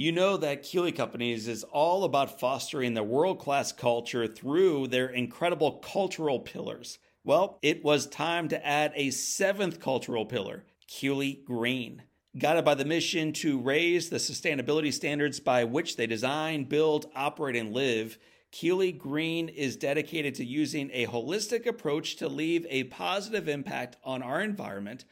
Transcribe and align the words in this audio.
You 0.00 0.12
know 0.12 0.36
that 0.36 0.62
Keeley 0.62 0.92
Companies 0.92 1.48
is 1.48 1.64
all 1.64 2.04
about 2.04 2.38
fostering 2.38 2.94
the 2.94 3.02
world 3.02 3.40
class 3.40 3.72
culture 3.72 4.28
through 4.28 4.86
their 4.86 5.08
incredible 5.08 5.72
cultural 5.78 6.38
pillars. 6.38 7.00
Well, 7.24 7.58
it 7.62 7.82
was 7.82 8.06
time 8.06 8.46
to 8.50 8.64
add 8.64 8.92
a 8.94 9.10
seventh 9.10 9.80
cultural 9.80 10.24
pillar, 10.24 10.64
Keeley 10.86 11.42
Green. 11.44 12.04
Guided 12.38 12.64
by 12.64 12.76
the 12.76 12.84
mission 12.84 13.32
to 13.32 13.58
raise 13.58 14.08
the 14.08 14.18
sustainability 14.18 14.92
standards 14.92 15.40
by 15.40 15.64
which 15.64 15.96
they 15.96 16.06
design, 16.06 16.62
build, 16.62 17.06
operate, 17.16 17.56
and 17.56 17.74
live, 17.74 18.18
Keeley 18.52 18.92
Green 18.92 19.48
is 19.48 19.74
dedicated 19.74 20.36
to 20.36 20.44
using 20.44 20.90
a 20.92 21.08
holistic 21.08 21.66
approach 21.66 22.14
to 22.18 22.28
leave 22.28 22.64
a 22.70 22.84
positive 22.84 23.48
impact 23.48 23.96
on 24.04 24.22
our 24.22 24.42
environment, 24.42 25.04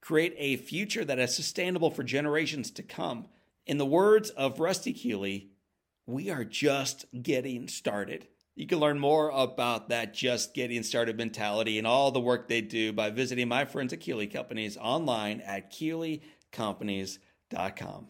create 0.00 0.34
a 0.38 0.56
future 0.56 1.04
that 1.04 1.18
is 1.18 1.36
sustainable 1.36 1.90
for 1.90 2.02
generations 2.02 2.70
to 2.70 2.82
come. 2.82 3.26
In 3.66 3.78
the 3.78 3.86
words 3.86 4.30
of 4.30 4.58
Rusty 4.58 4.94
Keeley, 4.94 5.50
we 6.06 6.30
are 6.30 6.44
just 6.44 7.04
getting 7.22 7.68
started. 7.68 8.26
You 8.56 8.66
can 8.66 8.78
learn 8.78 8.98
more 8.98 9.28
about 9.28 9.90
that 9.90 10.14
just 10.14 10.54
getting 10.54 10.82
started 10.82 11.18
mentality 11.18 11.76
and 11.76 11.86
all 11.86 12.10
the 12.10 12.20
work 12.20 12.48
they 12.48 12.62
do 12.62 12.90
by 12.92 13.10
visiting 13.10 13.48
my 13.48 13.66
friends 13.66 13.92
at 13.92 14.00
Keeley 14.00 14.28
Companies 14.28 14.78
online 14.78 15.42
at 15.42 15.70
keeleycompanies.com. 15.70 18.06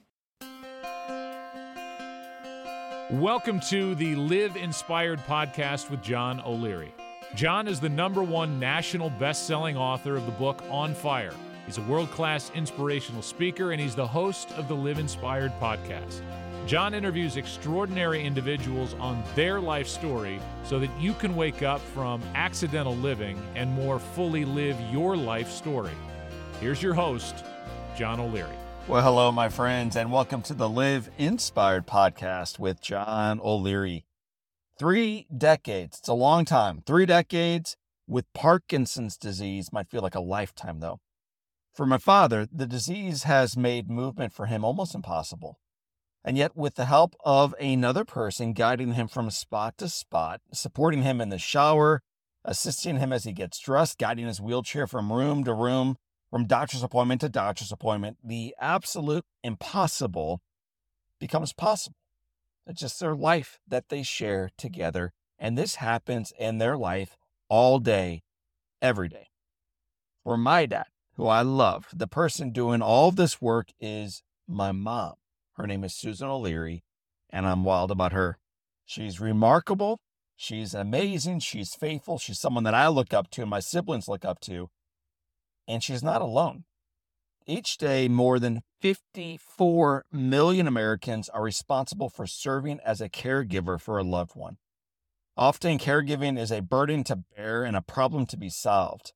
Welcome 3.11 3.59
to 3.71 3.97
the 3.97 4.15
Live 4.15 4.55
Inspired 4.57 5.19
podcast 5.27 5.91
with 5.91 6.01
John 6.01 6.41
O'Leary. 6.47 6.95
John 7.35 7.67
is 7.67 7.80
the 7.80 7.89
number 7.89 8.23
one 8.23 8.61
national 8.61 9.11
best 9.11 9.49
selling 9.49 9.77
author 9.77 10.15
of 10.17 10.27
the 10.27 10.33
book 10.33 10.63
On 10.71 10.95
Fire 10.95 11.35
He's 11.70 11.79
a 11.79 11.83
world 11.83 12.10
class 12.10 12.51
inspirational 12.56 13.23
speaker, 13.23 13.70
and 13.70 13.80
he's 13.80 13.95
the 13.95 14.05
host 14.05 14.51
of 14.55 14.66
the 14.66 14.74
Live 14.74 14.98
Inspired 14.98 15.52
podcast. 15.60 16.20
John 16.66 16.95
interviews 16.95 17.37
extraordinary 17.37 18.24
individuals 18.24 18.95
on 18.95 19.23
their 19.37 19.60
life 19.60 19.87
story 19.87 20.40
so 20.65 20.80
that 20.80 20.90
you 21.01 21.15
can 21.15 21.37
wake 21.37 21.62
up 21.62 21.80
from 21.80 22.24
accidental 22.35 22.96
living 22.96 23.40
and 23.54 23.71
more 23.71 24.01
fully 24.01 24.45
live 24.45 24.77
your 24.90 25.16
life 25.16 25.49
story. 25.49 25.93
Here's 26.59 26.82
your 26.82 26.93
host, 26.93 27.45
John 27.96 28.18
O'Leary. 28.18 28.57
Well, 28.88 29.05
hello, 29.05 29.30
my 29.30 29.49
friends, 29.49 29.95
and 29.95 30.10
welcome 30.10 30.43
to 30.43 30.55
the 30.55 30.68
Live 30.68 31.09
Inspired 31.18 31.87
podcast 31.87 32.59
with 32.59 32.80
John 32.80 33.38
O'Leary. 33.45 34.07
Three 34.77 35.29
decades, 35.38 36.01
it's 36.01 36.09
a 36.09 36.15
long 36.15 36.45
time. 36.45 36.82
Three 36.84 37.07
decades 37.07 37.77
with 38.09 38.24
Parkinson's 38.34 39.16
disease 39.16 39.73
might 39.73 39.88
feel 39.88 40.02
like 40.02 40.16
a 40.16 40.21
lifetime, 40.21 40.80
though. 40.80 40.99
For 41.73 41.87
my 41.87 41.99
father, 41.99 42.46
the 42.51 42.66
disease 42.66 43.23
has 43.24 43.57
made 43.57 43.88
movement 43.88 44.32
for 44.32 44.46
him 44.46 44.65
almost 44.65 44.95
impossible. 44.95 45.59
And 46.24 46.37
yet, 46.37 46.57
with 46.57 46.74
the 46.74 46.85
help 46.85 47.15
of 47.24 47.54
another 47.59 48.04
person 48.04 48.52
guiding 48.52 48.93
him 48.93 49.09
from 49.09 49.30
spot 49.30 49.79
to 49.79 49.88
spot, 49.88 50.40
supporting 50.52 51.02
him 51.02 51.21
in 51.21 51.30
the 51.30 51.38
shower, 51.38 52.02
assisting 52.45 52.99
him 52.99 53.12
as 53.12 53.24
he 53.24 53.32
gets 53.32 53.59
dressed, 53.59 53.99
guiding 53.99 54.27
his 54.27 54.40
wheelchair 54.40 54.87
from 54.87 55.12
room 55.12 55.45
to 55.45 55.54
room, 55.54 55.96
from 56.30 56.46
doctor's 56.46 56.82
appointment 56.82 57.23
to 57.23 57.29
doctor's 57.29 57.73
appointment, 57.73 58.18
the 58.23 58.55
absolute 58.60 59.24
impossible 59.43 60.40
becomes 61.18 61.52
possible. 61.52 61.96
It's 62.66 62.80
just 62.80 63.01
their 63.01 63.16
life 63.16 63.59
that 63.66 63.88
they 63.88 64.03
share 64.03 64.50
together. 64.59 65.12
And 65.38 65.56
this 65.56 65.77
happens 65.77 66.32
in 66.38 66.59
their 66.59 66.77
life 66.77 67.16
all 67.49 67.78
day, 67.78 68.22
every 68.82 69.09
day. 69.09 69.28
For 70.22 70.37
my 70.37 70.66
dad, 70.66 70.87
who 71.21 71.26
I 71.26 71.43
love. 71.43 71.87
The 71.93 72.06
person 72.06 72.50
doing 72.50 72.81
all 72.81 73.10
this 73.10 73.43
work 73.43 73.72
is 73.78 74.22
my 74.49 74.72
mom. 74.72 75.16
Her 75.53 75.66
name 75.66 75.84
is 75.84 75.94
Susan 75.94 76.27
O'Leary, 76.27 76.82
and 77.28 77.47
I'm 77.47 77.62
wild 77.62 77.91
about 77.91 78.15
her. 78.15 78.38
She's 78.87 79.21
remarkable. 79.21 80.00
She's 80.34 80.72
amazing. 80.72 81.41
She's 81.41 81.75
faithful. 81.75 82.16
She's 82.16 82.41
someone 82.41 82.65
that 82.65 82.72
I 82.72 82.88
look 82.88 83.12
up 83.12 83.31
to 83.32 83.43
and 83.43 83.50
my 83.50 83.61
siblings 83.61 84.09
look 84.09 84.25
up 84.25 84.41
to. 84.41 84.71
And 85.69 85.84
she's 85.84 86.03
not 86.03 86.22
alone. 86.22 86.65
Each 87.47 87.77
day, 87.77 88.09
more 88.09 88.39
than 88.39 88.62
54 88.81 90.06
million 90.11 90.66
Americans 90.66 91.28
are 91.28 91.43
responsible 91.43 92.09
for 92.09 92.27
serving 92.27 92.81
as 92.83 93.03
a 93.03 93.11
caregiver 93.11 93.78
for 93.78 93.99
a 93.99 94.03
loved 94.03 94.37
one. 94.37 94.56
Often, 95.37 95.81
caregiving 95.81 96.39
is 96.39 96.50
a 96.50 96.62
burden 96.62 97.05
to 97.05 97.25
bear 97.37 97.62
and 97.62 97.77
a 97.77 97.83
problem 97.83 98.25
to 98.25 98.39
be 98.39 98.49
solved. 98.49 99.12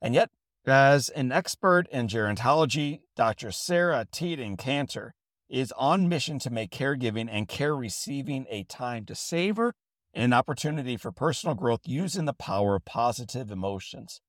And 0.00 0.14
yet, 0.14 0.30
as 0.68 1.08
an 1.10 1.32
expert 1.32 1.86
in 1.90 2.08
gerontology, 2.08 3.00
Dr. 3.16 3.52
Sarah 3.52 4.06
Teten 4.10 4.56
Kanter 4.56 5.10
is 5.48 5.72
on 5.76 6.08
mission 6.08 6.38
to 6.40 6.50
make 6.50 6.70
caregiving 6.70 7.28
and 7.30 7.48
care 7.48 7.76
receiving 7.76 8.46
a 8.50 8.64
time 8.64 9.04
to 9.06 9.14
savor 9.14 9.74
an 10.12 10.32
opportunity 10.32 10.96
for 10.96 11.12
personal 11.12 11.54
growth 11.54 11.82
using 11.84 12.24
the 12.24 12.32
power 12.32 12.76
of 12.76 12.84
positive 12.84 13.50
emotions. 13.50 14.20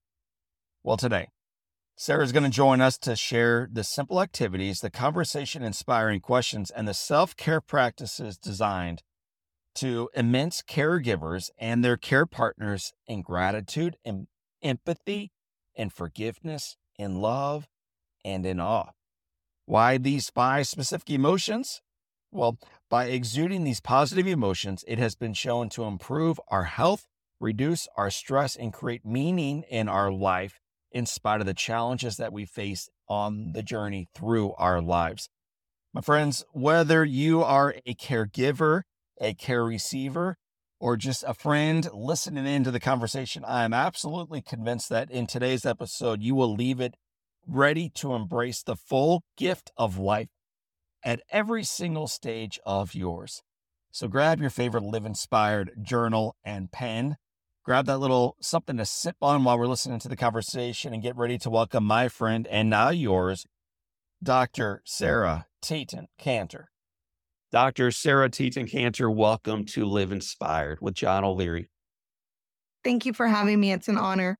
Well, 0.84 0.98
today, 0.98 1.30
Sarah 1.96 2.24
is 2.24 2.32
going 2.32 2.44
to 2.44 2.50
join 2.50 2.82
us 2.82 2.98
to 3.00 3.16
share 3.16 3.68
the 3.72 3.84
simple 3.84 4.22
activities, 4.22 4.82
the 4.82 4.92
conversation 4.92 5.64
inspiring 5.64 6.20
questions, 6.20 6.70
and 6.70 6.88
the 6.88 6.94
self 6.94 7.36
care 7.36 7.62
practices 7.62 8.38
designed 8.38 9.02
to 9.76 10.10
immense 10.14 10.62
caregivers 10.62 11.50
and 11.58 11.84
their 11.84 11.98
care 11.98 12.26
partners 12.26 12.94
in 13.08 13.22
gratitude 13.22 13.98
and 14.06 14.28
empathy 14.62 15.32
in 15.78 15.90
forgiveness, 15.90 16.76
in 16.98 17.22
love, 17.22 17.68
and 18.26 18.46
in 18.46 18.60
awe. 18.60 18.90
Why 19.66 19.98
these 19.98 20.30
five 20.30 20.68
specific 20.68 21.10
emotions? 21.10 21.82
Well, 22.32 22.58
by 22.90 23.06
exuding 23.06 23.64
these 23.64 23.80
positive 23.80 24.28
emotions, 24.28 24.84
it 24.88 24.98
has 24.98 25.16
been 25.16 25.34
shown 25.34 25.70
to 25.70 25.84
improve 25.84 26.42
our 26.50 26.66
health, 26.66 27.06
reduce 27.40 27.88
our 27.96 28.10
stress, 28.10 28.56
and 28.56 28.74
create 28.74 29.06
meaning 29.06 29.64
in 29.70 29.88
our 29.88 30.12
life 30.12 30.60
in 30.92 31.06
spite 31.06 31.42
of 31.42 31.48
the 31.48 31.54
challenges 31.54 32.18
that 32.18 32.34
we 32.34 32.46
face 32.46 32.90
on 33.08 33.52
the 33.54 33.64
journey 33.64 34.08
through 34.14 34.54
our 34.58 34.82
lives. 34.82 35.30
My 35.94 36.02
friends, 36.02 36.44
whether 36.52 37.04
you 37.06 37.44
are 37.44 37.76
a 37.86 37.94
caregiver, 37.94 38.84
a 39.20 39.34
care 39.34 39.64
receiver, 39.64 40.38
or 40.80 40.98
just 40.98 41.24
a 41.28 41.34
friend 41.34 41.88
listening 41.94 42.46
into 42.46 42.72
the 42.72 42.80
conversation, 42.80 43.44
I 43.46 43.64
am 43.64 43.74
absolutely 43.74 44.42
convinced 44.42 44.90
that 44.90 45.10
in 45.10 45.28
today's 45.28 45.66
episode, 45.66 46.22
you 46.22 46.36
will 46.36 46.54
leave 46.54 46.80
it 46.80 46.96
ready 47.48 47.90
to 47.96 48.14
embrace 48.14 48.62
the 48.62 48.76
full 48.76 49.24
gift 49.38 49.72
of 49.78 49.98
life 49.98 50.30
at 51.04 51.22
every 51.32 51.64
single 51.64 52.08
stage 52.08 52.60
of 52.66 52.94
yours. 52.94 53.42
So 53.92 54.08
grab 54.08 54.40
your 54.40 54.50
favorite 54.50 54.84
Live 54.84 55.06
Inspired 55.06 55.72
journal 55.82 56.36
and 56.44 56.72
pen. 56.72 57.18
Grab 57.64 57.86
that 57.86 57.98
little 57.98 58.36
something 58.42 58.78
to 58.78 58.86
sip 58.86 59.16
on 59.22 59.44
while 59.44 59.58
we're 59.58 59.68
listening 59.68 60.00
to 60.00 60.08
the 60.08 60.16
conversation 60.16 60.94
and 60.94 61.02
get 61.02 61.18
ready 61.18 61.38
to 61.40 61.50
welcome 61.50 61.84
my 61.84 62.08
friend 62.08 62.48
and 62.48 62.70
now 62.70 62.90
yours, 62.90 63.46
Dr. 64.22 64.82
Sarah 64.86 65.48
Teten 65.62 66.08
Kanter. 66.22 66.66
Dr. 67.50 67.92
Sarah 67.92 68.30
Teten 68.30 68.70
Kanter, 68.70 69.14
welcome 69.14 69.64
to 69.68 69.86
Live 69.86 70.12
Inspired 70.12 70.80
with 70.82 70.96
John 70.96 71.24
O'Leary. 71.24 71.70
Thank 72.84 73.06
you 73.06 73.14
for 73.14 73.26
having 73.26 73.58
me. 73.62 73.72
It's 73.72 73.88
an 73.88 73.98
honor. 73.98 74.38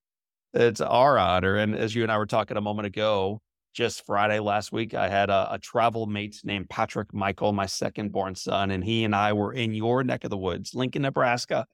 It's 0.52 0.82
our 0.82 1.18
honor. 1.18 1.56
And 1.56 1.74
as 1.74 1.94
you 1.94 2.02
and 2.02 2.12
I 2.12 2.18
were 2.18 2.26
talking 2.26 2.58
a 2.58 2.60
moment 2.60 2.84
ago, 2.84 3.40
just 3.72 4.04
Friday 4.04 4.40
last 4.40 4.72
week, 4.72 4.92
I 4.92 5.08
had 5.08 5.30
a, 5.30 5.54
a 5.54 5.58
travel 5.58 6.04
mate 6.04 6.38
named 6.44 6.68
Patrick 6.68 7.14
Michael, 7.14 7.54
my 7.54 7.64
second 7.64 8.12
born 8.12 8.34
son, 8.34 8.70
and 8.70 8.84
he 8.84 9.04
and 9.04 9.16
I 9.16 9.32
were 9.32 9.54
in 9.54 9.72
your 9.72 10.04
neck 10.04 10.24
of 10.24 10.30
the 10.30 10.36
woods, 10.36 10.74
Lincoln, 10.74 11.00
Nebraska. 11.00 11.64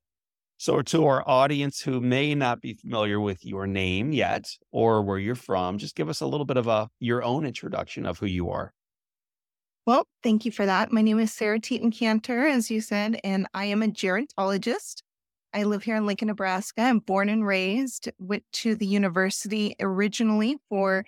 So, 0.57 0.83
to 0.83 1.07
our 1.07 1.29
audience 1.29 1.81
who 1.81 2.01
may 2.01 2.37
not 2.37 2.61
be 2.61 2.75
familiar 2.75 3.19
with 3.19 3.45
your 3.45 3.67
name 3.67 4.13
yet 4.13 4.49
or 4.71 5.03
where 5.03 5.19
you're 5.19 5.35
from, 5.35 5.79
just 5.79 5.97
give 5.97 6.09
us 6.09 6.21
a 6.21 6.27
little 6.27 6.47
bit 6.47 6.59
of 6.59 6.69
a 6.69 6.89
your 7.01 7.25
own 7.25 7.45
introduction 7.45 8.07
of 8.07 8.21
who 8.21 8.27
you 8.27 8.51
are. 8.51 8.73
Well, 9.87 10.07
thank 10.23 10.47
you 10.47 10.51
for 10.51 10.65
that. 10.65 10.93
My 10.93 11.03
name 11.03 11.19
is 11.19 11.31
Sarah 11.31 11.61
Teten 11.61 11.93
Kanter, 11.93 12.51
as 12.51 12.71
you 12.71 12.81
said, 12.81 13.21
and 13.23 13.47
I 13.53 13.67
am 13.67 13.83
a 13.83 13.89
gerontologist. 13.89 15.03
I 15.53 15.65
live 15.65 15.83
here 15.83 15.97
in 15.97 16.07
Lincoln, 16.07 16.29
Nebraska. 16.29 16.81
I'm 16.81 17.01
born 17.01 17.29
and 17.29 17.47
raised, 17.47 18.11
went 18.19 18.45
to 18.55 18.75
the 18.77 18.87
university 18.87 19.77
originally 19.79 20.57
for 20.71 21.05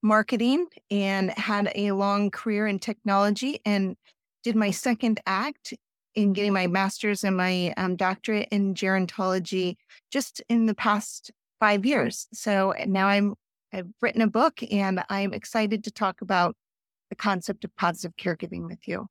marketing 0.00 0.68
and 0.92 1.32
had 1.32 1.72
a 1.74 1.90
long 1.90 2.30
career 2.30 2.68
in 2.68 2.78
technology 2.78 3.60
and 3.64 3.96
did 4.44 4.54
my 4.54 4.70
second 4.70 5.20
act 5.26 5.74
in 6.14 6.32
getting 6.32 6.52
my 6.52 6.68
master's 6.68 7.24
and 7.24 7.36
my 7.36 7.74
um, 7.76 7.96
doctorate 7.96 8.48
in 8.52 8.74
gerontology 8.74 9.74
just 10.12 10.40
in 10.48 10.66
the 10.66 10.74
past 10.74 11.32
five 11.58 11.84
years. 11.84 12.28
So 12.32 12.74
now 12.86 13.08
I'm 13.08 13.34
I've 13.72 13.88
written 14.00 14.22
a 14.22 14.28
book 14.28 14.60
and 14.70 15.02
I'm 15.08 15.32
excited 15.32 15.82
to 15.84 15.90
talk 15.90 16.22
about 16.22 16.54
the 17.10 17.16
concept 17.16 17.64
of 17.64 17.76
positive 17.76 18.16
caregiving 18.16 18.66
with 18.66 18.88
you. 18.88 19.06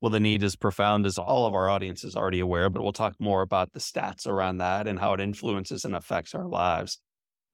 Well, 0.00 0.10
the 0.10 0.20
need 0.20 0.42
is 0.42 0.56
profound, 0.56 1.06
as 1.06 1.18
all 1.18 1.46
of 1.46 1.54
our 1.54 1.68
audience 1.68 2.04
is 2.04 2.16
already 2.16 2.40
aware, 2.40 2.70
but 2.70 2.82
we'll 2.82 2.92
talk 2.92 3.14
more 3.18 3.42
about 3.42 3.72
the 3.72 3.80
stats 3.80 4.26
around 4.26 4.58
that 4.58 4.86
and 4.86 4.98
how 4.98 5.12
it 5.14 5.20
influences 5.20 5.84
and 5.84 5.94
affects 5.94 6.34
our 6.34 6.46
lives. 6.46 6.98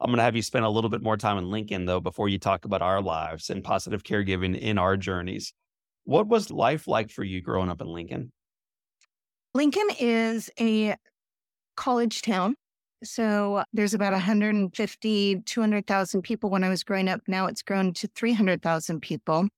I'm 0.01 0.09
going 0.09 0.17
to 0.17 0.25
have 0.25 0.35
you 0.35 0.43
spend 0.43 0.65
a 0.65 0.71
little 0.71 0.91
bit 0.91 1.03
more 1.03 1.17
time 1.17 1.39
in 1.39 1.51
Lincoln, 1.51 1.85
though, 1.85 2.01
before 2.01 2.29
you 2.29 2.39
talk 2.39 2.65
about 2.65 2.83
our 2.83 3.03
lives 3.03 3.51
and 3.51 3.63
positive 3.63 4.03
caregiving 4.03 4.59
in 4.59 4.79
our 4.79 4.97
journeys. 4.97 5.53
What 6.05 6.27
was 6.27 6.51
life 6.51 6.89
like 6.89 7.11
for 7.11 7.23
you 7.23 7.41
growing 7.43 7.69
up 7.69 7.81
in 7.81 7.87
Lincoln? 7.87 8.33
Lincoln 9.55 9.89
is 9.99 10.51
a 10.59 10.97
college 11.77 12.23
town. 12.23 12.55
So 13.03 13.65
there's 13.73 13.95
about 13.95 14.13
150, 14.13 15.43
200,000 15.47 16.23
people 16.23 16.51
when 16.51 16.65
I 16.65 16.69
was 16.69 16.85
growing 16.85 17.09
up. 17.09 17.23
Now 17.27 17.47
it's 17.47 17.63
grown 17.63 17.95
to 17.95 18.09
300,000 18.09 19.01
people. 19.01 19.49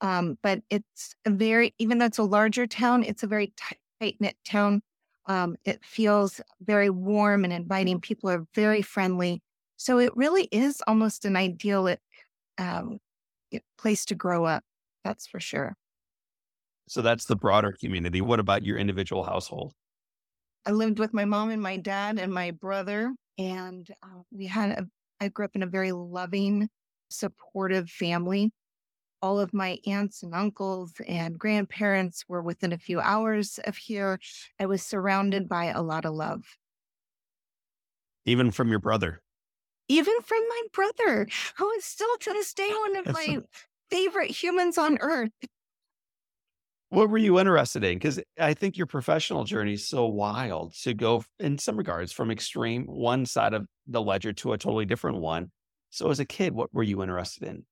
Um, 0.00 0.38
but 0.42 0.62
it's 0.70 1.14
a 1.24 1.30
very, 1.30 1.74
even 1.78 1.98
though 1.98 2.06
it's 2.06 2.18
a 2.18 2.22
larger 2.22 2.66
town, 2.66 3.02
it's 3.02 3.22
a 3.22 3.26
very 3.26 3.52
tight 4.00 4.16
knit 4.20 4.36
town. 4.46 4.82
Um, 5.26 5.56
it 5.64 5.84
feels 5.84 6.40
very 6.60 6.90
warm 6.90 7.44
and 7.44 7.52
inviting. 7.52 8.00
People 8.00 8.30
are 8.30 8.44
very 8.54 8.82
friendly. 8.82 9.42
So 9.76 9.98
it 9.98 10.16
really 10.16 10.44
is 10.52 10.82
almost 10.86 11.24
an 11.24 11.36
ideal 11.36 11.94
um, 12.58 12.98
place 13.78 14.04
to 14.06 14.14
grow 14.14 14.44
up. 14.44 14.64
That's 15.04 15.26
for 15.26 15.40
sure. 15.40 15.76
So 16.88 17.02
that's 17.02 17.24
the 17.24 17.36
broader 17.36 17.72
community. 17.72 18.20
What 18.20 18.40
about 18.40 18.64
your 18.64 18.78
individual 18.78 19.24
household? 19.24 19.72
I 20.66 20.72
lived 20.72 20.98
with 20.98 21.14
my 21.14 21.24
mom 21.24 21.50
and 21.50 21.62
my 21.62 21.76
dad 21.76 22.18
and 22.18 22.32
my 22.32 22.50
brother, 22.50 23.14
and 23.38 23.88
uh, 24.02 24.22
we 24.32 24.46
had 24.46 24.70
a, 24.70 24.86
I 25.20 25.28
grew 25.28 25.44
up 25.44 25.54
in 25.54 25.62
a 25.62 25.66
very 25.66 25.92
loving, 25.92 26.68
supportive 27.08 27.88
family. 27.88 28.50
All 29.22 29.40
of 29.40 29.54
my 29.54 29.78
aunts 29.86 30.22
and 30.22 30.34
uncles 30.34 30.92
and 31.06 31.38
grandparents 31.38 32.24
were 32.28 32.42
within 32.42 32.72
a 32.72 32.78
few 32.78 33.00
hours 33.00 33.60
of 33.64 33.76
here. 33.76 34.18
I 34.60 34.66
was 34.66 34.82
surrounded 34.82 35.48
by 35.48 35.66
a 35.66 35.82
lot 35.82 36.04
of 36.04 36.14
love. 36.14 36.44
Even 38.24 38.50
from 38.50 38.68
your 38.68 38.80
brother? 38.80 39.22
Even 39.88 40.20
from 40.22 40.42
my 40.48 40.62
brother, 40.72 41.28
who 41.56 41.70
is 41.72 41.84
still 41.84 42.16
to 42.18 42.32
this 42.32 42.52
day 42.52 42.68
one 42.80 42.96
of 42.96 43.12
my 43.12 43.38
favorite 43.88 44.30
humans 44.30 44.78
on 44.78 44.98
earth. 45.00 45.30
What 46.96 47.10
were 47.10 47.18
you 47.18 47.38
interested 47.38 47.84
in? 47.84 47.98
Because 47.98 48.18
I 48.40 48.54
think 48.54 48.78
your 48.78 48.86
professional 48.86 49.44
journey 49.44 49.74
is 49.74 49.86
so 49.86 50.06
wild 50.06 50.72
to 50.76 50.94
go, 50.94 51.24
in 51.38 51.58
some 51.58 51.76
regards, 51.76 52.10
from 52.10 52.30
extreme 52.30 52.86
one 52.86 53.26
side 53.26 53.52
of 53.52 53.66
the 53.86 54.00
ledger 54.00 54.32
to 54.32 54.54
a 54.54 54.56
totally 54.56 54.86
different 54.86 55.18
one. 55.18 55.50
So, 55.90 56.08
as 56.08 56.20
a 56.20 56.24
kid, 56.24 56.54
what 56.54 56.72
were 56.72 56.82
you 56.82 57.02
interested 57.02 57.42
in? 57.42 57.66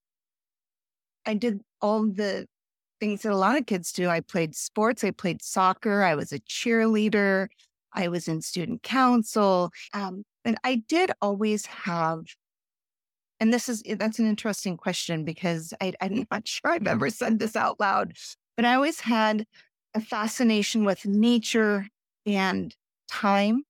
I 1.24 1.32
did 1.32 1.62
all 1.80 2.02
the 2.04 2.44
things 3.00 3.22
that 3.22 3.32
a 3.32 3.36
lot 3.36 3.56
of 3.56 3.64
kids 3.64 3.92
do. 3.92 4.10
I 4.10 4.20
played 4.20 4.54
sports, 4.54 5.02
I 5.02 5.10
played 5.10 5.40
soccer, 5.40 6.02
I 6.02 6.16
was 6.16 6.30
a 6.30 6.40
cheerleader, 6.40 7.46
I 7.94 8.08
was 8.08 8.28
in 8.28 8.42
student 8.42 8.82
council. 8.82 9.70
Um, 9.94 10.24
and 10.44 10.58
I 10.64 10.82
did 10.86 11.12
always 11.22 11.64
have, 11.64 12.24
and 13.40 13.54
this 13.54 13.70
is, 13.70 13.82
that's 13.96 14.18
an 14.18 14.26
interesting 14.26 14.76
question 14.76 15.24
because 15.24 15.72
I, 15.80 15.94
I'm 16.02 16.26
not 16.30 16.46
sure 16.46 16.72
I've 16.72 16.86
ever 16.86 17.08
said 17.08 17.38
this 17.38 17.56
out 17.56 17.80
loud, 17.80 18.12
but 18.56 18.64
I 18.64 18.74
always 18.74 19.00
had 19.00 19.46
a 19.94 20.00
fascination 20.00 20.84
with 20.84 21.06
nature 21.06 21.88
and 22.26 22.74
time 23.08 23.64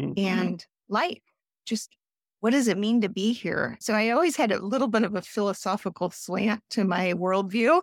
mm-hmm. 0.00 0.18
and 0.18 0.66
life. 0.88 1.20
Just 1.66 1.96
what 2.40 2.50
does 2.50 2.68
it 2.68 2.78
mean 2.78 3.00
to 3.00 3.08
be 3.08 3.32
here? 3.32 3.76
So 3.80 3.94
I 3.94 4.10
always 4.10 4.36
had 4.36 4.52
a 4.52 4.64
little 4.64 4.88
bit 4.88 5.02
of 5.02 5.14
a 5.14 5.22
philosophical 5.22 6.10
slant 6.10 6.62
to 6.70 6.84
my 6.84 7.14
worldview. 7.14 7.80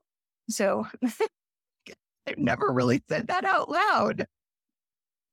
So 0.49 0.87
I've 2.27 2.37
never 2.37 2.71
really 2.71 3.03
said 3.09 3.27
that 3.27 3.45
out 3.45 3.69
loud. 3.69 4.27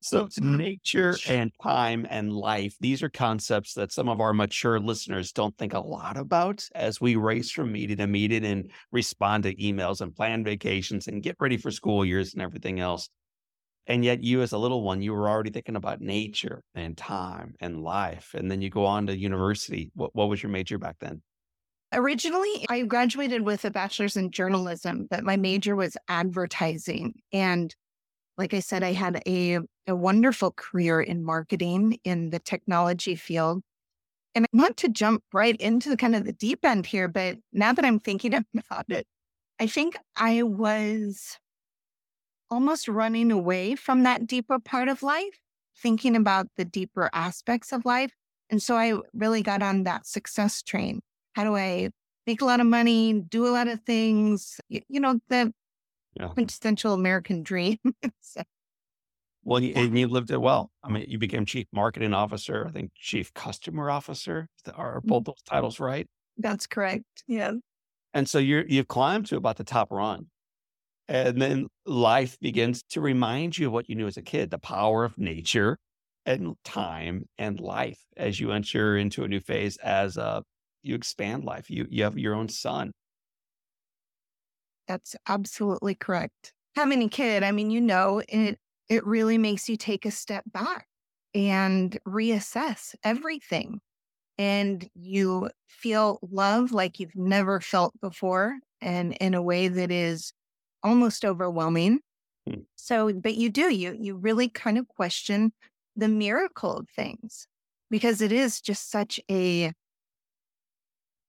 So, 0.03 0.25
mm-hmm. 0.25 0.57
nature 0.57 1.15
and 1.27 1.51
time 1.61 2.05
and 2.09 2.33
life, 2.33 2.75
these 2.81 3.01
are 3.01 3.09
concepts 3.09 3.73
that 3.75 3.93
some 3.93 4.09
of 4.09 4.19
our 4.19 4.33
mature 4.33 4.79
listeners 4.79 5.31
don't 5.31 5.57
think 5.57 5.73
a 5.73 5.79
lot 5.79 6.17
about 6.17 6.67
as 6.75 6.99
we 6.99 7.15
race 7.15 7.51
from 7.51 7.71
meeting 7.71 7.97
to 7.97 8.07
meeting 8.07 8.43
and 8.45 8.69
respond 8.91 9.43
to 9.43 9.55
emails 9.55 10.01
and 10.01 10.13
plan 10.13 10.43
vacations 10.43 11.07
and 11.07 11.23
get 11.23 11.37
ready 11.39 11.55
for 11.55 11.71
school 11.71 12.03
years 12.03 12.33
and 12.33 12.41
everything 12.41 12.81
else. 12.81 13.07
And 13.87 14.03
yet, 14.03 14.21
you 14.21 14.41
as 14.41 14.51
a 14.51 14.57
little 14.57 14.83
one, 14.83 15.01
you 15.01 15.13
were 15.13 15.29
already 15.29 15.51
thinking 15.51 15.77
about 15.77 16.01
nature 16.01 16.63
and 16.75 16.97
time 16.97 17.55
and 17.61 17.81
life. 17.81 18.33
And 18.33 18.51
then 18.51 18.61
you 18.61 18.69
go 18.69 18.85
on 18.85 19.07
to 19.07 19.17
university. 19.17 19.89
What, 19.95 20.13
what 20.13 20.29
was 20.29 20.43
your 20.43 20.51
major 20.51 20.77
back 20.77 20.97
then? 20.99 21.21
Originally, 21.93 22.65
I 22.69 22.81
graduated 22.83 23.43
with 23.43 23.65
a 23.65 23.71
bachelor's 23.71 24.17
in 24.17 24.31
journalism, 24.31 25.07
but 25.09 25.23
my 25.23 25.37
major 25.37 25.75
was 25.75 25.95
advertising. 26.09 27.13
And 27.31 27.73
like 28.37 28.53
I 28.53 28.59
said, 28.59 28.83
I 28.83 28.93
had 28.93 29.21
a, 29.27 29.59
a 29.87 29.95
wonderful 29.95 30.51
career 30.51 31.01
in 31.01 31.23
marketing 31.23 31.99
in 32.03 32.29
the 32.31 32.39
technology 32.39 33.15
field. 33.15 33.61
And 34.35 34.45
I 34.45 34.57
want 34.57 34.77
to 34.77 34.89
jump 34.89 35.23
right 35.31 35.55
into 35.57 35.89
the 35.89 35.97
kind 35.97 36.15
of 36.15 36.25
the 36.25 36.33
deep 36.33 36.65
end 36.65 36.87
here, 36.87 37.07
but 37.07 37.37
now 37.51 37.73
that 37.73 37.85
I'm 37.85 37.99
thinking 37.99 38.33
about 38.57 38.85
it, 38.89 39.05
I 39.59 39.67
think 39.67 39.95
I 40.15 40.43
was 40.43 41.37
almost 42.49 42.87
running 42.87 43.31
away 43.31 43.75
from 43.75 44.03
that 44.03 44.27
deeper 44.27 44.59
part 44.59 44.87
of 44.87 45.03
life, 45.03 45.39
thinking 45.77 46.15
about 46.15 46.47
the 46.57 46.65
deeper 46.65 47.09
aspects 47.13 47.71
of 47.71 47.85
life. 47.85 48.11
And 48.49 48.61
so 48.61 48.75
I 48.75 48.93
really 49.13 49.41
got 49.41 49.63
on 49.63 49.83
that 49.83 50.05
success 50.05 50.61
train. 50.61 51.01
How 51.33 51.43
do 51.43 51.55
I 51.55 51.89
make 52.27 52.41
a 52.41 52.45
lot 52.45 52.59
of 52.59 52.67
money, 52.67 53.13
do 53.13 53.47
a 53.47 53.49
lot 53.49 53.67
of 53.67 53.81
things? 53.81 54.59
You 54.69 54.99
know, 54.99 55.19
the 55.29 55.51
yeah. 56.19 56.27
quintessential 56.27 56.93
American 56.93 57.43
dream. 57.43 57.77
so, 58.21 58.41
well, 59.43 59.61
and 59.63 59.97
you 59.97 60.07
lived 60.07 60.31
it 60.31 60.41
well. 60.41 60.71
I 60.83 60.89
mean, 60.89 61.05
you 61.07 61.17
became 61.17 61.45
chief 61.45 61.67
marketing 61.73 62.13
officer, 62.13 62.65
I 62.67 62.71
think 62.71 62.91
chief 62.95 63.33
customer 63.33 63.89
officer. 63.89 64.47
Are 64.73 65.01
mm. 65.01 65.05
both 65.05 65.25
those 65.25 65.41
titles 65.45 65.79
right? 65.79 66.07
That's 66.37 66.65
correct. 66.65 67.23
Yeah. 67.27 67.53
And 68.13 68.29
so 68.29 68.39
you're 68.39 68.65
you've 68.67 68.87
climbed 68.87 69.27
to 69.27 69.37
about 69.37 69.57
the 69.57 69.63
top 69.63 69.91
run. 69.91 70.27
And 71.09 71.41
then 71.41 71.67
life 71.85 72.37
begins 72.39 72.81
to 72.91 73.01
remind 73.01 73.57
you 73.57 73.67
of 73.67 73.73
what 73.73 73.89
you 73.89 73.95
knew 73.95 74.07
as 74.07 74.15
a 74.15 74.21
kid, 74.21 74.51
the 74.51 74.57
power 74.57 75.03
of 75.03 75.17
nature 75.17 75.77
and 76.25 76.55
time 76.63 77.25
and 77.37 77.59
life 77.59 77.99
as 78.15 78.39
you 78.39 78.51
enter 78.53 78.95
into 78.95 79.25
a 79.25 79.27
new 79.27 79.41
phase 79.41 79.75
as 79.77 80.17
uh, 80.17 80.39
you 80.81 80.95
expand 80.95 81.43
life. 81.43 81.69
You 81.69 81.85
you 81.89 82.03
have 82.03 82.17
your 82.17 82.33
own 82.33 82.47
son 82.47 82.93
that's 84.87 85.15
absolutely 85.27 85.95
correct. 85.95 86.53
Having 86.75 87.03
a 87.03 87.09
kid, 87.09 87.43
I 87.43 87.51
mean, 87.51 87.69
you 87.69 87.81
know, 87.81 88.21
it 88.27 88.59
it 88.89 89.05
really 89.05 89.37
makes 89.37 89.69
you 89.69 89.77
take 89.77 90.05
a 90.05 90.11
step 90.11 90.43
back 90.47 90.87
and 91.33 91.97
reassess 92.07 92.95
everything. 93.03 93.79
And 94.37 94.89
you 94.95 95.49
feel 95.67 96.19
love 96.21 96.71
like 96.71 96.99
you've 96.99 97.15
never 97.15 97.61
felt 97.61 97.93
before 98.01 98.57
and 98.81 99.13
in 99.21 99.33
a 99.33 99.41
way 99.41 99.67
that 99.67 99.91
is 99.91 100.33
almost 100.83 101.23
overwhelming. 101.23 101.99
Hmm. 102.47 102.61
So, 102.75 103.13
but 103.13 103.35
you 103.35 103.49
do, 103.49 103.73
you 103.73 103.95
you 103.99 104.15
really 104.15 104.49
kind 104.49 104.77
of 104.77 104.87
question 104.87 105.53
the 105.95 106.07
miracle 106.07 106.75
of 106.77 106.89
things 106.89 107.47
because 107.89 108.21
it 108.21 108.31
is 108.31 108.59
just 108.59 108.89
such 108.89 109.19
a 109.29 109.71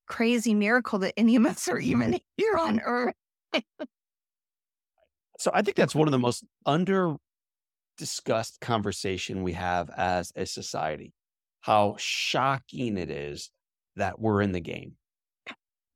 crazy 0.07 0.55
miracle 0.55 0.99
that 0.99 1.15
any 1.17 1.37
of 1.37 1.47
us 1.47 1.69
are 1.69 1.79
even 1.79 2.19
here 2.37 2.57
on 2.57 2.81
earth 2.81 3.15
so 5.39 5.51
I 5.53 5.63
think 5.63 5.77
that's 5.77 5.95
one 5.95 6.09
of 6.09 6.13
the 6.13 6.19
most 6.19 6.45
under 6.67 7.17
discussed 7.97 8.61
conversation 8.61 9.43
we 9.43 9.53
have 9.53 9.91
as 9.91 10.33
a 10.37 10.47
society. 10.47 11.13
How 11.61 11.97
shocking 11.99 12.99
it 12.99 13.11
is 13.11 13.51
that 13.97 14.21
we're 14.21 14.43
in 14.43 14.53
the 14.53 14.61
game. 14.61 14.97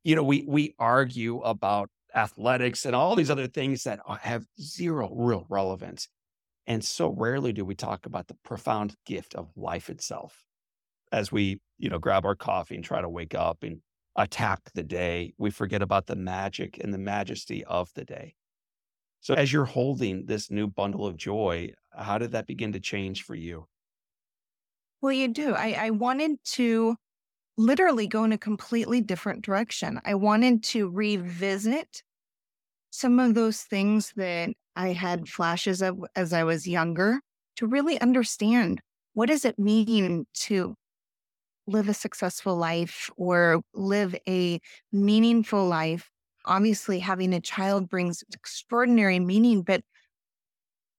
You 0.03 0.15
know, 0.15 0.23
we 0.23 0.45
we 0.47 0.73
argue 0.79 1.39
about 1.41 1.89
athletics 2.15 2.85
and 2.85 2.95
all 2.95 3.15
these 3.15 3.29
other 3.29 3.47
things 3.47 3.83
that 3.83 3.99
have 4.21 4.45
zero 4.59 5.13
real 5.13 5.45
relevance. 5.49 6.07
And 6.65 6.83
so 6.83 7.09
rarely 7.09 7.53
do 7.53 7.65
we 7.65 7.75
talk 7.75 8.05
about 8.05 8.27
the 8.27 8.37
profound 8.43 8.95
gift 9.05 9.35
of 9.35 9.49
life 9.55 9.89
itself 9.89 10.43
as 11.11 11.31
we, 11.31 11.59
you 11.77 11.89
know, 11.89 11.99
grab 11.99 12.25
our 12.25 12.35
coffee 12.35 12.75
and 12.75 12.83
try 12.83 13.01
to 13.01 13.09
wake 13.09 13.35
up 13.35 13.63
and 13.63 13.79
attack 14.19 14.71
the 14.75 14.83
day. 14.83 15.33
We 15.39 15.49
forget 15.51 15.81
about 15.81 16.07
the 16.07 16.15
magic 16.17 16.77
and 16.83 16.93
the 16.93 16.99
majesty 16.99 17.65
of 17.65 17.91
the 17.95 18.05
day. 18.05 18.35
So, 19.21 19.33
as 19.33 19.51
you're 19.53 19.65
holding 19.65 20.25
this 20.27 20.51
new 20.51 20.67
bundle 20.67 21.05
of 21.07 21.17
joy, 21.17 21.73
how 21.91 22.17
did 22.19 22.31
that 22.31 22.47
begin 22.47 22.73
to 22.73 22.79
change 22.81 23.23
for 23.23 23.35
you? 23.35 23.67
Well, 25.01 25.13
you 25.13 25.27
do. 25.27 25.53
I, 25.53 25.71
I 25.87 25.89
wanted 25.91 26.43
to 26.55 26.95
literally 27.57 28.07
go 28.07 28.23
in 28.23 28.33
a 28.33 28.37
completely 28.37 29.01
different 29.01 29.43
direction. 29.43 30.01
I 30.05 30.15
wanted 30.15 30.63
to 30.65 30.89
revisit 30.89 32.03
some 32.91 33.19
of 33.19 33.35
those 33.35 33.63
things 33.63 34.13
that 34.15 34.51
I 34.75 34.89
had 34.89 35.29
flashes 35.29 35.81
of 35.81 35.99
as 36.15 36.33
I 36.33 36.43
was 36.43 36.67
younger 36.67 37.21
to 37.57 37.67
really 37.67 37.99
understand 38.01 38.81
what 39.13 39.27
does 39.27 39.45
it 39.45 39.59
mean 39.59 40.25
to 40.33 40.75
live 41.69 41.89
a 41.89 41.93
successful 41.93 42.55
life 42.55 43.09
or 43.17 43.61
live 43.73 44.15
a 44.27 44.59
meaningful 44.91 45.67
life. 45.67 46.09
Obviously, 46.45 46.99
having 46.99 47.33
a 47.33 47.41
child 47.41 47.89
brings 47.89 48.23
extraordinary 48.33 49.19
meaning, 49.19 49.61
but 49.61 49.81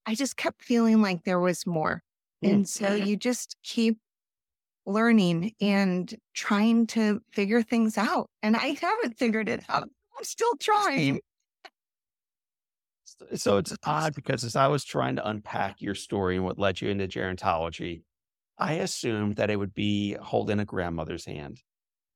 I 0.06 0.14
just 0.14 0.36
kept 0.36 0.62
feeling 0.62 1.02
like 1.02 1.24
there 1.24 1.40
was 1.40 1.66
more. 1.66 2.02
Mm. 2.44 2.50
And 2.50 2.68
so 2.68 2.94
you 2.94 3.16
just 3.16 3.56
keep 3.62 3.98
learning 4.86 5.52
and 5.60 6.14
trying 6.34 6.86
to 6.88 7.20
figure 7.30 7.62
things 7.62 7.98
out. 7.98 8.28
And 8.42 8.56
I 8.56 8.76
haven't 8.80 9.18
figured 9.18 9.48
it 9.48 9.62
out. 9.68 9.88
I'm 10.18 10.24
still 10.24 10.54
trying. 10.60 11.20
So 13.34 13.58
it's 13.58 13.76
odd 13.84 14.14
because 14.14 14.44
as 14.44 14.56
I 14.56 14.68
was 14.68 14.84
trying 14.84 15.16
to 15.16 15.28
unpack 15.28 15.80
your 15.80 15.94
story 15.94 16.36
and 16.36 16.44
what 16.44 16.58
led 16.58 16.80
you 16.80 16.88
into 16.88 17.06
gerontology, 17.06 18.02
I 18.60 18.74
assumed 18.74 19.36
that 19.36 19.50
it 19.50 19.56
would 19.56 19.74
be 19.74 20.16
holding 20.20 20.60
a 20.60 20.64
grandmother's 20.64 21.24
hand 21.24 21.62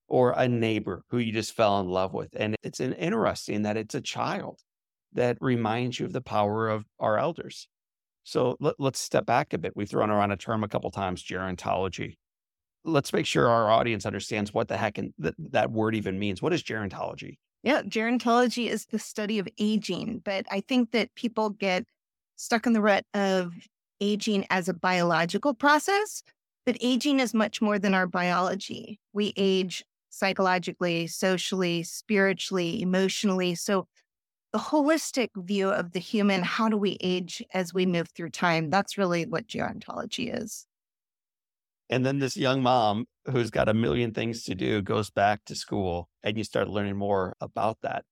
or 0.06 0.32
a 0.32 0.46
neighbor 0.46 1.02
who 1.08 1.18
you 1.18 1.32
just 1.32 1.54
fell 1.54 1.80
in 1.80 1.88
love 1.88 2.12
with. 2.12 2.28
And 2.36 2.54
it's 2.62 2.80
an 2.80 2.92
interesting 2.92 3.62
that 3.62 3.78
it's 3.78 3.94
a 3.94 4.00
child 4.00 4.60
that 5.14 5.38
reminds 5.40 5.98
you 5.98 6.06
of 6.06 6.12
the 6.12 6.20
power 6.20 6.68
of 6.68 6.84
our 7.00 7.18
elders. 7.18 7.66
So 8.24 8.56
let, 8.60 8.74
us 8.78 8.98
step 8.98 9.26
back 9.26 9.52
a 9.52 9.58
bit. 9.58 9.72
We've 9.74 9.88
thrown 9.88 10.10
around 10.10 10.32
a 10.32 10.36
term 10.36 10.62
a 10.64 10.68
couple 10.68 10.90
times, 10.90 11.24
gerontology. 11.24 12.16
Let's 12.84 13.12
make 13.12 13.26
sure 13.26 13.48
our 13.48 13.70
audience 13.70 14.04
understands 14.04 14.52
what 14.52 14.68
the 14.68 14.76
heck 14.76 14.98
in, 14.98 15.14
that, 15.18 15.34
that 15.38 15.70
word 15.70 15.94
even 15.94 16.18
means. 16.18 16.42
What 16.42 16.52
is 16.52 16.62
gerontology? 16.62 17.38
Yeah, 17.62 17.82
gerontology 17.82 18.68
is 18.68 18.86
the 18.86 18.98
study 18.98 19.38
of 19.38 19.48
aging, 19.58 20.20
but 20.24 20.44
I 20.50 20.60
think 20.60 20.90
that 20.90 21.14
people 21.14 21.48
get 21.48 21.84
stuck 22.36 22.66
in 22.66 22.74
the 22.74 22.82
rut 22.82 23.04
of 23.14 23.52
aging 24.00 24.46
as 24.50 24.68
a 24.68 24.74
biological 24.74 25.54
process, 25.54 26.22
but 26.66 26.76
aging 26.80 27.20
is 27.20 27.34
much 27.34 27.60
more 27.60 27.78
than 27.78 27.94
our 27.94 28.06
biology. 28.06 29.00
We 29.12 29.32
age 29.36 29.84
psychologically, 30.10 31.06
socially, 31.06 31.82
spiritually, 31.82 32.80
emotionally. 32.80 33.54
So, 33.54 33.86
the 34.52 34.60
holistic 34.60 35.30
view 35.36 35.70
of 35.70 35.90
the 35.90 35.98
human, 35.98 36.44
how 36.44 36.68
do 36.68 36.76
we 36.76 36.96
age 37.00 37.42
as 37.52 37.74
we 37.74 37.86
move 37.86 38.10
through 38.10 38.30
time? 38.30 38.70
That's 38.70 38.96
really 38.96 39.26
what 39.26 39.48
gerontology 39.48 40.32
is. 40.32 40.66
And 41.90 42.06
then 42.06 42.20
this 42.20 42.36
young 42.36 42.62
mom 42.62 43.06
who's 43.30 43.50
got 43.50 43.68
a 43.68 43.74
million 43.74 44.12
things 44.12 44.44
to 44.44 44.54
do 44.54 44.80
goes 44.80 45.10
back 45.10 45.44
to 45.46 45.54
school 45.54 46.08
and 46.22 46.38
you 46.38 46.44
start 46.44 46.68
learning 46.68 46.96
more 46.96 47.34
about 47.40 47.78
that. 47.82 48.04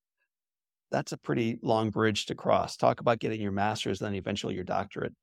That's 0.90 1.12
a 1.12 1.16
pretty 1.16 1.58
long 1.62 1.90
bridge 1.90 2.26
to 2.26 2.34
cross. 2.34 2.76
Talk 2.76 3.00
about 3.00 3.18
getting 3.18 3.40
your 3.40 3.52
master's, 3.52 4.00
then 4.00 4.14
eventually 4.14 4.54
your 4.54 4.64
doctorate. 4.64 5.14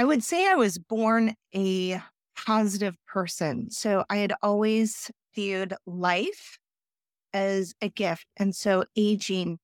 I 0.00 0.04
would 0.04 0.24
say 0.24 0.50
I 0.50 0.54
was 0.54 0.78
born 0.78 1.34
a 1.54 2.00
positive 2.34 2.96
person. 3.06 3.70
So 3.70 4.02
I 4.08 4.16
had 4.16 4.32
always 4.40 5.10
viewed 5.34 5.74
life 5.84 6.58
as 7.34 7.74
a 7.82 7.90
gift. 7.90 8.24
And 8.38 8.56
so 8.56 8.86
aging, 8.96 9.58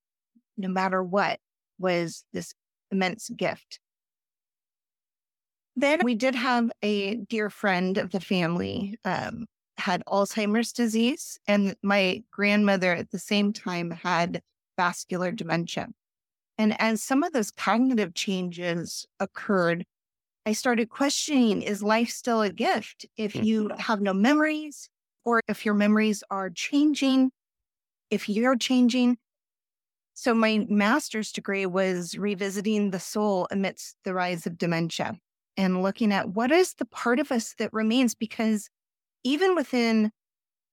no 0.55 0.69
matter 0.69 1.01
what, 1.01 1.39
was 1.79 2.23
this 2.33 2.53
immense 2.91 3.29
gift. 3.29 3.79
Then 5.75 6.01
we 6.03 6.13
did 6.13 6.35
have 6.35 6.69
a 6.83 7.15
dear 7.15 7.49
friend 7.49 7.97
of 7.97 8.11
the 8.11 8.19
family 8.19 8.99
um, 9.05 9.47
had 9.79 10.03
Alzheimer's 10.05 10.71
disease, 10.71 11.39
and 11.47 11.75
my 11.81 12.21
grandmother 12.29 12.93
at 12.93 13.09
the 13.09 13.17
same 13.17 13.53
time 13.53 13.89
had 13.89 14.43
vascular 14.77 15.31
dementia. 15.31 15.87
And 16.59 16.79
as 16.79 17.01
some 17.01 17.23
of 17.23 17.33
those 17.33 17.49
cognitive 17.49 18.13
changes 18.13 19.07
occurred, 19.19 19.83
I 20.47 20.53
started 20.53 20.89
questioning 20.89 21.61
is 21.61 21.83
life 21.83 22.09
still 22.09 22.41
a 22.41 22.49
gift 22.49 23.05
if 23.17 23.33
hmm. 23.33 23.43
you 23.43 23.71
have 23.77 23.99
no 23.99 24.13
memories 24.13 24.89
or 25.25 25.41
if 25.49 25.65
your 25.65 25.73
memories 25.73 26.23
are 26.31 26.49
changing, 26.49 27.31
if 28.09 28.29
you're 28.29 28.55
changing? 28.55 29.17
So, 30.13 30.33
my 30.33 30.65
master's 30.69 31.33
degree 31.33 31.65
was 31.65 32.17
revisiting 32.17 32.91
the 32.91 32.99
soul 32.99 33.49
amidst 33.51 33.97
the 34.05 34.13
rise 34.13 34.47
of 34.47 34.57
dementia 34.57 35.17
and 35.57 35.83
looking 35.83 36.13
at 36.13 36.29
what 36.29 36.53
is 36.53 36.75
the 36.75 36.85
part 36.85 37.19
of 37.19 37.29
us 37.29 37.53
that 37.59 37.73
remains 37.73 38.15
because 38.15 38.69
even 39.25 39.53
within 39.53 40.13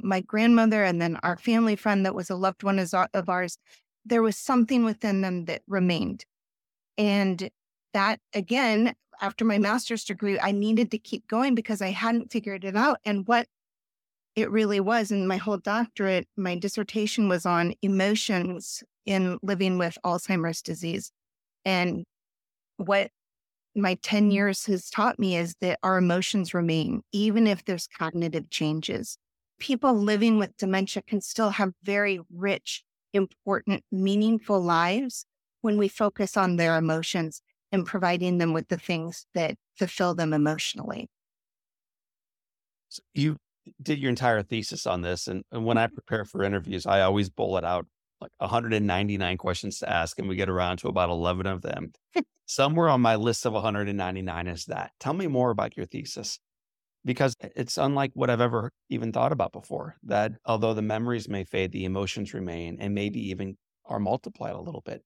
my 0.01 0.21
grandmother 0.21 0.85
and 0.85 1.03
then 1.03 1.19
our 1.25 1.37
family 1.37 1.75
friend 1.75 2.07
that 2.07 2.15
was 2.15 2.31
a 2.31 2.37
loved 2.37 2.63
one 2.63 2.79
of 2.79 3.29
ours 3.29 3.59
there 4.07 4.23
was 4.23 4.37
something 4.37 4.85
within 4.85 5.21
them 5.21 5.47
that 5.47 5.63
remained 5.67 6.25
and 6.97 7.51
that 7.93 8.21
again 8.35 8.95
after 9.21 9.45
my 9.45 9.59
master's 9.59 10.05
degree 10.05 10.39
i 10.41 10.51
needed 10.51 10.91
to 10.91 10.99
keep 10.99 11.27
going 11.29 11.55
because 11.55 11.83
i 11.83 11.91
hadn't 11.91 12.33
figured 12.33 12.65
it 12.65 12.77
out 12.77 12.99
and 13.05 13.27
what 13.27 13.47
it 14.37 14.51
really 14.51 14.81
was 14.81 15.11
and 15.11 15.29
my 15.29 15.37
whole 15.37 15.59
doctorate 15.59 16.27
my 16.37 16.57
dissertation 16.57 17.29
was 17.29 17.47
on 17.47 17.75
emotions 17.83 18.83
in 19.07 19.39
living 19.43 19.79
with 19.79 19.99
alzheimer's 20.05 20.63
disease 20.63 21.11
and 21.65 22.05
what 22.77 23.11
my 23.75 23.99
10 24.03 24.31
mm. 24.31 24.33
years 24.33 24.67
has 24.67 24.89
taught 24.89 25.19
me 25.19 25.37
is 25.37 25.57
that 25.61 25.79
our 25.83 25.99
emotions 25.99 26.55
remain, 26.55 27.03
even 27.13 27.47
if 27.47 27.65
there's 27.65 27.87
cognitive 27.87 28.51
changes. 28.51 29.19
People 29.59 29.95
living 29.95 30.39
with 30.39 30.57
dementia 30.57 31.03
can 31.03 31.21
still 31.21 31.51
have 31.51 31.73
very 31.83 32.21
rich, 32.33 32.85
important, 33.13 33.85
meaningful 33.91 34.61
lives 34.61 35.27
when 35.63 35.79
we 35.79 35.89
focus 35.89 36.37
on 36.37 36.57
their 36.57 36.77
emotions 36.77 37.41
and 37.73 37.87
providing 37.87 38.39
them 38.39 38.53
with 38.53 38.69
the 38.69 38.79
things 38.79 39.27
that 39.35 39.57
fulfill 39.77 40.15
them 40.15 40.33
emotionally. 40.33 41.09
So 42.89 43.03
you 43.15 43.37
did 43.83 43.99
your 43.99 44.11
entire 44.11 44.43
thesis 44.43 44.87
on 44.87 45.03
this. 45.03 45.27
And, 45.27 45.43
and 45.51 45.65
when 45.65 45.79
I 45.79 45.87
mm-hmm. 45.87 45.95
prepare 45.95 46.25
for 46.25 46.43
interviews, 46.43 46.87
I 46.87 47.01
always 47.01 47.31
bullet 47.31 47.65
out 47.65 47.87
like 48.21 48.31
199 48.39 49.37
questions 49.37 49.79
to 49.81 49.91
ask, 49.91 50.19
and 50.19 50.29
we 50.29 50.37
get 50.37 50.49
around 50.49 50.79
to 50.79 50.89
about 50.89 51.11
11 51.11 51.47
of 51.47 51.63
them. 51.63 51.93
Somewhere 52.47 52.89
on 52.89 53.01
my 53.01 53.17
list 53.17 53.47
of 53.47 53.55
199 53.55 54.47
is 54.47 54.67
that. 54.67 54.93
Tell 55.01 55.15
me 55.15 55.27
more 55.27 55.51
about 55.51 55.77
your 55.77 55.87
thesis 55.87 56.39
because 57.05 57.35
it's 57.57 57.77
unlike 57.79 58.13
what 58.15 58.31
I've 58.31 58.41
ever 58.41 58.71
even 58.89 59.13
thought 59.13 59.33
about 59.33 59.53
before. 59.53 59.97
That 60.05 60.33
although 60.45 60.75
the 60.75 60.83
memories 60.83 61.29
may 61.29 61.45
fade, 61.45 61.73
the 61.73 61.85
emotions 61.85 62.35
remain 62.35 62.79
and 62.81 62.95
maybe 62.95 63.31
even 63.31 63.57
are 63.87 63.99
multiplied 63.99 64.55
a 64.55 64.61
little 64.61 64.83
bit. 64.85 65.03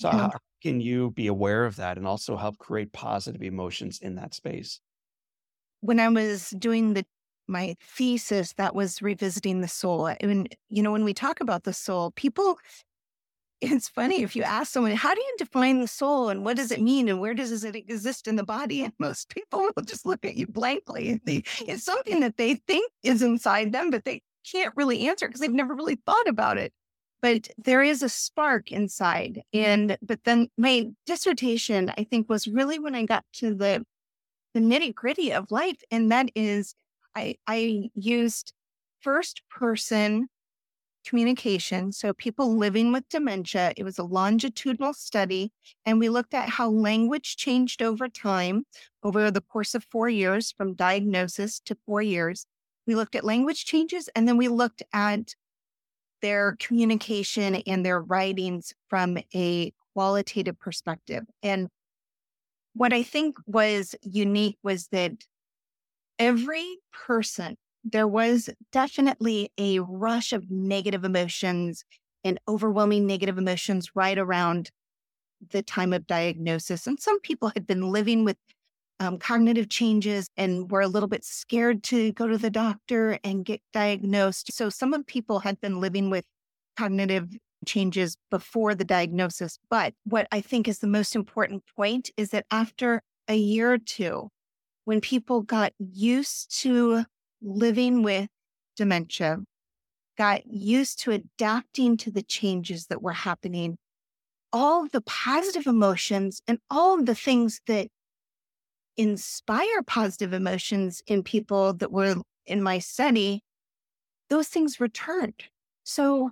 So, 0.00 0.08
yeah. 0.08 0.18
how 0.18 0.30
can 0.62 0.80
you 0.80 1.10
be 1.10 1.26
aware 1.26 1.66
of 1.66 1.76
that 1.76 1.98
and 1.98 2.06
also 2.06 2.36
help 2.36 2.56
create 2.56 2.92
positive 2.92 3.42
emotions 3.42 3.98
in 4.00 4.14
that 4.14 4.32
space? 4.32 4.80
When 5.80 6.00
I 6.00 6.08
was 6.08 6.50
doing 6.50 6.94
the 6.94 7.04
my 7.50 7.76
thesis 7.82 8.54
that 8.54 8.74
was 8.74 9.02
revisiting 9.02 9.60
the 9.60 9.68
soul. 9.68 10.06
And, 10.06 10.54
you 10.68 10.82
know, 10.82 10.92
when 10.92 11.04
we 11.04 11.12
talk 11.12 11.40
about 11.40 11.64
the 11.64 11.72
soul, 11.72 12.12
people, 12.12 12.58
it's 13.60 13.88
funny 13.88 14.22
if 14.22 14.34
you 14.34 14.42
ask 14.42 14.72
someone, 14.72 14.92
how 14.92 15.14
do 15.14 15.20
you 15.20 15.34
define 15.36 15.80
the 15.80 15.88
soul 15.88 16.30
and 16.30 16.44
what 16.44 16.56
does 16.56 16.70
it 16.70 16.80
mean 16.80 17.08
and 17.08 17.20
where 17.20 17.34
does 17.34 17.64
it 17.64 17.76
exist 17.76 18.26
in 18.26 18.36
the 18.36 18.44
body? 18.44 18.84
And 18.84 18.92
most 18.98 19.28
people 19.28 19.68
will 19.76 19.82
just 19.82 20.06
look 20.06 20.24
at 20.24 20.36
you 20.36 20.46
blankly. 20.46 21.20
They, 21.24 21.42
it's 21.66 21.84
something 21.84 22.20
that 22.20 22.38
they 22.38 22.54
think 22.54 22.90
is 23.02 23.20
inside 23.20 23.72
them, 23.72 23.90
but 23.90 24.04
they 24.04 24.22
can't 24.50 24.72
really 24.76 25.08
answer 25.08 25.26
because 25.26 25.40
they've 25.40 25.50
never 25.50 25.74
really 25.74 25.98
thought 26.06 26.28
about 26.28 26.56
it. 26.56 26.72
But 27.22 27.48
there 27.58 27.82
is 27.82 28.02
a 28.02 28.08
spark 28.08 28.72
inside. 28.72 29.42
Mm. 29.54 29.64
And, 29.64 29.98
but 30.02 30.24
then 30.24 30.48
my 30.56 30.88
dissertation, 31.06 31.92
I 31.96 32.04
think, 32.04 32.28
was 32.28 32.48
really 32.48 32.78
when 32.78 32.94
I 32.94 33.04
got 33.04 33.24
to 33.34 33.54
the, 33.54 33.84
the 34.54 34.60
nitty 34.60 34.94
gritty 34.94 35.32
of 35.32 35.50
life. 35.50 35.80
And 35.90 36.10
that 36.10 36.30
is 36.34 36.74
I, 37.14 37.36
I 37.46 37.90
used 37.94 38.52
first 39.00 39.42
person 39.50 40.28
communication. 41.06 41.92
So 41.92 42.12
people 42.12 42.56
living 42.56 42.92
with 42.92 43.08
dementia, 43.08 43.72
it 43.76 43.84
was 43.84 43.98
a 43.98 44.04
longitudinal 44.04 44.92
study. 44.94 45.52
And 45.86 45.98
we 45.98 46.08
looked 46.08 46.34
at 46.34 46.50
how 46.50 46.68
language 46.68 47.36
changed 47.36 47.82
over 47.82 48.08
time 48.08 48.64
over 49.02 49.30
the 49.30 49.40
course 49.40 49.74
of 49.74 49.84
four 49.90 50.08
years 50.08 50.52
from 50.52 50.74
diagnosis 50.74 51.60
to 51.60 51.76
four 51.86 52.02
years. 52.02 52.46
We 52.86 52.94
looked 52.94 53.14
at 53.14 53.24
language 53.24 53.64
changes 53.64 54.08
and 54.14 54.28
then 54.28 54.36
we 54.36 54.48
looked 54.48 54.82
at 54.92 55.34
their 56.22 56.56
communication 56.58 57.56
and 57.66 57.84
their 57.84 58.00
writings 58.00 58.74
from 58.88 59.18
a 59.34 59.72
qualitative 59.94 60.58
perspective. 60.58 61.24
And 61.42 61.68
what 62.74 62.92
I 62.92 63.02
think 63.02 63.36
was 63.46 63.94
unique 64.02 64.56
was 64.62 64.88
that 64.88 65.12
every 66.18 66.78
person, 66.92 67.56
there 67.82 68.08
was 68.08 68.50
definitely 68.72 69.50
a 69.58 69.80
rush 69.80 70.32
of 70.32 70.50
negative 70.50 71.04
emotions 71.04 71.84
and 72.22 72.38
overwhelming 72.46 73.06
negative 73.06 73.38
emotions 73.38 73.90
right 73.94 74.18
around 74.18 74.70
the 75.50 75.62
time 75.62 75.92
of 75.92 76.06
diagnosis. 76.06 76.86
And 76.86 77.00
some 77.00 77.18
people 77.20 77.50
had 77.54 77.66
been 77.66 77.90
living 77.90 78.24
with 78.24 78.36
um, 79.00 79.18
cognitive 79.18 79.70
changes 79.70 80.28
and 80.36 80.70
were 80.70 80.82
a 80.82 80.88
little 80.88 81.08
bit 81.08 81.24
scared 81.24 81.82
to 81.84 82.12
go 82.12 82.28
to 82.28 82.36
the 82.36 82.50
doctor 82.50 83.18
and 83.24 83.44
get 83.44 83.62
diagnosed. 83.72 84.52
So 84.52 84.68
some 84.68 84.92
of 84.92 85.06
people 85.06 85.40
had 85.40 85.58
been 85.60 85.80
living 85.80 86.10
with 86.10 86.24
cognitive 86.76 87.28
changes 87.66 88.16
before 88.30 88.74
the 88.74 88.84
diagnosis. 88.84 89.58
But 89.70 89.94
what 90.04 90.28
I 90.30 90.42
think 90.42 90.68
is 90.68 90.78
the 90.78 90.86
most 90.86 91.16
important 91.16 91.64
point 91.74 92.10
is 92.16 92.30
that 92.30 92.44
after 92.50 93.02
a 93.26 93.36
year 93.36 93.72
or 93.72 93.78
two, 93.78 94.28
when 94.84 95.00
people 95.00 95.42
got 95.42 95.72
used 95.78 96.60
to 96.60 97.04
living 97.40 98.02
with 98.02 98.28
dementia, 98.76 99.38
got 100.18 100.46
used 100.46 101.00
to 101.00 101.12
adapting 101.12 101.96
to 101.96 102.10
the 102.10 102.22
changes 102.22 102.86
that 102.86 103.02
were 103.02 103.12
happening, 103.12 103.78
all 104.52 104.84
of 104.84 104.92
the 104.92 105.00
positive 105.00 105.66
emotions 105.66 106.42
and 106.46 106.58
all 106.70 106.98
of 106.98 107.06
the 107.06 107.14
things 107.14 107.60
that 107.66 107.88
inspire 108.96 109.82
positive 109.86 110.32
emotions 110.32 111.02
in 111.06 111.22
people 111.22 111.74
that 111.74 111.92
were 111.92 112.16
in 112.46 112.62
my 112.62 112.78
study, 112.78 113.42
those 114.28 114.48
things 114.48 114.80
returned. 114.80 115.44
So, 115.84 116.30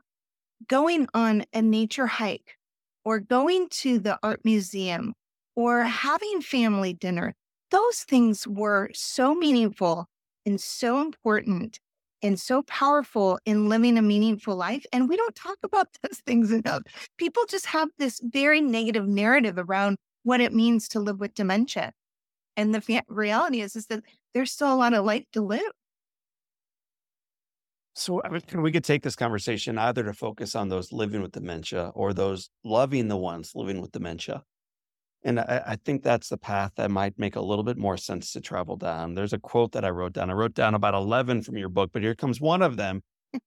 going 0.68 1.08
on 1.14 1.44
a 1.52 1.62
nature 1.62 2.06
hike 2.06 2.56
or 3.04 3.20
going 3.20 3.68
to 3.70 3.98
the 3.98 4.18
art 4.22 4.40
museum 4.44 5.14
or 5.54 5.82
having 5.82 6.40
family 6.40 6.92
dinner, 6.92 7.34
those 7.70 8.02
things 8.02 8.46
were 8.46 8.90
so 8.94 9.34
meaningful 9.34 10.06
and 10.46 10.60
so 10.60 11.00
important 11.00 11.78
and 12.22 12.38
so 12.38 12.62
powerful 12.62 13.38
in 13.44 13.68
living 13.68 13.96
a 13.96 14.02
meaningful 14.02 14.56
life. 14.56 14.84
And 14.92 15.08
we 15.08 15.16
don't 15.16 15.34
talk 15.34 15.58
about 15.62 15.88
those 16.02 16.18
things 16.26 16.50
enough. 16.50 16.82
People 17.16 17.44
just 17.48 17.66
have 17.66 17.88
this 17.98 18.20
very 18.22 18.60
negative 18.60 19.06
narrative 19.06 19.56
around 19.58 19.96
what 20.24 20.40
it 20.40 20.52
means 20.52 20.88
to 20.88 21.00
live 21.00 21.20
with 21.20 21.34
dementia. 21.34 21.92
And 22.58 22.74
the 22.74 23.02
reality 23.06 23.60
is, 23.60 23.76
is 23.76 23.86
that 23.86 24.02
there's 24.34 24.50
still 24.50 24.74
a 24.74 24.74
lot 24.74 24.92
of 24.92 25.04
life 25.04 25.24
to 25.32 25.40
live. 25.40 25.70
So 27.94 28.20
we 28.54 28.72
could 28.72 28.82
take 28.82 29.04
this 29.04 29.14
conversation 29.14 29.78
either 29.78 30.02
to 30.02 30.12
focus 30.12 30.56
on 30.56 30.68
those 30.68 30.92
living 30.92 31.22
with 31.22 31.32
dementia 31.32 31.92
or 31.94 32.12
those 32.12 32.50
loving 32.64 33.06
the 33.06 33.16
ones 33.16 33.52
living 33.54 33.80
with 33.80 33.92
dementia. 33.92 34.42
And 35.22 35.38
I, 35.38 35.62
I, 35.66 35.76
think 35.84 36.02
that's 36.02 36.28
the 36.28 36.36
path 36.36 36.72
that 36.76 36.90
might 36.90 37.18
make 37.18 37.36
a 37.36 37.40
little 37.40 37.64
bit 37.64 37.76
more 37.76 37.96
sense 37.96 38.32
to 38.32 38.40
travel 38.40 38.76
down. 38.76 39.14
There's 39.14 39.32
a 39.32 39.38
quote 39.38 39.72
that 39.72 39.84
I 39.84 39.90
wrote 39.90 40.12
down. 40.12 40.30
I 40.30 40.34
wrote 40.34 40.54
down 40.54 40.74
about 40.74 40.94
11 40.94 41.42
from 41.42 41.56
your 41.56 41.68
book, 41.68 41.90
but 41.92 42.02
here 42.02 42.14
comes 42.14 42.40
one 42.40 42.62
of 42.62 42.76
them. 42.76 43.02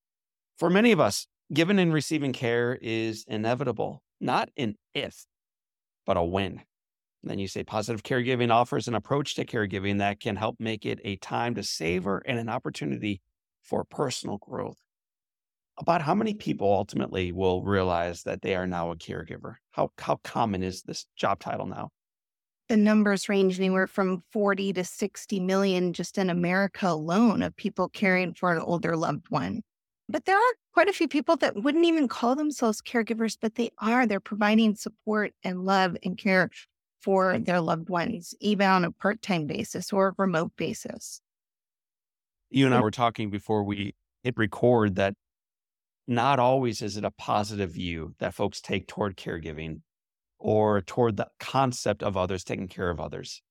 For 0.57 0.69
many 0.69 0.91
of 0.91 0.99
us, 0.99 1.27
giving 1.53 1.79
and 1.79 1.93
receiving 1.93 2.33
care 2.33 2.77
is 2.81 3.25
inevitable, 3.27 4.03
not 4.19 4.49
an 4.57 4.75
if, 4.93 5.25
but 6.05 6.17
a 6.17 6.23
when. 6.23 6.61
Then 7.23 7.39
you 7.39 7.47
say 7.47 7.63
positive 7.63 8.03
caregiving 8.03 8.51
offers 8.51 8.87
an 8.87 8.95
approach 8.95 9.35
to 9.35 9.45
caregiving 9.45 9.99
that 9.99 10.19
can 10.19 10.35
help 10.35 10.55
make 10.59 10.85
it 10.85 10.99
a 11.03 11.17
time 11.17 11.55
to 11.55 11.63
savor 11.63 12.23
and 12.25 12.39
an 12.39 12.49
opportunity 12.49 13.21
for 13.61 13.83
personal 13.83 14.37
growth. 14.37 14.77
About 15.77 16.01
how 16.01 16.15
many 16.15 16.33
people 16.33 16.71
ultimately 16.71 17.31
will 17.31 17.63
realize 17.63 18.23
that 18.23 18.41
they 18.41 18.55
are 18.55 18.67
now 18.67 18.91
a 18.91 18.95
caregiver? 18.95 19.55
How, 19.71 19.91
how 19.99 20.17
common 20.23 20.63
is 20.63 20.81
this 20.83 21.05
job 21.15 21.39
title 21.39 21.67
now? 21.67 21.89
The 22.69 22.77
numbers 22.77 23.29
range 23.29 23.59
anywhere 23.59 23.87
from 23.87 24.23
40 24.31 24.73
to 24.73 24.83
60 24.83 25.39
million 25.41 25.93
just 25.93 26.17
in 26.17 26.29
America 26.29 26.87
alone 26.87 27.41
of 27.43 27.55
people 27.55 27.89
caring 27.89 28.33
for 28.33 28.53
an 28.53 28.61
older 28.61 28.95
loved 28.95 29.25
one. 29.29 29.61
But 30.09 30.25
there 30.25 30.37
are 30.37 30.53
quite 30.73 30.89
a 30.89 30.93
few 30.93 31.07
people 31.07 31.35
that 31.37 31.55
wouldn't 31.55 31.85
even 31.85 32.07
call 32.07 32.35
themselves 32.35 32.81
caregivers, 32.81 33.37
but 33.39 33.55
they 33.55 33.71
are. 33.79 34.05
They're 34.05 34.19
providing 34.19 34.75
support 34.75 35.33
and 35.43 35.65
love 35.65 35.95
and 36.03 36.17
care 36.17 36.49
for 37.01 37.39
their 37.39 37.61
loved 37.61 37.89
ones, 37.89 38.33
even 38.39 38.67
on 38.67 38.85
a 38.85 38.91
part 38.91 39.21
time 39.21 39.47
basis 39.47 39.91
or 39.91 40.09
a 40.09 40.13
remote 40.17 40.51
basis 40.55 41.21
you 42.51 42.65
and 42.65 42.75
I 42.75 42.81
were 42.81 42.91
talking 42.91 43.29
before 43.29 43.63
we 43.63 43.95
hit 44.23 44.37
record 44.37 44.95
that 44.95 45.15
not 46.07 46.37
always 46.37 46.81
is 46.81 46.97
it 46.97 47.05
a 47.05 47.11
positive 47.11 47.71
view 47.71 48.13
that 48.19 48.33
folks 48.33 48.59
take 48.59 48.87
toward 48.87 49.15
caregiving 49.15 49.81
or 50.37 50.81
toward 50.81 51.17
the 51.17 51.27
concept 51.39 52.03
of 52.03 52.17
others 52.17 52.43
taking 52.43 52.67
care 52.67 52.89
of 52.89 52.99
others. 52.99 53.41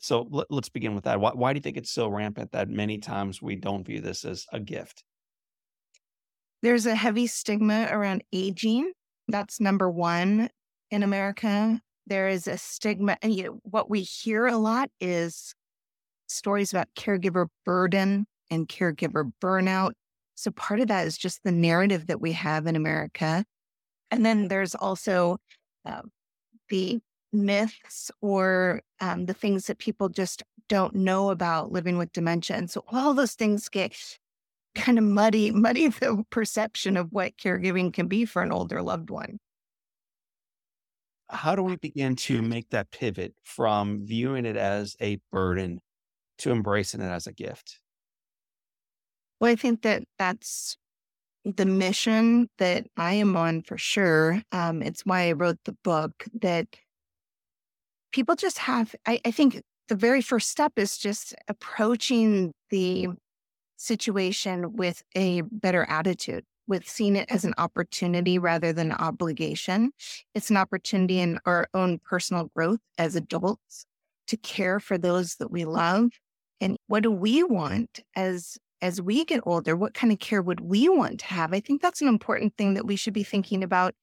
So 0.00 0.26
let, 0.30 0.46
us 0.50 0.70
begin 0.70 0.94
with 0.94 1.04
that. 1.04 1.20
Why, 1.20 1.32
why 1.34 1.52
do 1.52 1.58
you 1.58 1.62
think 1.62 1.76
it's 1.76 1.90
so 1.90 2.08
rampant 2.08 2.52
that 2.52 2.70
many 2.70 2.98
times 2.98 3.42
we 3.42 3.56
don't 3.56 3.86
view 3.86 4.00
this 4.00 4.24
as 4.24 4.46
a 4.50 4.58
gift? 4.58 5.04
There's 6.62 6.86
a 6.86 6.94
heavy 6.94 7.26
stigma 7.26 7.88
around 7.90 8.24
aging. 8.32 8.92
That's 9.28 9.60
number 9.60 9.90
one 9.90 10.48
in 10.90 11.02
America. 11.02 11.82
There 12.10 12.28
is 12.28 12.48
a 12.48 12.58
stigma, 12.58 13.16
and 13.22 13.32
you 13.32 13.44
know, 13.44 13.60
what 13.62 13.88
we 13.88 14.02
hear 14.02 14.46
a 14.46 14.58
lot 14.58 14.90
is 15.00 15.54
stories 16.26 16.72
about 16.72 16.88
caregiver 16.96 17.46
burden 17.64 18.26
and 18.50 18.68
caregiver 18.68 19.32
burnout. 19.40 19.92
So 20.34 20.50
part 20.50 20.80
of 20.80 20.88
that 20.88 21.06
is 21.06 21.16
just 21.16 21.44
the 21.44 21.52
narrative 21.52 22.08
that 22.08 22.20
we 22.20 22.32
have 22.32 22.66
in 22.66 22.74
America. 22.74 23.44
And 24.10 24.26
then 24.26 24.48
there's 24.48 24.74
also 24.74 25.38
uh, 25.86 26.02
the 26.68 26.98
myths 27.32 28.10
or 28.20 28.80
um, 29.00 29.26
the 29.26 29.34
things 29.34 29.68
that 29.68 29.78
people 29.78 30.08
just 30.08 30.42
don't 30.68 30.96
know 30.96 31.30
about 31.30 31.70
living 31.70 31.96
with 31.96 32.12
dementia. 32.12 32.56
And 32.56 32.68
so 32.68 32.82
all 32.88 33.14
those 33.14 33.34
things 33.34 33.68
get 33.68 33.94
kind 34.74 34.98
of 34.98 35.04
muddy, 35.04 35.50
muddy 35.52 35.86
the 35.86 36.24
perception 36.30 36.96
of 36.96 37.12
what 37.12 37.36
caregiving 37.36 37.92
can 37.92 38.08
be 38.08 38.24
for 38.24 38.42
an 38.42 38.50
older 38.50 38.82
loved 38.82 39.10
one. 39.10 39.38
How 41.30 41.54
do 41.54 41.62
we 41.62 41.76
begin 41.76 42.16
to 42.16 42.42
make 42.42 42.70
that 42.70 42.90
pivot 42.90 43.34
from 43.44 44.04
viewing 44.04 44.46
it 44.46 44.56
as 44.56 44.96
a 45.00 45.18
burden 45.30 45.80
to 46.38 46.50
embracing 46.50 47.00
it 47.00 47.08
as 47.08 47.26
a 47.26 47.32
gift? 47.32 47.80
Well, 49.40 49.50
I 49.50 49.56
think 49.56 49.82
that 49.82 50.04
that's 50.18 50.76
the 51.44 51.64
mission 51.64 52.48
that 52.58 52.86
I 52.96 53.14
am 53.14 53.36
on 53.36 53.62
for 53.62 53.78
sure. 53.78 54.42
Um, 54.52 54.82
it's 54.82 55.06
why 55.06 55.28
I 55.28 55.32
wrote 55.32 55.58
the 55.64 55.76
book 55.84 56.26
that 56.40 56.66
people 58.12 58.34
just 58.34 58.58
have, 58.58 58.94
I, 59.06 59.20
I 59.24 59.30
think 59.30 59.62
the 59.88 59.94
very 59.94 60.20
first 60.20 60.50
step 60.50 60.72
is 60.76 60.98
just 60.98 61.34
approaching 61.48 62.52
the 62.70 63.08
situation 63.76 64.74
with 64.74 65.02
a 65.16 65.42
better 65.42 65.84
attitude, 65.84 66.44
with 66.70 66.88
seeing 66.88 67.16
it 67.16 67.30
as 67.30 67.44
an 67.44 67.52
opportunity 67.58 68.38
rather 68.38 68.72
than 68.72 68.92
an 68.92 68.96
obligation. 68.96 69.90
It's 70.34 70.48
an 70.48 70.56
opportunity 70.56 71.20
in 71.20 71.38
our 71.44 71.68
own 71.74 71.98
personal 71.98 72.50
growth 72.54 72.78
as 72.96 73.16
adults 73.16 73.84
to 74.28 74.36
care 74.38 74.80
for 74.80 74.96
those 74.96 75.34
that 75.36 75.50
we 75.50 75.66
love. 75.66 76.10
And 76.60 76.78
what 76.86 77.02
do 77.02 77.10
we 77.10 77.42
want 77.42 78.00
as 78.16 78.56
as 78.80 79.02
we 79.02 79.26
get 79.26 79.42
older? 79.44 79.76
What 79.76 79.92
kind 79.92 80.10
of 80.10 80.20
care 80.20 80.40
would 80.40 80.60
we 80.60 80.88
want 80.88 81.20
to 81.20 81.26
have? 81.26 81.52
I 81.52 81.60
think 81.60 81.82
that's 81.82 82.00
an 82.00 82.08
important 82.08 82.56
thing 82.56 82.74
that 82.74 82.86
we 82.86 82.96
should 82.96 83.12
be 83.12 83.24
thinking 83.24 83.62
about 83.62 83.94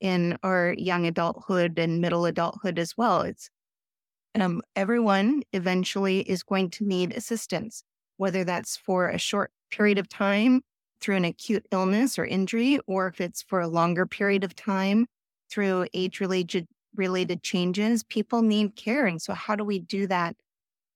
in 0.00 0.36
our 0.42 0.74
young 0.76 1.06
adulthood 1.06 1.78
and 1.78 2.00
middle 2.00 2.26
adulthood 2.26 2.78
as 2.80 2.96
well. 2.96 3.20
It's 3.22 3.48
um, 4.34 4.62
everyone 4.74 5.42
eventually 5.52 6.20
is 6.20 6.42
going 6.42 6.70
to 6.70 6.84
need 6.84 7.12
assistance 7.12 7.84
whether 8.16 8.44
that's 8.44 8.76
for 8.76 9.08
a 9.08 9.18
short 9.18 9.50
period 9.70 9.98
of 9.98 10.08
time 10.08 10.62
through 11.04 11.16
an 11.16 11.24
acute 11.24 11.66
illness 11.70 12.18
or 12.18 12.24
injury 12.24 12.78
or 12.86 13.08
if 13.08 13.20
it's 13.20 13.42
for 13.42 13.60
a 13.60 13.68
longer 13.68 14.06
period 14.06 14.42
of 14.42 14.56
time 14.56 15.06
through 15.50 15.86
age 15.92 16.20
related 16.20 16.66
related 16.96 17.42
changes 17.42 18.02
people 18.02 18.40
need 18.40 18.74
care 18.76 19.04
and 19.04 19.20
so 19.20 19.34
how 19.34 19.54
do 19.54 19.64
we 19.64 19.78
do 19.78 20.06
that 20.06 20.34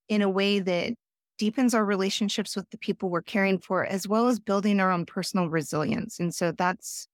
in 0.07 0.23
a 0.23 0.29
way 0.29 0.59
that 0.59 0.93
deepens 1.39 1.73
our 1.73 1.85
relationships 1.85 2.55
with 2.55 2.69
the 2.69 2.77
people 2.77 3.09
we're 3.09 3.21
caring 3.21 3.57
for, 3.57 3.85
as 3.85 4.07
well 4.07 4.27
as 4.27 4.39
building 4.39 4.79
our 4.79 4.91
own 4.91 5.05
personal 5.05 5.49
resilience. 5.49 6.19
And 6.19 6.35
so 6.35 6.51
that's 6.51 7.07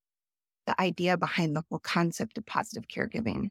the 0.66 0.80
idea 0.82 1.16
behind 1.16 1.56
the 1.56 1.64
whole 1.70 1.80
concept 1.80 2.38
of 2.38 2.46
positive 2.46 2.88
caregiving. 2.88 3.50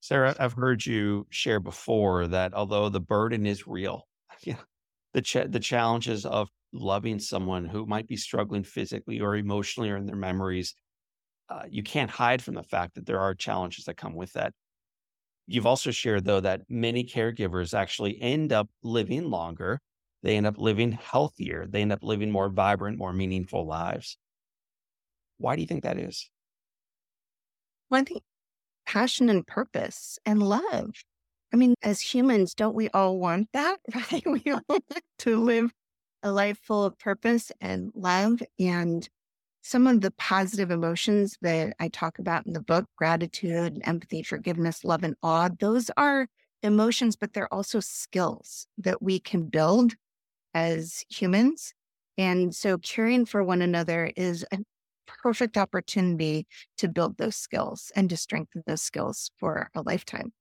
Sarah, 0.00 0.36
I've 0.38 0.52
heard 0.52 0.84
you 0.84 1.26
share 1.30 1.58
before 1.58 2.26
that 2.28 2.52
although 2.52 2.90
the 2.90 3.00
burden 3.00 3.46
is 3.46 3.66
real, 3.66 4.06
yeah, 4.42 4.58
the 5.14 5.22
ch- 5.22 5.48
the 5.48 5.60
challenges 5.60 6.26
of 6.26 6.50
loving 6.76 7.18
someone 7.18 7.64
who 7.64 7.86
might 7.86 8.06
be 8.06 8.16
struggling 8.16 8.64
physically 8.64 9.20
or 9.20 9.36
emotionally 9.36 9.90
or 9.90 9.96
in 9.96 10.06
their 10.06 10.16
memories, 10.16 10.74
uh, 11.48 11.62
you 11.68 11.82
can't 11.82 12.10
hide 12.10 12.42
from 12.42 12.54
the 12.54 12.62
fact 12.62 12.94
that 12.94 13.06
there 13.06 13.20
are 13.20 13.34
challenges 13.34 13.84
that 13.84 13.96
come 13.96 14.14
with 14.14 14.32
that. 14.32 14.52
You've 15.46 15.66
also 15.66 15.90
shared, 15.90 16.24
though, 16.24 16.40
that 16.40 16.62
many 16.68 17.04
caregivers 17.04 17.72
actually 17.72 18.20
end 18.20 18.52
up 18.52 18.68
living 18.82 19.30
longer. 19.30 19.80
They 20.22 20.36
end 20.36 20.46
up 20.46 20.58
living 20.58 20.92
healthier. 20.92 21.66
They 21.68 21.82
end 21.82 21.92
up 21.92 22.02
living 22.02 22.32
more 22.32 22.48
vibrant, 22.48 22.98
more 22.98 23.12
meaningful 23.12 23.64
lives. 23.64 24.18
Why 25.38 25.54
do 25.54 25.62
you 25.62 25.68
think 25.68 25.84
that 25.84 25.98
is? 25.98 26.28
Well, 27.90 28.00
I 28.00 28.04
think 28.04 28.22
passion 28.86 29.28
and 29.28 29.46
purpose 29.46 30.18
and 30.26 30.42
love. 30.42 30.90
I 31.52 31.56
mean, 31.56 31.74
as 31.82 32.00
humans, 32.00 32.54
don't 32.54 32.74
we 32.74 32.88
all 32.88 33.18
want 33.18 33.48
that? 33.52 33.78
Right? 33.94 34.24
We 34.26 34.42
all 34.52 34.62
want 34.68 34.84
to 35.20 35.42
live 35.42 35.72
a 36.26 36.32
life 36.32 36.58
full 36.60 36.84
of 36.84 36.98
purpose 36.98 37.52
and 37.60 37.92
love 37.94 38.42
and 38.58 39.08
some 39.62 39.86
of 39.86 40.00
the 40.00 40.10
positive 40.10 40.72
emotions 40.72 41.38
that 41.40 41.74
I 41.78 41.88
talk 41.88 42.18
about 42.18 42.46
in 42.46 42.52
the 42.52 42.60
book 42.60 42.86
gratitude, 42.96 43.80
empathy, 43.84 44.24
forgiveness, 44.24 44.84
love, 44.84 45.04
and 45.04 45.14
awe 45.22 45.48
those 45.60 45.88
are 45.96 46.26
emotions, 46.62 47.14
but 47.14 47.32
they're 47.32 47.52
also 47.54 47.78
skills 47.78 48.66
that 48.76 49.00
we 49.00 49.20
can 49.20 49.44
build 49.44 49.94
as 50.52 51.04
humans. 51.08 51.74
And 52.18 52.54
so 52.54 52.76
caring 52.76 53.24
for 53.24 53.44
one 53.44 53.62
another 53.62 54.10
is 54.16 54.44
a 54.50 54.58
perfect 55.06 55.56
opportunity 55.56 56.48
to 56.78 56.88
build 56.88 57.18
those 57.18 57.36
skills 57.36 57.92
and 57.94 58.10
to 58.10 58.16
strengthen 58.16 58.64
those 58.66 58.82
skills 58.82 59.30
for 59.38 59.70
a 59.76 59.82
lifetime. 59.82 60.32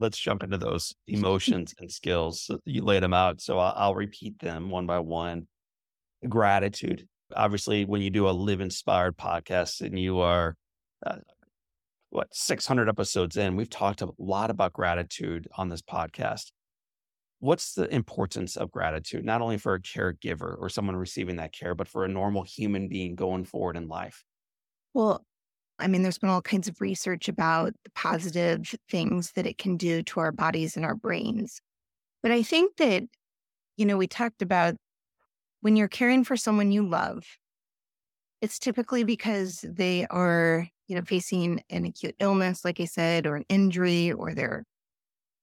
Let's 0.00 0.18
jump 0.18 0.42
into 0.42 0.58
those 0.58 0.94
emotions 1.06 1.74
and 1.78 1.90
skills. 1.90 2.50
You 2.64 2.84
laid 2.84 3.02
them 3.02 3.14
out, 3.14 3.40
so 3.40 3.58
I'll, 3.58 3.74
I'll 3.76 3.94
repeat 3.94 4.38
them 4.38 4.70
one 4.70 4.86
by 4.86 4.98
one. 5.00 5.46
Gratitude 6.28 7.06
obviously 7.34 7.84
when 7.84 8.00
you 8.00 8.10
do 8.10 8.28
a 8.28 8.30
live 8.30 8.60
inspired 8.60 9.16
podcast 9.16 9.80
and 9.80 9.98
you 9.98 10.20
are 10.20 10.56
uh, 11.06 11.16
what 12.10 12.28
600 12.32 12.88
episodes 12.88 13.36
in 13.36 13.56
we've 13.56 13.70
talked 13.70 14.02
a 14.02 14.08
lot 14.18 14.50
about 14.50 14.72
gratitude 14.72 15.46
on 15.56 15.68
this 15.68 15.82
podcast 15.82 16.50
what's 17.40 17.74
the 17.74 17.92
importance 17.94 18.56
of 18.56 18.70
gratitude 18.70 19.24
not 19.24 19.42
only 19.42 19.58
for 19.58 19.74
a 19.74 19.80
caregiver 19.80 20.56
or 20.58 20.68
someone 20.68 20.96
receiving 20.96 21.36
that 21.36 21.52
care 21.52 21.74
but 21.74 21.88
for 21.88 22.04
a 22.04 22.08
normal 22.08 22.42
human 22.42 22.88
being 22.88 23.14
going 23.14 23.44
forward 23.44 23.76
in 23.76 23.88
life 23.88 24.24
well 24.94 25.24
I 25.78 25.86
mean, 25.88 26.02
there's 26.02 26.18
been 26.18 26.30
all 26.30 26.42
kinds 26.42 26.68
of 26.68 26.80
research 26.80 27.28
about 27.28 27.72
the 27.84 27.90
positive 27.90 28.74
things 28.90 29.32
that 29.32 29.46
it 29.46 29.58
can 29.58 29.76
do 29.76 30.02
to 30.04 30.20
our 30.20 30.32
bodies 30.32 30.76
and 30.76 30.84
our 30.84 30.94
brains. 30.94 31.60
But 32.22 32.32
I 32.32 32.42
think 32.42 32.76
that, 32.78 33.04
you 33.76 33.86
know, 33.86 33.96
we 33.96 34.06
talked 34.08 34.42
about 34.42 34.76
when 35.60 35.76
you're 35.76 35.88
caring 35.88 36.24
for 36.24 36.36
someone 36.36 36.72
you 36.72 36.86
love, 36.86 37.24
it's 38.40 38.58
typically 38.58 39.04
because 39.04 39.64
they 39.68 40.06
are, 40.10 40.68
you 40.86 40.96
know, 40.96 41.02
facing 41.02 41.62
an 41.70 41.84
acute 41.84 42.14
illness, 42.20 42.64
like 42.64 42.80
I 42.80 42.84
said, 42.84 43.26
or 43.26 43.36
an 43.36 43.44
injury, 43.48 44.12
or 44.12 44.34
they're 44.34 44.64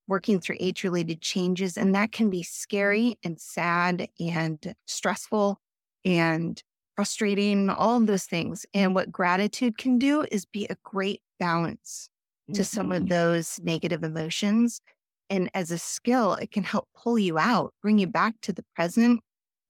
working 0.07 0.39
through 0.39 0.57
age 0.59 0.83
related 0.83 1.21
changes. 1.21 1.77
And 1.77 1.95
that 1.95 2.11
can 2.11 2.29
be 2.29 2.43
scary 2.43 3.17
and 3.23 3.39
sad 3.39 4.07
and 4.19 4.75
stressful 4.85 5.59
and 6.05 6.61
frustrating, 6.95 7.69
all 7.69 7.97
of 7.97 8.07
those 8.07 8.25
things. 8.25 8.65
And 8.73 8.95
what 8.95 9.11
gratitude 9.11 9.77
can 9.77 9.99
do 9.99 10.25
is 10.31 10.45
be 10.45 10.65
a 10.69 10.77
great 10.83 11.21
balance 11.39 12.09
to 12.53 12.63
some 12.63 12.91
of 12.91 13.03
mm-hmm. 13.03 13.09
those 13.09 13.59
negative 13.63 14.03
emotions. 14.03 14.81
And 15.29 15.49
as 15.53 15.71
a 15.71 15.77
skill, 15.77 16.35
it 16.35 16.51
can 16.51 16.63
help 16.63 16.87
pull 16.95 17.17
you 17.17 17.37
out, 17.37 17.73
bring 17.81 17.97
you 17.97 18.07
back 18.07 18.35
to 18.41 18.53
the 18.53 18.63
present, 18.75 19.21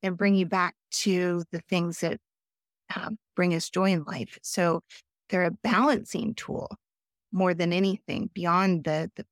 and 0.03 0.17
bring 0.17 0.35
you 0.35 0.45
back 0.45 0.75
to 0.91 1.43
the 1.51 1.61
things 1.69 1.99
that 1.99 2.19
um, 2.95 3.17
bring 3.35 3.53
us 3.53 3.69
joy 3.69 3.91
in 3.91 4.03
life. 4.03 4.37
So 4.43 4.81
they're 5.29 5.43
a 5.43 5.51
balancing 5.51 6.35
tool 6.35 6.69
more 7.31 7.53
than 7.53 7.73
anything 7.73 8.29
beyond 8.33 8.83
the, 8.83 9.09
the 9.15 9.25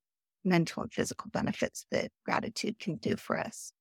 mental 0.44 0.82
and 0.82 0.92
physical 0.92 1.30
benefits 1.30 1.86
that 1.90 2.10
gratitude 2.24 2.78
can 2.78 2.96
do 2.96 3.16
for 3.16 3.38
us. 3.38 3.72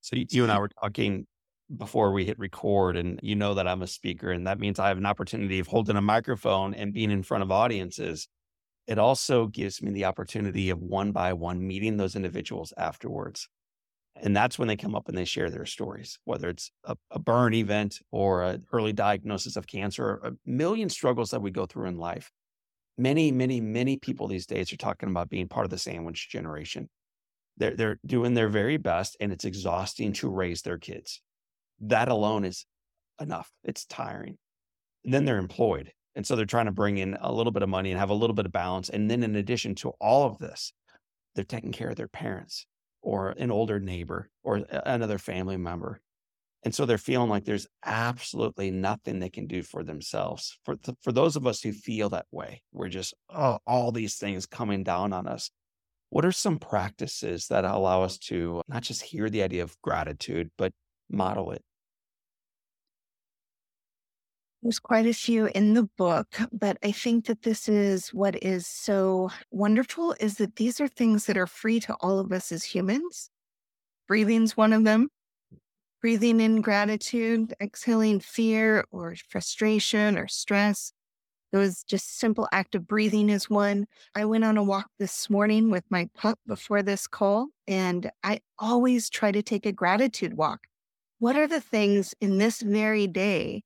So 0.00 0.16
you 0.16 0.42
and 0.42 0.52
I 0.52 0.58
were 0.58 0.68
talking 0.68 1.26
before 1.78 2.12
we 2.12 2.24
hit 2.24 2.38
record 2.38 2.96
and 2.96 3.20
you 3.22 3.34
know 3.34 3.54
that 3.54 3.68
I'm 3.68 3.82
a 3.82 3.86
speaker 3.86 4.30
and 4.30 4.46
that 4.46 4.58
means 4.58 4.78
I 4.78 4.88
have 4.88 4.98
an 4.98 5.06
opportunity 5.06 5.58
of 5.58 5.66
holding 5.66 5.96
a 5.96 6.02
microphone 6.02 6.74
and 6.74 6.92
being 6.92 7.10
in 7.10 7.22
front 7.22 7.42
of 7.42 7.50
audiences. 7.50 8.28
It 8.86 8.98
also 8.98 9.46
gives 9.46 9.82
me 9.82 9.90
the 9.90 10.04
opportunity 10.04 10.70
of 10.70 10.80
one 10.80 11.12
by 11.12 11.32
one 11.32 11.66
meeting 11.66 11.96
those 11.96 12.16
individuals 12.16 12.72
afterwards. 12.76 13.48
And 14.16 14.36
that's 14.36 14.58
when 14.58 14.68
they 14.68 14.76
come 14.76 14.94
up 14.94 15.08
and 15.08 15.18
they 15.18 15.24
share 15.24 15.50
their 15.50 15.66
stories, 15.66 16.18
whether 16.24 16.48
it's 16.48 16.70
a, 16.84 16.96
a 17.10 17.18
burn 17.18 17.52
event 17.54 18.00
or 18.12 18.44
an 18.44 18.64
early 18.72 18.92
diagnosis 18.92 19.56
of 19.56 19.66
cancer, 19.66 20.20
a 20.22 20.32
million 20.46 20.88
struggles 20.88 21.30
that 21.30 21.42
we 21.42 21.50
go 21.50 21.66
through 21.66 21.88
in 21.88 21.96
life. 21.96 22.30
Many, 22.96 23.32
many, 23.32 23.60
many 23.60 23.96
people 23.96 24.28
these 24.28 24.46
days 24.46 24.72
are 24.72 24.76
talking 24.76 25.08
about 25.08 25.30
being 25.30 25.48
part 25.48 25.64
of 25.64 25.70
the 25.70 25.78
sandwich 25.78 26.28
generation. 26.30 26.88
They're, 27.56 27.74
they're 27.74 27.98
doing 28.06 28.34
their 28.34 28.48
very 28.48 28.76
best 28.76 29.16
and 29.18 29.32
it's 29.32 29.44
exhausting 29.44 30.12
to 30.14 30.28
raise 30.28 30.62
their 30.62 30.78
kids 30.78 31.20
that 31.80 32.08
alone 32.08 32.44
is 32.44 32.66
enough. 33.20 33.50
It's 33.62 33.84
tiring. 33.84 34.36
And 35.04 35.12
then 35.12 35.24
they're 35.24 35.38
employed. 35.38 35.92
And 36.14 36.26
so 36.26 36.36
they're 36.36 36.46
trying 36.46 36.66
to 36.66 36.72
bring 36.72 36.98
in 36.98 37.16
a 37.20 37.32
little 37.32 37.52
bit 37.52 37.62
of 37.62 37.68
money 37.68 37.90
and 37.90 37.98
have 37.98 38.10
a 38.10 38.14
little 38.14 38.34
bit 38.34 38.46
of 38.46 38.52
balance. 38.52 38.88
And 38.88 39.10
then, 39.10 39.22
in 39.22 39.34
addition 39.34 39.74
to 39.76 39.90
all 40.00 40.26
of 40.26 40.38
this, 40.38 40.72
they're 41.34 41.44
taking 41.44 41.72
care 41.72 41.90
of 41.90 41.96
their 41.96 42.08
parents 42.08 42.66
or 43.02 43.30
an 43.30 43.50
older 43.50 43.80
neighbor 43.80 44.30
or 44.42 44.64
another 44.70 45.18
family 45.18 45.56
member. 45.56 46.00
And 46.62 46.74
so 46.74 46.86
they're 46.86 46.96
feeling 46.96 47.28
like 47.28 47.44
there's 47.44 47.66
absolutely 47.84 48.70
nothing 48.70 49.18
they 49.18 49.28
can 49.28 49.46
do 49.46 49.62
for 49.62 49.84
themselves. 49.84 50.58
For, 50.64 50.76
th- 50.76 50.96
for 51.02 51.12
those 51.12 51.36
of 51.36 51.46
us 51.46 51.60
who 51.60 51.72
feel 51.72 52.08
that 52.10 52.26
way, 52.30 52.62
we're 52.72 52.88
just, 52.88 53.12
oh, 53.28 53.58
all 53.66 53.92
these 53.92 54.16
things 54.16 54.46
coming 54.46 54.82
down 54.82 55.12
on 55.12 55.26
us. 55.26 55.50
What 56.08 56.24
are 56.24 56.32
some 56.32 56.58
practices 56.58 57.48
that 57.48 57.64
allow 57.64 58.02
us 58.02 58.16
to 58.18 58.62
not 58.66 58.82
just 58.82 59.02
hear 59.02 59.28
the 59.28 59.42
idea 59.42 59.62
of 59.62 59.76
gratitude, 59.82 60.50
but 60.56 60.72
model 61.10 61.52
it? 61.52 61.62
There's 64.64 64.78
quite 64.78 65.06
a 65.06 65.12
few 65.12 65.46
in 65.54 65.74
the 65.74 65.82
book, 65.82 66.26
but 66.50 66.78
I 66.82 66.90
think 66.90 67.26
that 67.26 67.42
this 67.42 67.68
is 67.68 68.08
what 68.14 68.42
is 68.42 68.66
so 68.66 69.30
wonderful 69.50 70.16
is 70.20 70.36
that 70.36 70.56
these 70.56 70.80
are 70.80 70.88
things 70.88 71.26
that 71.26 71.36
are 71.36 71.46
free 71.46 71.80
to 71.80 71.94
all 72.00 72.18
of 72.18 72.32
us 72.32 72.50
as 72.50 72.64
humans. 72.64 73.28
Breathing's 74.08 74.56
one 74.56 74.72
of 74.72 74.84
them. 74.84 75.10
Breathing 76.00 76.40
in 76.40 76.62
gratitude, 76.62 77.52
exhaling 77.60 78.20
fear 78.20 78.86
or 78.90 79.14
frustration 79.28 80.16
or 80.16 80.28
stress. 80.28 80.94
Those 81.52 81.84
just 81.84 82.18
simple 82.18 82.48
act 82.50 82.74
of 82.74 82.86
breathing 82.86 83.28
is 83.28 83.50
one. 83.50 83.86
I 84.14 84.24
went 84.24 84.44
on 84.44 84.56
a 84.56 84.62
walk 84.62 84.86
this 84.98 85.28
morning 85.28 85.70
with 85.70 85.84
my 85.90 86.08
pup 86.14 86.38
before 86.46 86.82
this 86.82 87.06
call, 87.06 87.48
and 87.68 88.10
I 88.22 88.40
always 88.58 89.10
try 89.10 89.30
to 89.30 89.42
take 89.42 89.66
a 89.66 89.72
gratitude 89.72 90.38
walk 90.38 90.66
what 91.24 91.36
are 91.36 91.46
the 91.46 91.58
things 91.58 92.14
in 92.20 92.36
this 92.36 92.60
very 92.60 93.06
day 93.06 93.62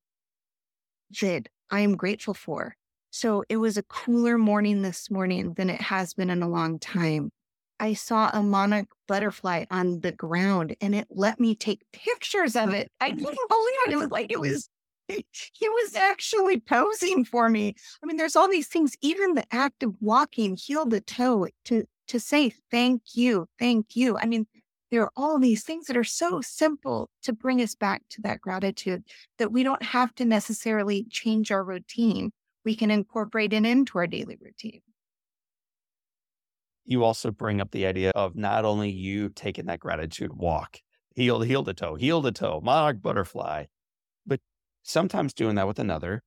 that 1.21 1.49
I 1.73 1.81
am 1.81 1.97
grateful 1.97 2.33
for? 2.33 2.77
So 3.11 3.43
it 3.49 3.57
was 3.57 3.77
a 3.77 3.83
cooler 3.83 4.39
morning 4.39 4.83
this 4.83 5.11
morning 5.11 5.55
than 5.55 5.69
it 5.69 5.81
has 5.81 6.15
been 6.15 6.31
in 6.31 6.41
a 6.41 6.49
long 6.49 6.79
time. 6.79 7.33
I 7.81 7.95
saw 7.95 8.31
a 8.33 8.45
monarch 8.45 8.87
butterfly 9.09 9.65
on 9.73 10.03
the 10.03 10.13
ground 10.13 10.77
and 10.81 10.95
it 10.95 11.09
let 11.11 11.41
me 11.41 11.57
take 11.57 11.83
pictures 11.93 12.55
of 12.55 12.73
it. 12.75 12.93
I 13.01 13.11
couldn't 13.11 13.25
believe 13.49 13.79
it. 13.89 13.93
It 13.93 13.97
was 13.97 14.11
like 14.13 14.31
it 14.31 14.39
was 14.39 14.69
it 15.09 15.25
was 15.61 15.97
actually 15.97 16.61
posing 16.61 17.25
for 17.25 17.49
me. 17.49 17.75
I 18.01 18.07
mean, 18.07 18.19
there's 18.19 18.37
all 18.37 18.49
these 18.49 18.69
things, 18.69 18.95
even 19.01 19.35
the 19.35 19.47
act 19.51 19.83
of 19.83 19.97
walking 20.01 20.57
heel 20.57 20.87
to 20.91 21.01
toe 21.01 21.49
to 21.65 21.87
to 22.07 22.21
say 22.21 22.53
thank 22.71 23.03
you, 23.15 23.49
thank 23.59 23.97
you. 23.97 24.17
I 24.17 24.27
mean, 24.27 24.47
there 24.91 25.03
are 25.03 25.13
all 25.17 25.39
these 25.39 25.65
things 25.65 25.87
that 25.87 25.97
are 25.97 26.05
so 26.05 26.41
simple 26.41 27.11
to 27.23 27.33
bring 27.33 27.61
us 27.61 27.75
back 27.75 28.03
to 28.11 28.23
that 28.23 28.41
gratitude 28.41 29.05
that 29.39 29.53
we 29.53 29.63
don't 29.63 29.83
have 29.83 30.15
to 30.17 30.25
necessarily 30.25 31.05
change 31.11 31.51
our 31.51 31.65
routine. 31.65 32.31
We 32.65 32.75
can 32.75 32.91
incorporate 32.91 33.53
it 33.53 33.65
into 33.65 33.99
our 33.99 34.07
daily 34.07 34.37
routine. 34.41 34.81
You 36.85 37.05
also 37.05 37.31
bring 37.31 37.61
up 37.61 37.71
the 37.71 37.87
idea 37.87 38.11
of 38.15 38.35
not 38.35 38.65
only 38.65 38.91
you 38.91 39.29
taking 39.29 39.67
that 39.67 39.81
gratitude 39.81 40.33
walk, 40.33 40.81
heel, 41.15 41.43
heel 41.43 41.63
to 41.65 41.75
toe, 41.75 41.97
heel 41.97 42.23
to 42.23 42.33
toe, 42.33 42.61
monarch 42.63 43.03
butterfly, 43.03 43.67
but 44.27 44.41
sometimes 44.85 45.35
doing 45.35 45.57
that 45.57 45.67
with 45.67 45.79
another. 45.79 46.23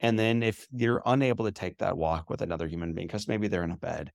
And 0.00 0.18
then 0.18 0.42
if 0.42 0.66
you're 0.70 1.02
unable 1.06 1.46
to 1.46 1.52
take 1.52 1.78
that 1.78 1.96
walk 1.96 2.28
with 2.28 2.42
another 2.42 2.66
human 2.66 2.92
being, 2.92 3.06
because 3.06 3.28
maybe 3.28 3.48
they're 3.48 3.64
in 3.64 3.70
a 3.70 3.76
bed, 3.76 4.12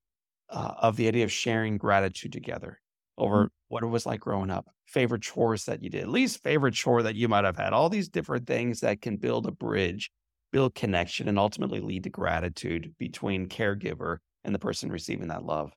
uh, 0.49 0.73
of 0.77 0.97
the 0.97 1.07
idea 1.07 1.23
of 1.23 1.31
sharing 1.31 1.77
gratitude 1.77 2.31
together 2.31 2.79
over 3.17 3.45
mm-hmm. 3.45 3.45
what 3.69 3.83
it 3.83 3.87
was 3.87 4.05
like 4.05 4.19
growing 4.19 4.49
up, 4.49 4.67
favorite 4.85 5.21
chores 5.21 5.65
that 5.65 5.83
you 5.83 5.89
did, 5.89 6.07
least 6.07 6.43
favorite 6.43 6.73
chore 6.73 7.03
that 7.03 7.15
you 7.15 7.27
might 7.27 7.45
have 7.45 7.57
had, 7.57 7.73
all 7.73 7.89
these 7.89 8.09
different 8.09 8.47
things 8.47 8.79
that 8.81 9.01
can 9.01 9.17
build 9.17 9.45
a 9.47 9.51
bridge, 9.51 10.11
build 10.51 10.75
connection, 10.75 11.27
and 11.27 11.39
ultimately 11.39 11.79
lead 11.79 12.03
to 12.03 12.09
gratitude 12.09 12.93
between 12.97 13.47
caregiver 13.47 14.17
and 14.43 14.53
the 14.53 14.59
person 14.59 14.91
receiving 14.91 15.27
that 15.27 15.43
love. 15.43 15.71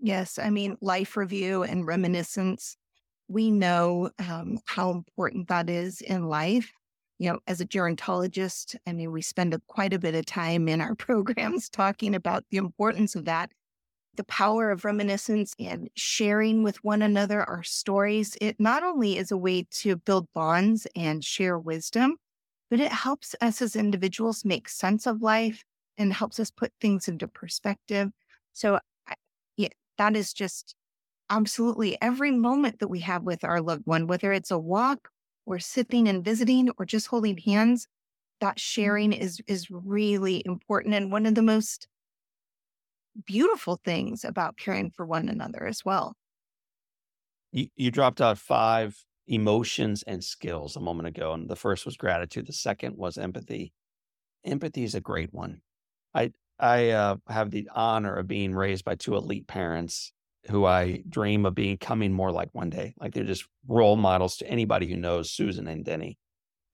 Yes. 0.00 0.38
I 0.38 0.50
mean, 0.50 0.76
life 0.80 1.16
review 1.16 1.62
and 1.62 1.86
reminiscence, 1.86 2.76
we 3.28 3.50
know 3.50 4.10
um, 4.18 4.58
how 4.66 4.90
important 4.90 5.48
that 5.48 5.70
is 5.70 6.00
in 6.00 6.28
life. 6.28 6.72
You 7.18 7.30
know, 7.30 7.38
as 7.46 7.60
a 7.60 7.66
gerontologist, 7.66 8.74
I 8.84 8.92
mean, 8.92 9.12
we 9.12 9.22
spend 9.22 9.54
a, 9.54 9.60
quite 9.68 9.92
a 9.92 9.98
bit 10.00 10.16
of 10.16 10.26
time 10.26 10.66
in 10.66 10.80
our 10.80 10.94
programs 10.96 11.68
talking 11.68 12.16
about 12.16 12.44
the 12.50 12.56
importance 12.56 13.14
of 13.14 13.26
that 13.26 13.52
the 14.16 14.24
power 14.24 14.70
of 14.70 14.84
reminiscence 14.84 15.54
and 15.58 15.88
sharing 15.94 16.62
with 16.62 16.82
one 16.84 17.02
another 17.02 17.42
our 17.42 17.62
stories, 17.62 18.36
it 18.40 18.60
not 18.60 18.82
only 18.82 19.16
is 19.16 19.30
a 19.30 19.36
way 19.36 19.66
to 19.70 19.96
build 19.96 20.28
bonds 20.34 20.86
and 20.94 21.24
share 21.24 21.58
wisdom, 21.58 22.16
but 22.70 22.80
it 22.80 22.92
helps 22.92 23.34
us 23.40 23.62
as 23.62 23.76
individuals 23.76 24.44
make 24.44 24.68
sense 24.68 25.06
of 25.06 25.22
life 25.22 25.64
and 25.98 26.12
helps 26.12 26.40
us 26.40 26.50
put 26.50 26.72
things 26.80 27.08
into 27.08 27.28
perspective. 27.28 28.10
So, 28.52 28.78
yeah, 29.56 29.68
that 29.98 30.16
is 30.16 30.32
just 30.32 30.74
absolutely 31.30 32.00
every 32.02 32.30
moment 32.30 32.80
that 32.80 32.88
we 32.88 33.00
have 33.00 33.22
with 33.22 33.44
our 33.44 33.60
loved 33.60 33.86
one, 33.86 34.06
whether 34.06 34.32
it's 34.32 34.50
a 34.50 34.58
walk 34.58 35.08
or 35.46 35.58
sitting 35.58 36.08
and 36.08 36.24
visiting 36.24 36.70
or 36.78 36.84
just 36.84 37.06
holding 37.08 37.38
hands, 37.38 37.86
that 38.40 38.60
sharing 38.60 39.12
mm-hmm. 39.12 39.22
is 39.22 39.40
is 39.46 39.70
really 39.70 40.42
important 40.44 40.94
and 40.94 41.12
one 41.12 41.26
of 41.26 41.34
the 41.34 41.42
most 41.42 41.88
beautiful 43.26 43.80
things 43.84 44.24
about 44.24 44.56
caring 44.56 44.90
for 44.90 45.06
one 45.06 45.28
another 45.28 45.66
as 45.66 45.84
well. 45.84 46.14
You, 47.52 47.68
you 47.76 47.90
dropped 47.90 48.20
out 48.20 48.38
five 48.38 48.96
emotions 49.26 50.02
and 50.06 50.22
skills 50.22 50.76
a 50.76 50.80
moment 50.80 51.08
ago. 51.08 51.32
And 51.32 51.48
the 51.48 51.56
first 51.56 51.84
was 51.84 51.96
gratitude. 51.96 52.46
The 52.46 52.52
second 52.52 52.96
was 52.96 53.18
empathy. 53.18 53.72
Empathy 54.44 54.84
is 54.84 54.94
a 54.94 55.00
great 55.00 55.32
one. 55.32 55.60
I, 56.14 56.32
I 56.58 56.90
uh, 56.90 57.16
have 57.28 57.50
the 57.50 57.68
honor 57.74 58.14
of 58.14 58.26
being 58.26 58.54
raised 58.54 58.84
by 58.84 58.94
two 58.94 59.16
elite 59.16 59.46
parents 59.46 60.12
who 60.48 60.64
I 60.64 61.02
dream 61.08 61.46
of 61.46 61.54
becoming 61.54 62.12
more 62.12 62.32
like 62.32 62.48
one 62.52 62.70
day. 62.70 62.94
Like 62.98 63.14
they're 63.14 63.24
just 63.24 63.46
role 63.68 63.96
models 63.96 64.36
to 64.38 64.48
anybody 64.48 64.88
who 64.88 64.96
knows 64.96 65.30
Susan 65.30 65.68
and 65.68 65.84
Denny. 65.84 66.18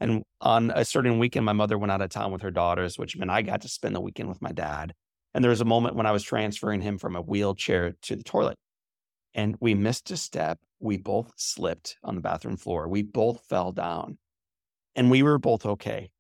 And 0.00 0.22
on 0.40 0.70
a 0.70 0.84
certain 0.84 1.18
weekend, 1.18 1.44
my 1.44 1.52
mother 1.52 1.76
went 1.76 1.92
out 1.92 2.00
of 2.00 2.10
town 2.10 2.32
with 2.32 2.42
her 2.42 2.50
daughters, 2.50 2.98
which 2.98 3.16
meant 3.16 3.30
I 3.30 3.42
got 3.42 3.62
to 3.62 3.68
spend 3.68 3.94
the 3.94 4.00
weekend 4.00 4.28
with 4.28 4.40
my 4.40 4.52
dad. 4.52 4.94
And 5.34 5.44
there 5.44 5.50
was 5.50 5.60
a 5.60 5.66
moment 5.66 5.96
when 5.96 6.06
I 6.06 6.12
was 6.12 6.22
transferring 6.22 6.80
him 6.80 6.98
from 6.98 7.16
a 7.16 7.20
wheelchair 7.20 7.94
to 8.02 8.16
the 8.16 8.22
toilet. 8.22 8.56
And 9.34 9.56
we 9.60 9.74
missed 9.74 10.10
a 10.10 10.16
step. 10.16 10.58
We 10.80 10.96
both 10.96 11.32
slipped 11.36 11.96
on 12.02 12.14
the 12.14 12.20
bathroom 12.20 12.56
floor. 12.56 12.88
We 12.88 13.02
both 13.02 13.44
fell 13.48 13.72
down. 13.72 14.18
And 14.96 15.10
we 15.10 15.22
were 15.22 15.38
both 15.38 15.64
okay. 15.64 16.10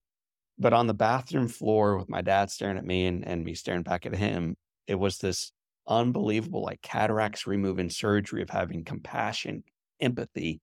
But 0.58 0.72
on 0.72 0.86
the 0.86 0.94
bathroom 0.94 1.48
floor 1.48 1.96
with 1.96 2.08
my 2.08 2.20
dad 2.20 2.50
staring 2.50 2.78
at 2.78 2.84
me 2.84 3.06
and, 3.06 3.26
and 3.26 3.44
me 3.44 3.54
staring 3.54 3.82
back 3.82 4.06
at 4.06 4.14
him, 4.14 4.56
it 4.86 4.96
was 4.96 5.18
this 5.18 5.52
unbelievable, 5.86 6.62
like 6.62 6.82
cataracts 6.82 7.46
removing 7.46 7.90
surgery 7.90 8.42
of 8.42 8.50
having 8.50 8.84
compassion, 8.84 9.64
empathy 10.00 10.60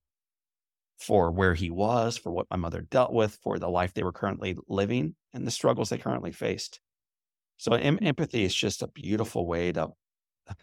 for 0.97 1.31
where 1.31 1.53
he 1.53 1.69
was, 1.69 2.17
for 2.17 2.31
what 2.31 2.47
my 2.49 2.57
mother 2.57 2.81
dealt 2.81 3.11
with, 3.11 3.37
for 3.41 3.59
the 3.59 3.69
life 3.69 3.93
they 3.93 4.03
were 4.03 4.11
currently 4.11 4.55
living, 4.67 5.15
and 5.33 5.45
the 5.45 5.51
struggles 5.51 5.89
they 5.89 5.97
currently 5.97 6.31
faced. 6.31 6.79
So 7.57 7.73
em- 7.73 7.99
empathy 8.01 8.43
is 8.43 8.53
just 8.53 8.81
a 8.81 8.87
beautiful 8.87 9.47
way 9.47 9.71
to 9.71 9.89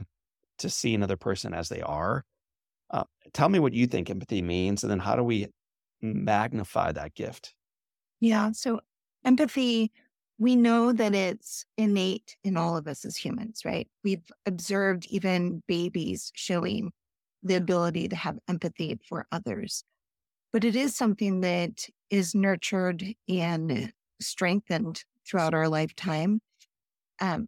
to 0.59 0.71
see 0.71 0.95
another 0.95 1.17
person 1.17 1.55
as 1.55 1.69
they 1.69 1.81
are. 1.81 2.25
Uh, 2.91 3.05
tell 3.33 3.49
me 3.49 3.59
what 3.59 3.73
you 3.73 3.87
think 3.87 4.11
empathy 4.11 4.43
means, 4.43 4.85
and 4.85 4.91
then 4.91 4.99
how 4.99 5.17
do 5.17 5.23
we 5.23 5.49
magnify 6.01 6.93
that 6.93 7.15
gift? 7.15 7.55
Yeah. 8.21 8.53
So 8.53 8.81
empathy, 9.25 9.93
we 10.39 10.57
know 10.57 10.93
that 10.93 11.15
it's 11.15 11.65
innate 11.77 12.37
in 12.45 12.57
all 12.57 12.77
of 12.77 12.87
us 12.87 13.05
as 13.05 13.17
humans, 13.17 13.65
right? 13.65 13.89
We've 14.05 14.31
observed 14.47 15.07
even 15.09 15.63
babies 15.67 16.33
showing 16.35 16.93
the 17.43 17.55
ability 17.55 18.09
to 18.09 18.17
have 18.17 18.39
empathy 18.49 18.99
for 19.09 19.27
others. 19.33 19.85
But 20.53 20.65
it 20.65 20.77
is 20.77 20.95
something 20.95 21.41
that 21.41 21.87
is 22.11 22.35
nurtured 22.35 23.15
and 23.29 23.93
strengthened 24.21 25.05
throughout 25.27 25.55
our 25.55 25.69
lifetime. 25.69 26.41
Um, 27.23 27.47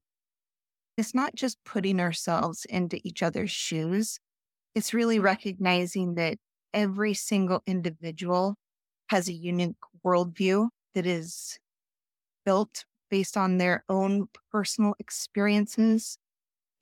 it's 0.96 1.14
not 1.14 1.34
just 1.34 1.58
putting 1.64 2.00
ourselves 2.00 2.64
into 2.66 3.00
each 3.04 3.22
other's 3.22 3.50
shoes, 3.50 4.20
it's 4.74 4.94
really 4.94 5.18
recognizing 5.18 6.14
that 6.14 6.38
every 6.72 7.14
single 7.14 7.62
individual 7.66 8.56
has 9.08 9.28
a 9.28 9.32
unique 9.32 9.76
worldview 10.04 10.68
that 10.94 11.06
is 11.06 11.58
built 12.44 12.84
based 13.10 13.36
on 13.36 13.58
their 13.58 13.84
own 13.88 14.28
personal 14.52 14.94
experiences 15.00 16.18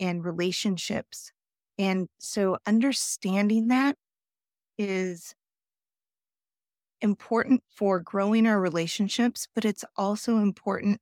and 0.00 0.24
relationships. 0.24 1.32
And 1.78 2.08
so 2.18 2.58
understanding 2.66 3.68
that 3.68 3.96
is 4.78 5.34
important 7.00 7.62
for 7.74 8.00
growing 8.00 8.46
our 8.46 8.60
relationships, 8.60 9.48
but 9.54 9.64
it's 9.64 9.84
also 9.96 10.38
important 10.38 11.00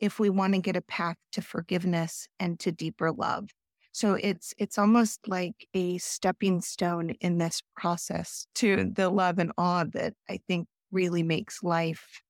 if 0.00 0.18
we 0.18 0.30
want 0.30 0.54
to 0.54 0.60
get 0.60 0.76
a 0.76 0.82
path 0.82 1.16
to 1.32 1.42
forgiveness 1.42 2.26
and 2.38 2.58
to 2.60 2.72
deeper 2.72 3.12
love. 3.12 3.50
So 3.92 4.14
it's 4.14 4.54
it's 4.58 4.78
almost 4.78 5.26
like 5.26 5.66
a 5.74 5.98
stepping 5.98 6.60
stone 6.60 7.10
in 7.20 7.38
this 7.38 7.62
process 7.76 8.46
to 8.56 8.84
the 8.84 9.10
love 9.10 9.38
and 9.38 9.52
awe 9.58 9.84
that 9.92 10.14
I 10.28 10.40
think 10.48 10.68
really 10.92 11.22
makes 11.22 11.62
life 11.62 12.22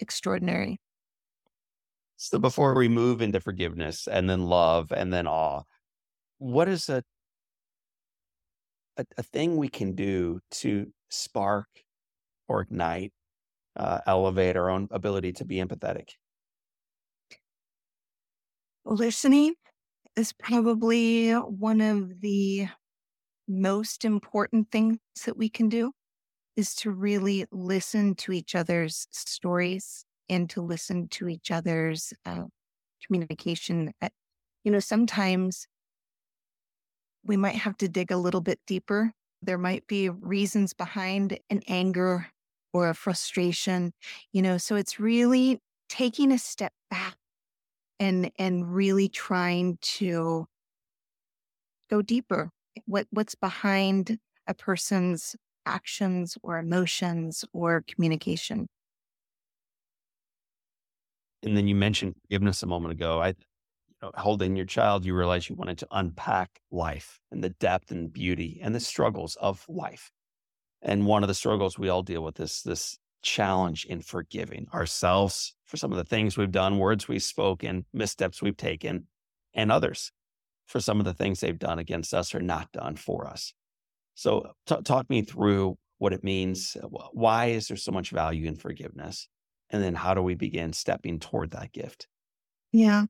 extraordinary. 0.00 0.80
So 2.16 2.38
before 2.38 2.74
we 2.74 2.88
move 2.88 3.22
into 3.22 3.40
forgiveness 3.40 4.08
and 4.08 4.28
then 4.28 4.46
love 4.46 4.90
and 4.90 5.12
then 5.12 5.28
awe, 5.28 5.62
what 6.38 6.68
is 6.68 6.88
a 6.88 7.04
a, 8.96 9.04
a 9.16 9.22
thing 9.22 9.56
we 9.56 9.68
can 9.68 9.94
do 9.94 10.40
to 10.50 10.92
spark 11.08 11.68
or 12.48 12.62
ignite, 12.62 13.12
uh, 13.76 14.00
elevate 14.06 14.56
our 14.56 14.70
own 14.70 14.88
ability 14.90 15.32
to 15.34 15.44
be 15.44 15.56
empathetic? 15.56 16.10
Listening 18.90 19.52
is 20.16 20.32
probably 20.32 21.32
one 21.32 21.82
of 21.82 22.22
the 22.22 22.68
most 23.46 24.02
important 24.02 24.70
things 24.72 24.96
that 25.26 25.36
we 25.36 25.50
can 25.50 25.68
do 25.68 25.92
is 26.56 26.74
to 26.76 26.90
really 26.90 27.44
listen 27.52 28.14
to 28.14 28.32
each 28.32 28.54
other's 28.54 29.06
stories 29.10 30.06
and 30.30 30.48
to 30.48 30.62
listen 30.62 31.06
to 31.08 31.28
each 31.28 31.50
other's 31.50 32.14
uh, 32.24 32.44
communication. 33.06 33.92
Uh, 34.00 34.08
you 34.64 34.72
know, 34.72 34.80
sometimes 34.80 35.66
we 37.22 37.36
might 37.36 37.56
have 37.56 37.76
to 37.76 37.90
dig 37.90 38.10
a 38.10 38.16
little 38.16 38.40
bit 38.40 38.58
deeper. 38.66 39.12
There 39.42 39.58
might 39.58 39.86
be 39.86 40.08
reasons 40.08 40.72
behind 40.72 41.38
an 41.50 41.60
anger 41.68 42.28
or 42.72 42.88
a 42.88 42.94
frustration, 42.94 43.92
you 44.32 44.40
know, 44.40 44.56
so 44.56 44.76
it's 44.76 44.98
really 44.98 45.60
taking 45.90 46.32
a 46.32 46.38
step 46.38 46.72
back 46.90 47.17
and 48.00 48.30
and 48.38 48.74
really 48.74 49.08
trying 49.08 49.78
to 49.82 50.46
go 51.90 52.02
deeper 52.02 52.50
what 52.86 53.06
what's 53.10 53.34
behind 53.34 54.18
a 54.46 54.54
person's 54.54 55.36
actions 55.66 56.38
or 56.42 56.58
emotions 56.58 57.44
or 57.52 57.84
communication. 57.86 58.66
And 61.42 61.56
then 61.56 61.68
you 61.68 61.74
mentioned 61.74 62.16
forgiveness 62.22 62.62
a 62.62 62.66
moment 62.66 62.92
ago. 62.92 63.20
I 63.22 63.28
you 63.28 63.34
know, 64.02 64.12
holding 64.16 64.56
your 64.56 64.66
child 64.66 65.04
you 65.04 65.14
realize 65.14 65.48
you 65.48 65.56
wanted 65.56 65.78
to 65.78 65.88
unpack 65.90 66.60
life 66.70 67.20
and 67.30 67.42
the 67.42 67.50
depth 67.50 67.90
and 67.90 68.12
beauty 68.12 68.60
and 68.62 68.74
the 68.74 68.80
struggles 68.80 69.36
of 69.36 69.64
life. 69.68 70.10
And 70.82 71.06
one 71.06 71.24
of 71.24 71.28
the 71.28 71.34
struggles 71.34 71.78
we 71.78 71.88
all 71.88 72.02
deal 72.02 72.22
with 72.24 72.40
is 72.40 72.62
this 72.62 72.98
challenge 73.22 73.84
in 73.86 74.00
forgiving 74.00 74.66
ourselves 74.72 75.54
for 75.64 75.76
some 75.76 75.92
of 75.92 75.98
the 75.98 76.04
things 76.04 76.36
we've 76.36 76.50
done, 76.50 76.78
words 76.78 77.08
we've 77.08 77.22
spoken, 77.22 77.84
missteps 77.92 78.40
we've 78.40 78.56
taken, 78.56 79.06
and 79.54 79.72
others 79.72 80.12
for 80.66 80.80
some 80.80 80.98
of 80.98 81.04
the 81.04 81.14
things 81.14 81.40
they've 81.40 81.58
done 81.58 81.78
against 81.78 82.14
us 82.14 82.34
or 82.34 82.40
not 82.40 82.70
done 82.72 82.96
for 82.96 83.26
us. 83.26 83.54
So, 84.14 84.52
t- 84.66 84.82
talk 84.84 85.08
me 85.08 85.22
through 85.22 85.78
what 85.98 86.12
it 86.12 86.24
means. 86.24 86.76
Uh, 86.82 86.88
why 87.12 87.46
is 87.46 87.68
there 87.68 87.76
so 87.76 87.92
much 87.92 88.10
value 88.10 88.46
in 88.46 88.56
forgiveness? 88.56 89.28
And 89.70 89.82
then, 89.82 89.94
how 89.94 90.14
do 90.14 90.22
we 90.22 90.34
begin 90.34 90.72
stepping 90.72 91.18
toward 91.18 91.50
that 91.52 91.72
gift? 91.72 92.08
Yeah. 92.72 93.06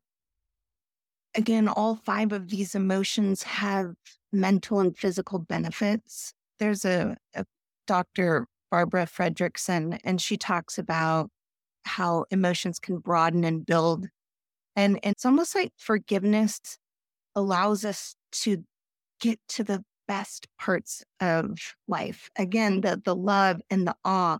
Again, 1.35 1.69
all 1.69 1.97
five 1.97 2.33
of 2.33 2.49
these 2.49 2.75
emotions 2.75 3.43
have 3.43 3.95
mental 4.33 4.81
and 4.81 4.97
physical 4.97 5.39
benefits. 5.39 6.35
There's 6.59 6.85
a, 6.85 7.17
a 7.35 7.45
doctor 7.87 8.47
Barbara 8.71 9.07
Fredrickson, 9.07 9.99
and 10.05 10.21
she 10.21 10.37
talks 10.37 10.79
about 10.79 11.31
how 11.85 12.25
emotions 12.31 12.79
can 12.79 12.99
broaden 12.99 13.45
and 13.45 13.65
build. 13.65 14.09
And, 14.77 14.99
and 15.03 15.13
it's 15.13 15.25
almost 15.25 15.55
like 15.55 15.73
forgiveness 15.77 16.61
allows 17.35 17.85
us 17.85 18.15
to 18.33 18.65
get 19.21 19.41
to 19.49 19.65
the 19.65 19.83
best 20.07 20.47
parts 20.59 21.05
of 21.21 21.59
life. 21.87 22.31
Again, 22.37 22.81
the, 22.81 23.01
the 23.05 23.15
love 23.15 23.61
and 23.71 23.87
the 23.87 23.95
awe. 24.05 24.39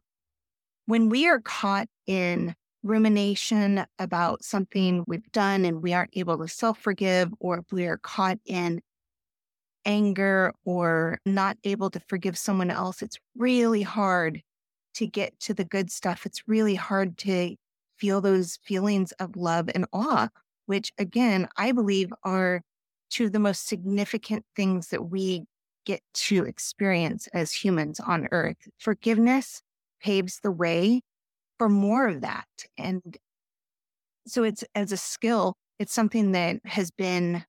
When 0.87 1.09
we 1.09 1.29
are 1.29 1.41
caught 1.41 1.89
in 2.07 2.55
rumination 2.83 3.85
about 3.99 4.45
something 4.45 5.05
we've 5.07 5.31
done 5.33 5.65
and 5.65 5.83
we 5.83 5.93
aren't 5.93 6.17
able 6.17 6.39
to 6.39 6.49
self 6.49 6.79
forgive, 6.79 7.31
or 7.41 7.59
if 7.59 7.73
we 7.73 7.87
are 7.87 7.99
caught 7.99 8.39
in 8.47 8.81
anger 9.89 10.53
or 10.65 11.19
not 11.27 11.57
able 11.65 11.91
to 11.91 11.99
forgive 11.99 12.39
someone 12.39 12.71
else, 12.71 13.03
it's 13.03 13.19
really 13.37 13.83
hard 13.83 14.43
to 14.95 15.07
get 15.07 15.41
to 15.41 15.55
the 15.55 15.65
good 15.65 15.91
stuff. 15.91 16.27
It's 16.27 16.47
really 16.47 16.75
hard 16.75 17.17
to 17.19 17.57
feel 17.97 18.21
those 18.21 18.59
feelings 18.63 19.13
of 19.13 19.35
love 19.35 19.69
and 19.75 19.87
awe, 19.93 20.29
which 20.67 20.93
again, 20.99 21.49
I 21.57 21.73
believe 21.73 22.13
are 22.23 22.63
two 23.11 23.27
of 23.27 23.33
the 23.33 23.39
most 23.39 23.67
significant 23.67 24.45
things 24.55 24.89
that 24.89 25.11
we 25.11 25.45
get 25.87 26.03
to 26.13 26.45
experience 26.45 27.27
as 27.33 27.51
humans 27.51 27.99
on 27.99 28.29
earth. 28.31 28.69
Forgiveness 28.79 29.63
paves 30.01 30.41
the 30.43 30.51
way 30.51 31.01
for 31.57 31.69
more 31.69 32.07
of 32.07 32.21
that. 32.21 32.47
And 32.77 33.17
so 34.27 34.45
it's 34.45 34.63
as 34.75 34.93
a 34.93 34.99
skill, 34.99 35.55
it's 35.79 35.95
something 35.95 36.33
that 36.33 36.61
has 36.67 36.91
been 36.91 37.45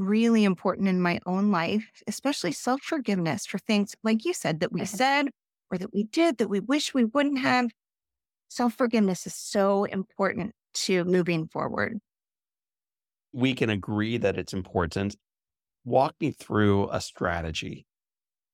really 0.00 0.44
important 0.44 0.88
in 0.88 1.00
my 1.00 1.20
own 1.26 1.50
life, 1.50 1.90
especially 2.06 2.52
self 2.52 2.82
forgiveness 2.82 3.46
for 3.46 3.58
things 3.58 3.94
like 4.02 4.24
you 4.24 4.34
said 4.34 4.60
that 4.60 4.72
we 4.72 4.84
said 4.84 5.28
or 5.70 5.78
that 5.78 5.92
we 5.92 6.04
did 6.04 6.38
that 6.38 6.48
we 6.48 6.60
wish 6.60 6.94
we 6.94 7.04
wouldn't 7.04 7.38
have. 7.38 7.70
Self 8.48 8.74
forgiveness 8.74 9.26
is 9.26 9.34
so 9.34 9.84
important 9.84 10.52
to 10.74 11.04
moving 11.04 11.46
forward. 11.46 11.98
We 13.32 13.54
can 13.54 13.70
agree 13.70 14.16
that 14.16 14.36
it's 14.36 14.52
important. 14.52 15.16
Walk 15.84 16.16
me 16.20 16.32
through 16.32 16.90
a 16.90 17.00
strategy 17.00 17.86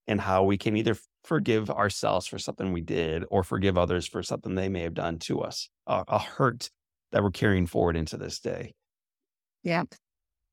and 0.06 0.20
how 0.20 0.44
we 0.44 0.59
can 0.59 0.76
either 0.76 0.96
forgive 1.24 1.70
ourselves 1.70 2.26
for 2.26 2.38
something 2.38 2.72
we 2.72 2.80
did 2.80 3.24
or 3.30 3.42
forgive 3.42 3.76
others 3.76 4.06
for 4.06 4.22
something 4.22 4.54
they 4.54 4.68
may 4.68 4.82
have 4.82 4.94
done 4.94 5.18
to 5.18 5.40
us, 5.40 5.68
a, 5.87 6.04
a 6.09 6.18
hurt 6.18 6.70
that 7.12 7.22
we're 7.22 7.30
carrying 7.30 7.66
forward 7.66 7.96
into 7.96 8.16
this 8.16 8.38
day. 8.38 8.74
Yeah. 9.62 9.85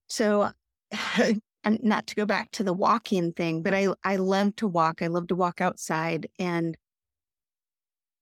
So 0.08 0.52
and 1.64 1.84
not 1.84 2.08
to 2.08 2.16
go 2.16 2.26
back 2.26 2.52
to 2.52 2.64
the 2.64 2.74
walking 2.74 3.32
thing, 3.34 3.62
but 3.62 3.74
I, 3.74 3.88
I 4.04 4.18
love 4.18 4.56
to 4.58 4.68
walk. 4.68 5.02
I 5.02 5.08
love 5.08 5.28
to 5.28 5.36
walk 5.36 5.62
outside 5.62 6.28
and 6.38 6.78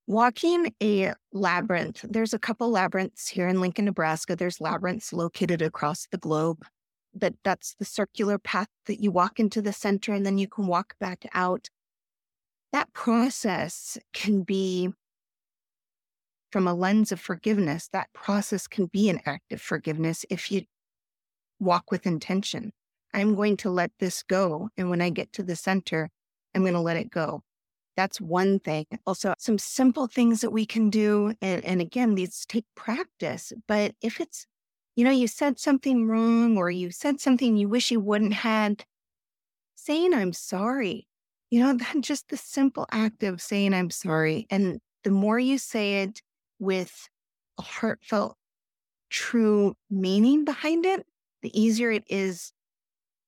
walking 0.07 0.73
a 0.81 1.13
labyrinth. 1.31 2.05
There's 2.07 2.33
a 2.33 2.39
couple 2.39 2.69
labyrinths 2.69 3.29
here 3.29 3.47
in 3.47 3.61
Lincoln, 3.61 3.85
Nebraska. 3.85 4.35
There's 4.35 4.61
labyrinths 4.61 5.13
located 5.13 5.61
across 5.61 6.07
the 6.11 6.17
globe, 6.17 6.65
but 7.13 7.33
that's 7.43 7.75
the 7.75 7.85
circular 7.85 8.37
path 8.37 8.67
that 8.85 9.01
you 9.01 9.11
walk 9.11 9.39
into 9.39 9.61
the 9.61 9.73
center 9.73 10.13
and 10.13 10.25
then 10.25 10.37
you 10.37 10.47
can 10.47 10.67
walk 10.67 10.95
back 10.99 11.25
out. 11.33 11.69
That 12.71 12.93
process 12.93 13.97
can 14.13 14.43
be 14.43 14.89
from 16.51 16.67
a 16.67 16.73
lens 16.73 17.13
of 17.13 17.19
forgiveness, 17.19 17.87
that 17.93 18.11
process 18.13 18.67
can 18.67 18.87
be 18.87 19.09
an 19.09 19.21
act 19.25 19.53
of 19.53 19.61
forgiveness 19.61 20.25
if 20.29 20.51
you 20.51 20.63
walk 21.61 21.91
with 21.91 22.05
intention. 22.05 22.73
I'm 23.13 23.35
going 23.35 23.57
to 23.57 23.69
let 23.69 23.91
this 23.99 24.23
go. 24.23 24.69
And 24.77 24.89
when 24.89 25.01
I 25.01 25.09
get 25.09 25.31
to 25.33 25.43
the 25.43 25.55
center, 25.55 26.09
I'm 26.55 26.61
going 26.61 26.73
to 26.73 26.79
let 26.79 26.97
it 26.97 27.09
go. 27.09 27.43
That's 27.95 28.19
one 28.21 28.59
thing. 28.59 28.85
Also, 29.05 29.33
some 29.37 29.57
simple 29.57 30.07
things 30.07 30.41
that 30.41 30.51
we 30.51 30.65
can 30.65 30.89
do. 30.89 31.33
And, 31.41 31.63
and 31.63 31.81
again, 31.81 32.15
these 32.15 32.45
take 32.45 32.65
practice. 32.75 33.53
But 33.67 33.95
if 34.01 34.19
it's, 34.19 34.47
you 34.95 35.03
know, 35.03 35.11
you 35.11 35.27
said 35.27 35.59
something 35.59 36.07
wrong 36.07 36.57
or 36.57 36.71
you 36.71 36.91
said 36.91 37.19
something 37.19 37.57
you 37.57 37.67
wish 37.67 37.91
you 37.91 37.99
wouldn't 37.99 38.33
had, 38.33 38.85
saying 39.75 40.13
I'm 40.13 40.33
sorry, 40.33 41.07
you 41.49 41.59
know, 41.59 41.73
that 41.73 42.01
just 42.01 42.29
the 42.29 42.37
simple 42.37 42.87
act 42.91 43.23
of 43.23 43.41
saying 43.41 43.73
I'm 43.73 43.89
sorry. 43.89 44.47
And 44.49 44.79
the 45.03 45.11
more 45.11 45.39
you 45.39 45.57
say 45.57 46.03
it 46.03 46.21
with 46.59 47.09
a 47.59 47.61
heartfelt, 47.61 48.37
true 49.09 49.75
meaning 49.89 50.45
behind 50.45 50.85
it, 50.85 51.05
the 51.41 51.59
easier 51.59 51.91
it 51.91 52.03
is 52.07 52.53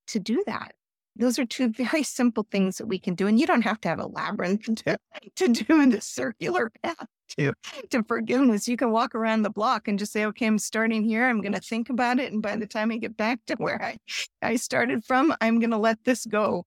to 0.08 0.18
do 0.18 0.42
that. 0.46 0.74
Those 1.16 1.38
are 1.38 1.46
two 1.46 1.68
very 1.76 2.02
simple 2.02 2.46
things 2.50 2.78
that 2.78 2.86
we 2.86 2.98
can 2.98 3.14
do. 3.14 3.26
And 3.26 3.38
you 3.38 3.46
don't 3.46 3.62
have 3.62 3.80
to 3.82 3.88
have 3.88 4.00
a 4.00 4.06
labyrinth 4.06 4.74
to, 4.84 4.98
to 5.36 5.48
do 5.48 5.80
in 5.80 5.92
a 5.92 6.00
circular 6.00 6.70
path 6.82 7.06
to, 7.36 7.52
to 7.90 8.02
forgiveness. 8.04 8.68
You 8.68 8.76
can 8.76 8.90
walk 8.90 9.14
around 9.14 9.42
the 9.42 9.50
block 9.50 9.88
and 9.88 9.98
just 9.98 10.12
say, 10.12 10.24
okay, 10.26 10.46
I'm 10.46 10.58
starting 10.58 11.04
here. 11.04 11.26
I'm 11.26 11.40
going 11.40 11.54
to 11.54 11.60
think 11.60 11.90
about 11.90 12.18
it. 12.18 12.32
And 12.32 12.42
by 12.42 12.56
the 12.56 12.66
time 12.66 12.90
I 12.90 12.96
get 12.98 13.16
back 13.16 13.40
to 13.46 13.54
where 13.58 13.82
I, 13.82 13.98
I 14.42 14.56
started 14.56 15.04
from, 15.04 15.34
I'm 15.40 15.58
going 15.60 15.70
to 15.70 15.78
let 15.78 16.04
this 16.04 16.26
go. 16.26 16.64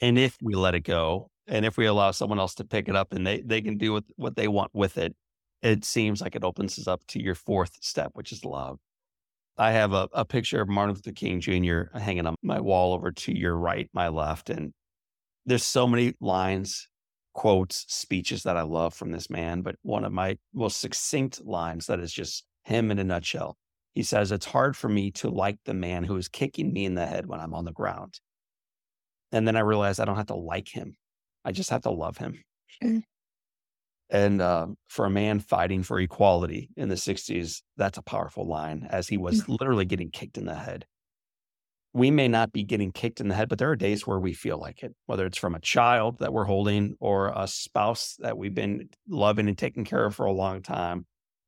And 0.00 0.18
if 0.18 0.36
we 0.40 0.54
let 0.54 0.74
it 0.74 0.80
go, 0.80 1.28
and 1.46 1.66
if 1.66 1.76
we 1.76 1.84
allow 1.84 2.10
someone 2.12 2.38
else 2.38 2.54
to 2.54 2.64
pick 2.64 2.88
it 2.88 2.96
up 2.96 3.12
and 3.12 3.26
they, 3.26 3.42
they 3.42 3.60
can 3.60 3.76
do 3.76 3.92
what, 3.92 4.04
what 4.16 4.36
they 4.36 4.48
want 4.48 4.70
with 4.72 4.96
it, 4.96 5.14
it 5.62 5.84
seems 5.84 6.22
like 6.22 6.36
it 6.36 6.44
opens 6.44 6.78
us 6.78 6.88
up 6.88 7.06
to 7.08 7.22
your 7.22 7.34
fourth 7.34 7.72
step, 7.82 8.12
which 8.14 8.32
is 8.32 8.44
love. 8.44 8.78
I 9.60 9.72
have 9.72 9.92
a, 9.92 10.08
a 10.14 10.24
picture 10.24 10.62
of 10.62 10.70
Martin 10.70 10.94
Luther 10.94 11.12
King 11.12 11.38
Jr. 11.38 11.94
hanging 11.94 12.26
on 12.26 12.34
my 12.42 12.58
wall 12.58 12.94
over 12.94 13.12
to 13.12 13.38
your 13.38 13.54
right, 13.54 13.90
my 13.92 14.08
left. 14.08 14.48
And 14.48 14.72
there's 15.44 15.66
so 15.66 15.86
many 15.86 16.14
lines, 16.18 16.88
quotes, 17.34 17.84
speeches 17.86 18.44
that 18.44 18.56
I 18.56 18.62
love 18.62 18.94
from 18.94 19.12
this 19.12 19.28
man. 19.28 19.60
But 19.60 19.76
one 19.82 20.06
of 20.06 20.12
my 20.12 20.38
most 20.54 20.80
succinct 20.80 21.44
lines 21.44 21.88
that 21.88 22.00
is 22.00 22.10
just 22.10 22.46
him 22.64 22.90
in 22.90 22.98
a 22.98 23.04
nutshell. 23.04 23.58
He 23.92 24.02
says, 24.02 24.32
It's 24.32 24.46
hard 24.46 24.78
for 24.78 24.88
me 24.88 25.10
to 25.10 25.28
like 25.28 25.58
the 25.66 25.74
man 25.74 26.04
who 26.04 26.16
is 26.16 26.28
kicking 26.28 26.72
me 26.72 26.86
in 26.86 26.94
the 26.94 27.04
head 27.04 27.26
when 27.26 27.38
I'm 27.38 27.52
on 27.52 27.66
the 27.66 27.72
ground. 27.72 28.18
And 29.30 29.46
then 29.46 29.56
I 29.56 29.60
realized 29.60 30.00
I 30.00 30.06
don't 30.06 30.16
have 30.16 30.28
to 30.28 30.36
like 30.36 30.68
him. 30.68 30.96
I 31.44 31.52
just 31.52 31.68
have 31.68 31.82
to 31.82 31.90
love 31.90 32.16
him. 32.16 32.42
Mm. 32.82 33.02
And 34.10 34.42
uh, 34.42 34.66
for 34.88 35.04
a 35.04 35.10
man 35.10 35.38
fighting 35.38 35.84
for 35.84 36.00
equality 36.00 36.68
in 36.76 36.88
the 36.88 36.96
60s, 36.96 37.62
that's 37.76 37.98
a 37.98 38.02
powerful 38.02 38.46
line 38.46 38.88
as 38.90 39.06
he 39.06 39.16
was 39.16 39.42
mm-hmm. 39.42 39.52
literally 39.52 39.84
getting 39.84 40.10
kicked 40.10 40.36
in 40.36 40.46
the 40.46 40.54
head. 40.56 40.84
We 41.92 42.10
may 42.10 42.28
not 42.28 42.52
be 42.52 42.64
getting 42.64 42.92
kicked 42.92 43.20
in 43.20 43.28
the 43.28 43.34
head, 43.34 43.48
but 43.48 43.58
there 43.58 43.70
are 43.70 43.76
days 43.76 44.06
where 44.06 44.18
we 44.18 44.32
feel 44.32 44.58
like 44.58 44.82
it, 44.82 44.94
whether 45.06 45.26
it's 45.26 45.38
from 45.38 45.54
a 45.54 45.60
child 45.60 46.18
that 46.18 46.32
we're 46.32 46.44
holding 46.44 46.96
or 47.00 47.32
a 47.34 47.46
spouse 47.46 48.16
that 48.18 48.36
we've 48.36 48.54
been 48.54 48.88
loving 49.08 49.48
and 49.48 49.58
taking 49.58 49.84
care 49.84 50.04
of 50.04 50.14
for 50.14 50.26
a 50.26 50.32
long 50.32 50.62
time, 50.62 51.06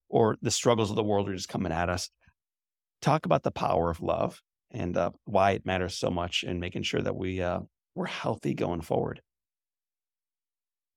or 0.09 0.37
the 0.43 0.51
struggles 0.51 0.91
of 0.91 0.97
the 0.97 1.03
world 1.03 1.29
are 1.29 1.35
just 1.35 1.49
coming 1.49 1.73
at 1.73 1.89
us. 1.89 2.11
Talk 3.01 3.27
about 3.27 3.43
the 3.43 3.51
power 3.53 3.91
of 3.91 4.01
love 4.01 4.41
and 4.71 4.97
uh, 4.97 5.11
why 5.25 5.53
it 5.53 5.67
matters 5.67 5.97
so 5.97 6.11
much 6.11 6.45
in 6.45 6.61
making 6.61 6.83
sure 6.83 7.03
that 7.03 7.17
we 7.17 7.41
uh, 7.41 7.61
we're 7.95 8.07
healthy 8.07 8.55
going 8.55 8.81
forward. 8.81 9.21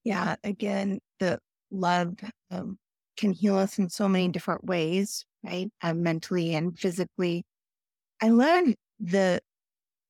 Yeah, 0.04 0.36
again, 0.44 1.00
the 1.20 1.40
love 1.76 2.16
um, 2.52 2.78
can 3.18 3.32
heal 3.32 3.58
us 3.58 3.80
in 3.80 3.90
so 3.90 4.08
many 4.08 4.28
different 4.28 4.66
ways, 4.66 5.26
right? 5.44 5.70
Uh, 5.82 5.94
mentally 5.94 6.54
and 6.56 6.78
physically. 6.78 7.46
I 8.22 8.30
learned 8.30 8.76
the 9.00 9.42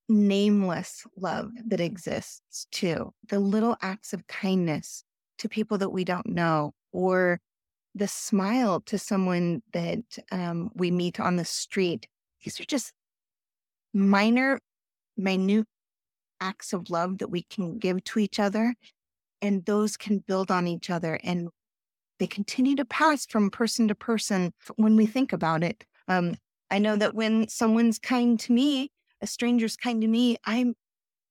nameless 0.08 1.04
love 1.18 1.52
that 1.68 1.80
exists 1.80 2.68
too, 2.72 3.12
the 3.28 3.40
little 3.40 3.76
acts 3.82 4.14
of 4.14 4.28
kindness 4.28 5.04
to 5.40 5.50
people 5.50 5.78
that 5.80 5.90
we 5.90 6.04
don't 6.04 6.28
know, 6.28 6.74
or 6.92 7.40
the 7.96 8.08
smile 8.08 8.82
to 8.82 8.98
someone 8.98 9.62
that 9.74 10.04
um, 10.32 10.70
we 10.76 10.92
meet 10.92 11.20
on 11.20 11.36
the 11.36 11.46
street. 11.46 12.08
These 12.44 12.60
are 12.60 12.66
just 12.66 12.92
minor, 13.94 14.60
minute 15.18 15.66
acts 16.42 16.74
of 16.74 16.90
love 16.90 17.18
that 17.20 17.30
we 17.30 17.44
can 17.44 17.80
give 17.80 18.04
to 18.04 18.20
each 18.20 18.40
other 18.40 18.76
and 19.46 19.66
those 19.66 19.96
can 19.96 20.20
build 20.20 20.50
on 20.50 20.68
each 20.68 20.90
other 20.90 21.20
and 21.24 21.50
they 22.20 22.28
continue 22.28 22.76
to 22.76 22.86
pass 22.86 23.26
from 23.26 23.50
person 23.50 23.88
to 23.88 23.96
person 23.96 24.54
when 24.76 24.96
we 24.96 25.06
think 25.06 25.34
about 25.34 25.64
it. 25.64 25.84
Um, 26.08 26.36
I 26.72 26.80
know 26.80 26.96
that 26.96 27.14
when 27.14 27.48
someone's 27.48 28.00
kind 28.00 28.40
to 28.42 28.54
me, 28.54 28.92
a 29.22 29.28
stranger's 29.28 29.78
kind 29.78 30.02
to 30.02 30.08
me, 30.08 30.38
I 30.46 30.74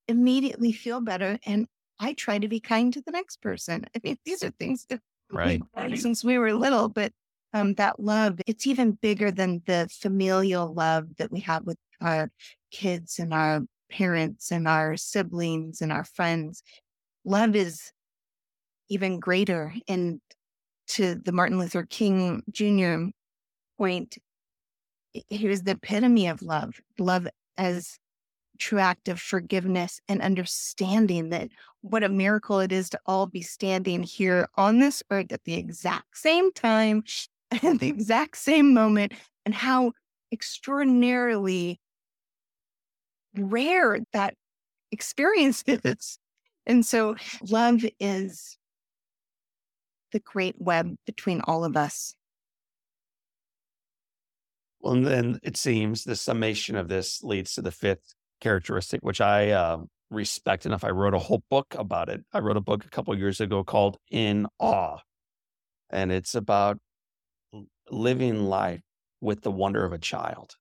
immediately 0.07 0.72
feel 0.72 1.00
better 1.00 1.38
and 1.44 1.66
I 1.98 2.12
try 2.12 2.38
to 2.38 2.48
be 2.48 2.61
kind 2.61 2.92
to 2.92 3.03
the 3.05 3.12
next 3.12 3.40
person. 3.40 3.87
I 3.96 4.00
mean, 4.03 4.16
these 4.24 4.42
are 4.44 4.50
things 4.50 4.87
that 4.90 5.00
right. 5.31 5.62
since 5.96 6.22
we 6.22 6.38
were 6.38 6.53
little, 6.53 6.88
but 6.88 7.12
um, 7.53 7.74
that 7.74 8.00
love, 8.00 8.40
it's 8.46 8.66
even 8.66 8.92
bigger 8.92 9.31
than 9.31 9.62
the 9.66 9.88
familial 9.90 10.72
love 10.72 11.16
that 11.16 11.33
we 11.33 11.40
have 11.40 11.64
with 11.64 11.79
our 12.00 12.31
kids 12.70 13.18
and 13.18 13.33
our 13.33 13.62
parents 13.90 14.50
and 14.50 14.68
our 14.68 14.96
siblings 14.96 15.81
and 15.81 15.92
our 15.92 16.05
friends. 16.05 16.62
Love 17.24 17.57
is 17.57 17.92
even 18.88 19.20
greater. 19.20 19.75
And 19.88 20.20
to 20.88 21.14
the 21.14 21.33
Martin 21.33 21.59
Luther 21.59 21.85
King 21.85 22.42
Jr. 22.51 23.11
point, 23.79 24.18
he 25.29 25.49
was 25.49 25.62
the 25.62 25.73
epitome 25.73 26.27
of 26.27 26.42
love, 26.42 26.81
love 26.99 27.29
as 27.57 27.99
true 28.59 28.79
act 28.79 29.09
of 29.09 29.20
forgiveness 29.20 30.01
and 30.09 30.23
understanding 30.23 31.31
that 31.31 31.49
what 31.81 32.05
a 32.05 32.09
miracle 32.09 32.61
it 32.61 32.73
is 32.73 32.88
to 32.90 33.01
all 33.07 33.27
be 33.27 33.42
standing 33.42 34.03
here 34.03 34.49
on 34.57 34.79
this 34.79 35.03
earth 35.11 35.33
at 35.33 35.44
the 35.44 35.55
exact 35.55 36.16
same 36.16 36.53
time, 36.53 37.03
at 37.51 37.81
the 37.81 37.88
exact 37.88 38.37
same 38.37 38.73
moment, 38.73 39.12
and 39.44 39.55
how 39.55 39.92
extraordinarily 40.33 41.81
rare 43.37 43.99
that 44.12 44.35
experience 44.90 45.62
is. 45.66 46.18
And 46.66 46.85
so 46.87 47.16
love 47.51 47.85
is 48.01 48.57
the 50.14 50.20
great 50.20 50.55
web 50.59 50.94
between 51.05 51.40
all 51.42 51.64
of 51.64 51.77
us. 51.77 52.14
Well, 54.81 54.94
and 54.94 55.07
then 55.07 55.40
it 55.42 55.57
seems 55.57 56.05
the 56.05 56.14
summation 56.14 56.77
of 56.77 56.88
this 56.88 57.22
leads 57.22 57.55
to 57.55 57.62
the 57.62 57.72
fifth 57.72 58.14
characteristic, 58.40 59.00
which 59.03 59.20
I 59.20 59.50
uh, 59.50 59.79
respect 60.11 60.66
enough. 60.66 60.85
I 60.85 60.90
wrote 60.90 61.14
a 61.14 61.18
whole 61.18 61.42
book 61.50 61.74
about 61.77 62.09
it. 62.09 62.22
I 62.33 62.38
wrote 62.38 62.57
a 62.57 62.61
book 62.61 62.85
a 62.85 62.90
couple 62.90 63.18
years 63.18 63.40
ago 63.40 63.64
called 63.64 63.96
In 64.11 64.46
Awe, 64.61 64.98
and 65.90 66.12
it's 66.12 66.37
about 66.37 66.79
living 67.90 68.44
life 68.44 68.83
with 69.20 69.42
the 69.42 69.50
wonder 69.50 69.85
of 69.85 69.92
a 69.92 69.98
child 69.98 70.55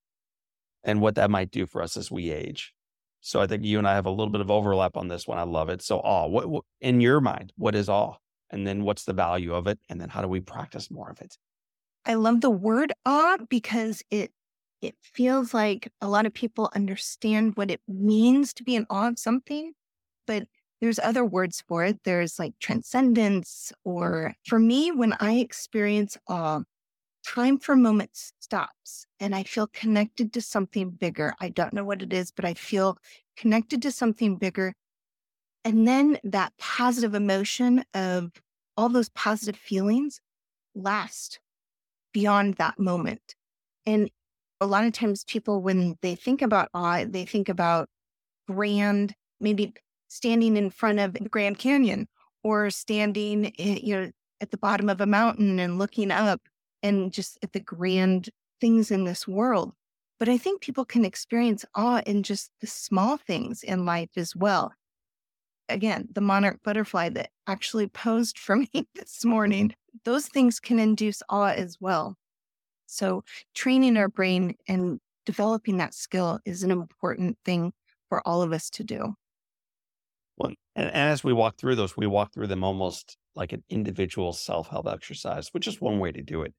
and 0.83 0.99
what 0.99 1.15
that 1.15 1.29
might 1.29 1.51
do 1.51 1.67
for 1.67 1.83
us 1.83 1.95
as 1.95 2.09
we 2.09 2.31
age. 2.31 2.73
So 3.21 3.39
I 3.39 3.47
think 3.47 3.63
you 3.63 3.77
and 3.77 3.87
I 3.87 3.93
have 3.95 4.07
a 4.07 4.09
little 4.09 4.31
bit 4.31 4.41
of 4.41 4.49
overlap 4.49 4.97
on 4.97 5.09
this 5.09 5.27
one. 5.27 5.37
I 5.37 5.43
love 5.43 5.69
it. 5.69 5.81
So 5.81 5.99
awe, 5.99 6.27
what, 6.27 6.49
what 6.49 6.63
in 6.81 7.01
your 7.01 7.21
mind, 7.21 7.53
what 7.55 7.75
is 7.75 7.87
awe? 7.87 8.15
And 8.53 8.67
then 8.67 8.83
what's 8.83 9.03
the 9.03 9.13
value 9.13 9.53
of 9.53 9.67
it? 9.67 9.79
And 9.89 9.99
then 9.99 10.09
how 10.09 10.21
do 10.21 10.27
we 10.27 10.39
practice 10.39 10.91
more 10.91 11.09
of 11.09 11.19
it? 11.19 11.37
I 12.05 12.13
love 12.13 12.41
the 12.41 12.51
word 12.51 12.93
awe 13.05 13.37
because 13.49 14.03
it 14.11 14.31
it 14.81 14.95
feels 15.01 15.53
like 15.53 15.91
a 16.01 16.09
lot 16.09 16.25
of 16.25 16.33
people 16.33 16.69
understand 16.75 17.55
what 17.55 17.71
it 17.71 17.81
means 17.87 18.53
to 18.53 18.63
be 18.63 18.75
in 18.75 18.85
awe 18.89 19.07
of 19.07 19.17
something, 19.17 19.73
but 20.27 20.43
there's 20.81 20.99
other 20.99 21.23
words 21.23 21.63
for 21.65 21.86
it. 21.86 22.03
There's 22.03 22.38
like 22.38 22.53
transcendence, 22.59 23.71
or 23.86 24.36
for 24.45 24.59
me, 24.59 24.91
when 24.91 25.13
I 25.21 25.36
experience 25.36 26.17
awe, 26.28 26.63
time 27.25 27.57
for 27.57 27.71
a 27.73 27.78
moment 27.78 28.09
stops 28.41 29.05
and 29.21 29.34
I 29.34 29.43
feel 29.43 29.67
connected 29.67 30.34
to 30.34 30.41
something 30.41 30.89
bigger. 30.89 31.34
I 31.39 31.47
don't 31.49 31.73
know 31.73 31.86
what 31.86 32.01
it 32.01 32.11
is, 32.11 32.32
but 32.32 32.43
I 32.43 32.53
feel 32.53 32.97
connected 33.38 33.82
to 33.84 33.91
something 33.91 34.36
bigger. 34.36 34.73
And 35.63 35.88
then 35.88 36.19
that 36.25 36.51
positive 36.57 37.15
emotion 37.15 37.86
of 37.93 38.34
all 38.78 38.89
those 38.89 39.09
positive 39.09 39.55
feelings 39.55 40.19
last 40.76 41.39
beyond 42.13 42.55
that 42.55 42.80
moment. 42.80 43.36
And 43.86 44.09
a 44.61 44.65
lot 44.65 44.86
of 44.86 44.93
times 44.93 45.24
people, 45.26 45.61
when 45.61 45.97
they 46.01 46.15
think 46.15 46.41
about 46.41 46.69
awe, 46.74 47.05
they 47.05 47.26
think 47.26 47.49
about 47.49 47.89
grand, 48.47 49.13
maybe 49.39 49.74
standing 50.07 50.57
in 50.57 50.69
front 50.69 50.99
of 50.99 51.13
the 51.13 51.30
Grand 51.30 51.57
Canyon 51.57 52.07
or 52.43 52.69
standing, 52.69 53.47
eh, 53.59 53.80
you 53.82 53.95
know, 53.95 54.11
at 54.41 54.51
the 54.51 54.57
bottom 54.57 54.89
of 54.89 55.01
a 55.01 55.05
mountain 55.05 55.59
and 55.59 55.80
looking 55.80 56.11
up 56.11 56.41
and 56.82 57.11
just 57.11 57.38
at 57.41 57.53
the 57.53 57.59
grand 57.59 58.30
things 58.61 58.91
in 58.91 59.05
this 59.05 59.28
world. 59.28 59.74
But 60.19 60.30
I 60.30 60.38
think 60.38 60.61
people 60.61 60.86
can 60.86 61.05
experience 61.05 61.65
awe 61.76 62.01
in 62.05 62.24
just 62.24 62.51
the 62.61 62.67
small 62.67 63.17
things 63.17 63.63
in 63.63 63.86
life 63.86 64.11
as 64.15 64.36
well. 64.36 64.74
Again, 65.70 66.07
the 66.11 66.22
monarch 66.22 66.61
butterfly 66.64 67.09
that 67.09 67.32
actually 67.47 67.88
posed 67.88 68.38
for 68.38 68.55
me 68.74 68.88
this 68.95 69.26
morning 69.26 69.76
those 70.05 70.28
things 70.28 70.59
can 70.59 70.80
induce 70.80 71.22
awe 71.30 71.51
as 71.51 71.80
well. 71.80 72.18
So, 72.88 73.24
training 73.55 73.97
our 73.97 74.09
brain 74.09 74.57
and 74.68 74.99
developing 75.26 75.78
that 75.78 75.93
skill 75.93 76.39
is 76.45 76.64
an 76.64 76.72
important 76.72 77.38
thing 77.45 77.74
for 78.09 78.28
all 78.28 78.41
of 78.41 78.53
us 78.53 78.70
to 78.72 78.84
do. 78.84 79.16
Well, 80.38 80.51
and, 80.76 80.91
as 80.91 81.24
we 81.24 81.34
walk 81.34 81.57
through 81.57 81.76
those, 81.76 81.95
we 81.97 82.07
walk 82.07 82.34
through 82.34 82.47
them 82.47 82.64
almost 82.64 83.18
like 83.36 83.51
an 83.53 83.64
individual 83.70 84.34
self 84.34 84.68
help 84.70 84.88
exercise, 84.88 85.49
which 85.53 85.68
is 85.68 85.82
one 85.82 85.99
way 85.99 86.11
to 86.11 86.22
do 86.22 86.41
it. 86.43 86.53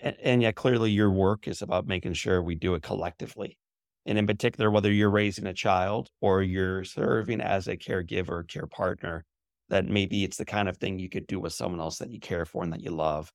And, 0.00 0.16
and 0.20 0.42
yet, 0.42 0.56
clearly, 0.56 0.90
your 0.92 1.10
work 1.10 1.48
is 1.48 1.62
about 1.62 1.86
making 1.86 2.14
sure 2.14 2.42
we 2.42 2.54
do 2.56 2.74
it 2.74 2.82
collectively. 2.82 3.58
And 4.06 4.18
in 4.18 4.26
particular, 4.26 4.70
whether 4.70 4.90
you're 4.92 5.10
raising 5.10 5.46
a 5.46 5.54
child 5.54 6.08
or 6.20 6.42
you're 6.42 6.84
serving 6.84 7.40
as 7.40 7.68
a 7.68 7.76
caregiver, 7.76 8.46
care 8.46 8.66
partner, 8.66 9.24
that 9.68 9.86
maybe 9.86 10.24
it's 10.24 10.36
the 10.36 10.44
kind 10.44 10.68
of 10.68 10.76
thing 10.76 10.98
you 10.98 11.08
could 11.08 11.26
do 11.26 11.38
with 11.40 11.52
someone 11.52 11.80
else 11.80 11.98
that 11.98 12.10
you 12.10 12.20
care 12.20 12.44
for 12.44 12.62
and 12.64 12.72
that 12.72 12.82
you 12.82 12.90
love. 12.90 13.32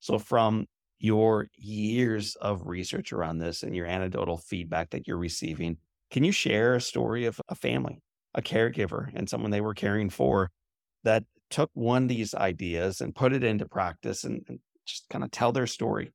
So, 0.00 0.18
from 0.18 0.66
your 0.98 1.48
years 1.56 2.34
of 2.36 2.66
research 2.66 3.12
around 3.12 3.38
this 3.38 3.62
and 3.62 3.74
your 3.74 3.86
anecdotal 3.86 4.36
feedback 4.36 4.90
that 4.90 5.06
you're 5.06 5.16
receiving, 5.18 5.78
can 6.10 6.24
you 6.24 6.32
share 6.32 6.74
a 6.74 6.80
story 6.80 7.26
of 7.26 7.40
a 7.48 7.54
family, 7.54 8.02
a 8.34 8.42
caregiver, 8.42 9.10
and 9.14 9.28
someone 9.28 9.50
they 9.50 9.60
were 9.60 9.74
caring 9.74 10.10
for 10.10 10.50
that 11.04 11.24
took 11.50 11.70
one 11.74 12.04
of 12.04 12.08
these 12.08 12.34
ideas 12.34 13.00
and 13.00 13.14
put 13.14 13.32
it 13.32 13.44
into 13.44 13.66
practice 13.66 14.24
and, 14.24 14.44
and 14.48 14.58
just 14.84 15.08
kind 15.08 15.24
of 15.24 15.30
tell 15.30 15.52
their 15.52 15.66
story? 15.66 16.12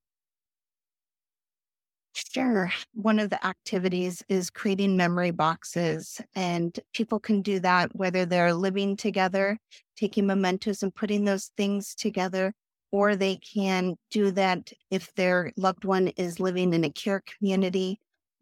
Sure. 2.13 2.71
One 2.93 3.17
of 3.19 3.29
the 3.31 3.43
activities 3.45 4.23
is 4.29 4.51
creating 4.51 4.95
memory 4.95 5.31
boxes, 5.31 6.21
and 6.35 6.79
people 6.93 7.19
can 7.19 7.41
do 7.41 7.59
that 7.61 7.95
whether 7.95 8.23
they're 8.25 8.53
living 8.53 8.95
together, 8.95 9.57
taking 9.95 10.27
mementos 10.27 10.83
and 10.83 10.93
putting 10.93 11.25
those 11.25 11.51
things 11.57 11.95
together, 11.95 12.53
or 12.91 13.15
they 13.15 13.37
can 13.37 13.95
do 14.11 14.29
that 14.31 14.71
if 14.91 15.11
their 15.15 15.51
loved 15.57 15.85
one 15.85 16.09
is 16.09 16.39
living 16.39 16.73
in 16.73 16.83
a 16.83 16.91
care 16.91 17.21
community. 17.25 17.99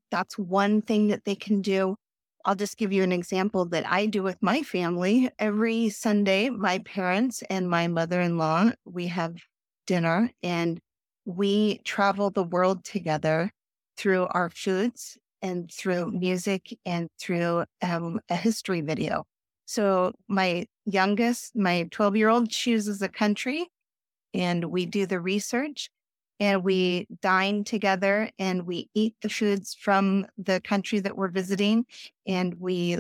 That's 0.10 0.38
one 0.38 0.82
thing 0.82 1.08
that 1.08 1.24
they 1.24 1.36
can 1.36 1.62
do. 1.62 1.96
I'll 2.44 2.56
just 2.56 2.78
give 2.78 2.92
you 2.92 3.04
an 3.04 3.12
example 3.14 3.66
that 3.68 3.88
I 3.88 4.06
do 4.08 4.22
with 4.24 4.42
my 4.42 4.64
family. 4.64 5.30
Every 5.40 5.90
Sunday, 5.90 6.50
my 6.50 6.80
parents 6.80 7.42
and 7.50 7.70
my 7.70 7.88
mother 7.88 8.20
in 8.20 8.38
law, 8.38 8.72
we 8.84 9.08
have 9.08 9.36
dinner 9.88 10.32
and 10.44 10.80
we 11.26 11.80
travel 11.86 12.32
the 12.32 12.44
world 12.44 12.84
together 12.84 13.52
through 14.02 14.26
our 14.32 14.50
foods 14.50 15.16
and 15.44 15.72
through 15.72 16.12
music 16.12 16.76
and 16.88 17.08
through 17.20 17.64
um, 17.84 18.20
a 18.30 18.36
history 18.36 18.82
video. 18.82 19.24
So 19.66 20.14
my 20.28 20.66
youngest, 20.86 21.56
my 21.56 21.88
12 21.92 22.16
year 22.16 22.30
old, 22.30 22.50
chooses 22.50 23.04
a 23.04 23.10
country 23.10 23.68
and 24.34 24.66
we 24.66 24.88
do 24.88 25.06
the 25.06 25.20
research 25.20 25.92
and 26.40 26.64
we 26.64 27.06
dine 27.22 27.64
together 27.64 28.32
and 28.40 28.66
we 28.66 28.90
eat 28.96 29.14
the 29.22 29.30
foods 29.30 29.78
from 29.80 30.26
the 30.36 30.60
country 30.62 31.00
that 31.00 31.16
we're 31.16 31.30
visiting 31.30 31.86
and 32.26 32.56
we 32.56 32.98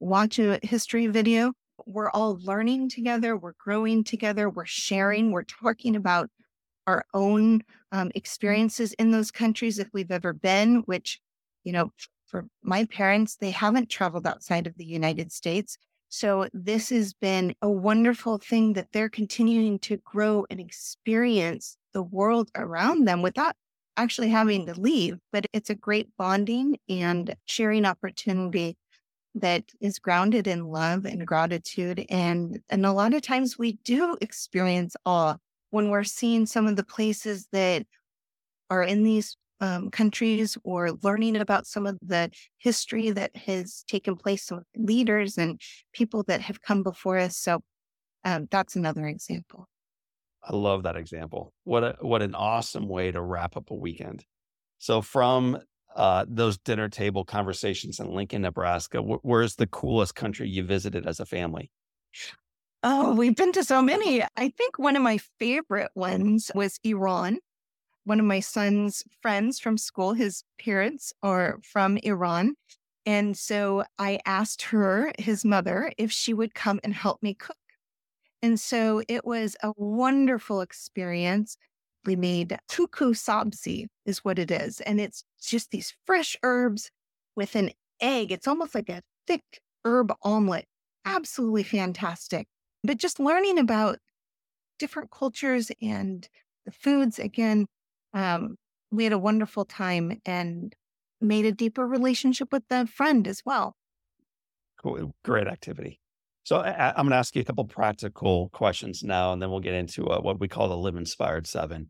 watch 0.00 0.38
a 0.38 0.58
history 0.62 1.08
video. 1.08 1.52
We're 1.84 2.10
all 2.10 2.38
learning 2.42 2.88
together, 2.88 3.36
we're 3.36 3.52
growing 3.58 4.02
together, 4.02 4.48
we're 4.48 4.64
sharing, 4.64 5.30
we're 5.30 5.42
talking 5.42 5.94
about 5.94 6.30
our 6.88 7.04
own 7.12 7.62
um, 7.92 8.10
experiences 8.14 8.94
in 8.94 9.10
those 9.10 9.30
countries 9.30 9.78
if 9.78 9.88
we've 9.92 10.10
ever 10.10 10.32
been, 10.32 10.76
which, 10.86 11.20
you 11.62 11.72
know, 11.72 11.92
for 12.26 12.46
my 12.62 12.86
parents, 12.86 13.36
they 13.36 13.50
haven't 13.50 13.90
traveled 13.90 14.26
outside 14.26 14.66
of 14.66 14.76
the 14.76 14.86
United 14.86 15.30
States. 15.30 15.76
So 16.08 16.48
this 16.54 16.88
has 16.88 17.12
been 17.12 17.54
a 17.60 17.70
wonderful 17.70 18.38
thing 18.38 18.72
that 18.72 18.88
they're 18.92 19.10
continuing 19.10 19.78
to 19.80 19.98
grow 19.98 20.46
and 20.48 20.58
experience 20.58 21.76
the 21.92 22.02
world 22.02 22.50
around 22.56 23.04
them 23.04 23.20
without 23.20 23.54
actually 23.98 24.30
having 24.30 24.64
to 24.66 24.80
leave. 24.80 25.18
But 25.30 25.44
it's 25.52 25.68
a 25.68 25.74
great 25.74 26.08
bonding 26.16 26.78
and 26.88 27.36
sharing 27.44 27.84
opportunity 27.84 28.78
that 29.34 29.64
is 29.80 29.98
grounded 29.98 30.46
in 30.46 30.68
love 30.68 31.04
and 31.04 31.26
gratitude. 31.26 32.06
And, 32.08 32.60
and 32.70 32.86
a 32.86 32.92
lot 32.92 33.12
of 33.12 33.20
times 33.20 33.58
we 33.58 33.72
do 33.84 34.16
experience 34.22 34.96
awe 35.04 35.36
when 35.70 35.90
we're 35.90 36.04
seeing 36.04 36.46
some 36.46 36.66
of 36.66 36.76
the 36.76 36.84
places 36.84 37.48
that 37.52 37.86
are 38.70 38.82
in 38.82 39.02
these 39.02 39.36
um, 39.60 39.90
countries 39.90 40.56
or 40.64 40.92
learning 41.02 41.36
about 41.36 41.66
some 41.66 41.86
of 41.86 41.98
the 42.00 42.30
history 42.58 43.10
that 43.10 43.34
has 43.36 43.84
taken 43.88 44.16
place 44.16 44.50
with 44.50 44.64
leaders 44.76 45.36
and 45.36 45.60
people 45.92 46.22
that 46.28 46.40
have 46.40 46.62
come 46.62 46.82
before 46.82 47.18
us. 47.18 47.36
So 47.36 47.60
um, 48.24 48.46
that's 48.50 48.76
another 48.76 49.06
example. 49.06 49.68
I 50.42 50.54
love 50.54 50.84
that 50.84 50.96
example. 50.96 51.52
What 51.64 51.84
a, 51.84 51.96
what 52.00 52.22
an 52.22 52.34
awesome 52.34 52.88
way 52.88 53.10
to 53.10 53.20
wrap 53.20 53.56
up 53.56 53.70
a 53.70 53.74
weekend. 53.74 54.24
So 54.78 55.02
from 55.02 55.58
uh, 55.96 56.24
those 56.28 56.58
dinner 56.58 56.88
table 56.88 57.24
conversations 57.24 57.98
in 57.98 58.14
Lincoln, 58.14 58.42
Nebraska, 58.42 59.00
wh- 59.00 59.24
where's 59.24 59.56
the 59.56 59.66
coolest 59.66 60.14
country 60.14 60.48
you 60.48 60.62
visited 60.62 61.06
as 61.06 61.18
a 61.18 61.26
family? 61.26 61.72
Oh, 62.82 63.14
we've 63.14 63.34
been 63.34 63.52
to 63.52 63.64
so 63.64 63.82
many. 63.82 64.22
I 64.36 64.48
think 64.50 64.78
one 64.78 64.96
of 64.96 65.02
my 65.02 65.18
favorite 65.38 65.90
ones 65.94 66.50
was 66.54 66.78
Iran 66.84 67.38
one 68.04 68.20
of 68.20 68.26
my 68.26 68.40
son's 68.40 69.04
friends 69.22 69.60
from 69.60 69.78
school, 69.78 70.14
his 70.14 70.44
parents 70.60 71.12
are 71.22 71.60
from 71.64 71.98
Iran. 71.98 72.54
And 73.06 73.36
so 73.36 73.84
I 73.98 74.20
asked 74.26 74.62
her, 74.62 75.12
his 75.18 75.44
mother, 75.44 75.92
if 75.98 76.12
she 76.12 76.34
would 76.34 76.54
come 76.54 76.80
and 76.84 76.94
help 76.94 77.22
me 77.22 77.34
cook. 77.34 77.56
And 78.42 78.60
so 78.60 79.02
it 79.08 79.24
was 79.24 79.56
a 79.62 79.72
wonderful 79.76 80.60
experience. 80.60 81.56
We 82.06 82.16
made 82.16 82.58
kuku 82.70 83.14
sabzi, 83.14 83.86
is 84.06 84.24
what 84.24 84.38
it 84.38 84.50
is. 84.50 84.80
And 84.82 85.00
it's 85.00 85.24
just 85.42 85.70
these 85.70 85.94
fresh 86.06 86.36
herbs 86.42 86.90
with 87.36 87.56
an 87.56 87.72
egg. 88.00 88.32
It's 88.32 88.48
almost 88.48 88.74
like 88.74 88.88
a 88.88 89.02
thick 89.26 89.60
herb 89.84 90.12
omelet. 90.22 90.66
Absolutely 91.04 91.64
fantastic. 91.64 92.46
But 92.84 92.98
just 92.98 93.20
learning 93.20 93.58
about 93.58 93.98
different 94.78 95.10
cultures 95.10 95.70
and 95.82 96.28
the 96.64 96.72
foods, 96.72 97.18
again, 97.18 97.66
um, 98.14 98.56
we 98.90 99.04
had 99.04 99.12
a 99.12 99.18
wonderful 99.18 99.64
time 99.64 100.20
and 100.24 100.74
made 101.20 101.44
a 101.44 101.52
deeper 101.52 101.86
relationship 101.86 102.52
with 102.52 102.62
the 102.68 102.86
friend 102.86 103.26
as 103.26 103.42
well. 103.44 103.74
Cool. 104.80 105.12
Great 105.24 105.48
activity. 105.48 106.00
So 106.44 106.56
I, 106.56 106.90
am 106.90 106.94
going 106.94 107.10
to 107.10 107.16
ask 107.16 107.34
you 107.36 107.42
a 107.42 107.44
couple 107.44 107.64
practical 107.66 108.48
questions 108.50 109.02
now, 109.02 109.32
and 109.32 109.42
then 109.42 109.50
we'll 109.50 109.60
get 109.60 109.74
into 109.74 110.06
uh, 110.06 110.20
what 110.20 110.40
we 110.40 110.48
call 110.48 110.68
the 110.68 110.76
Live 110.76 110.96
Inspired 110.96 111.46
Seven. 111.46 111.88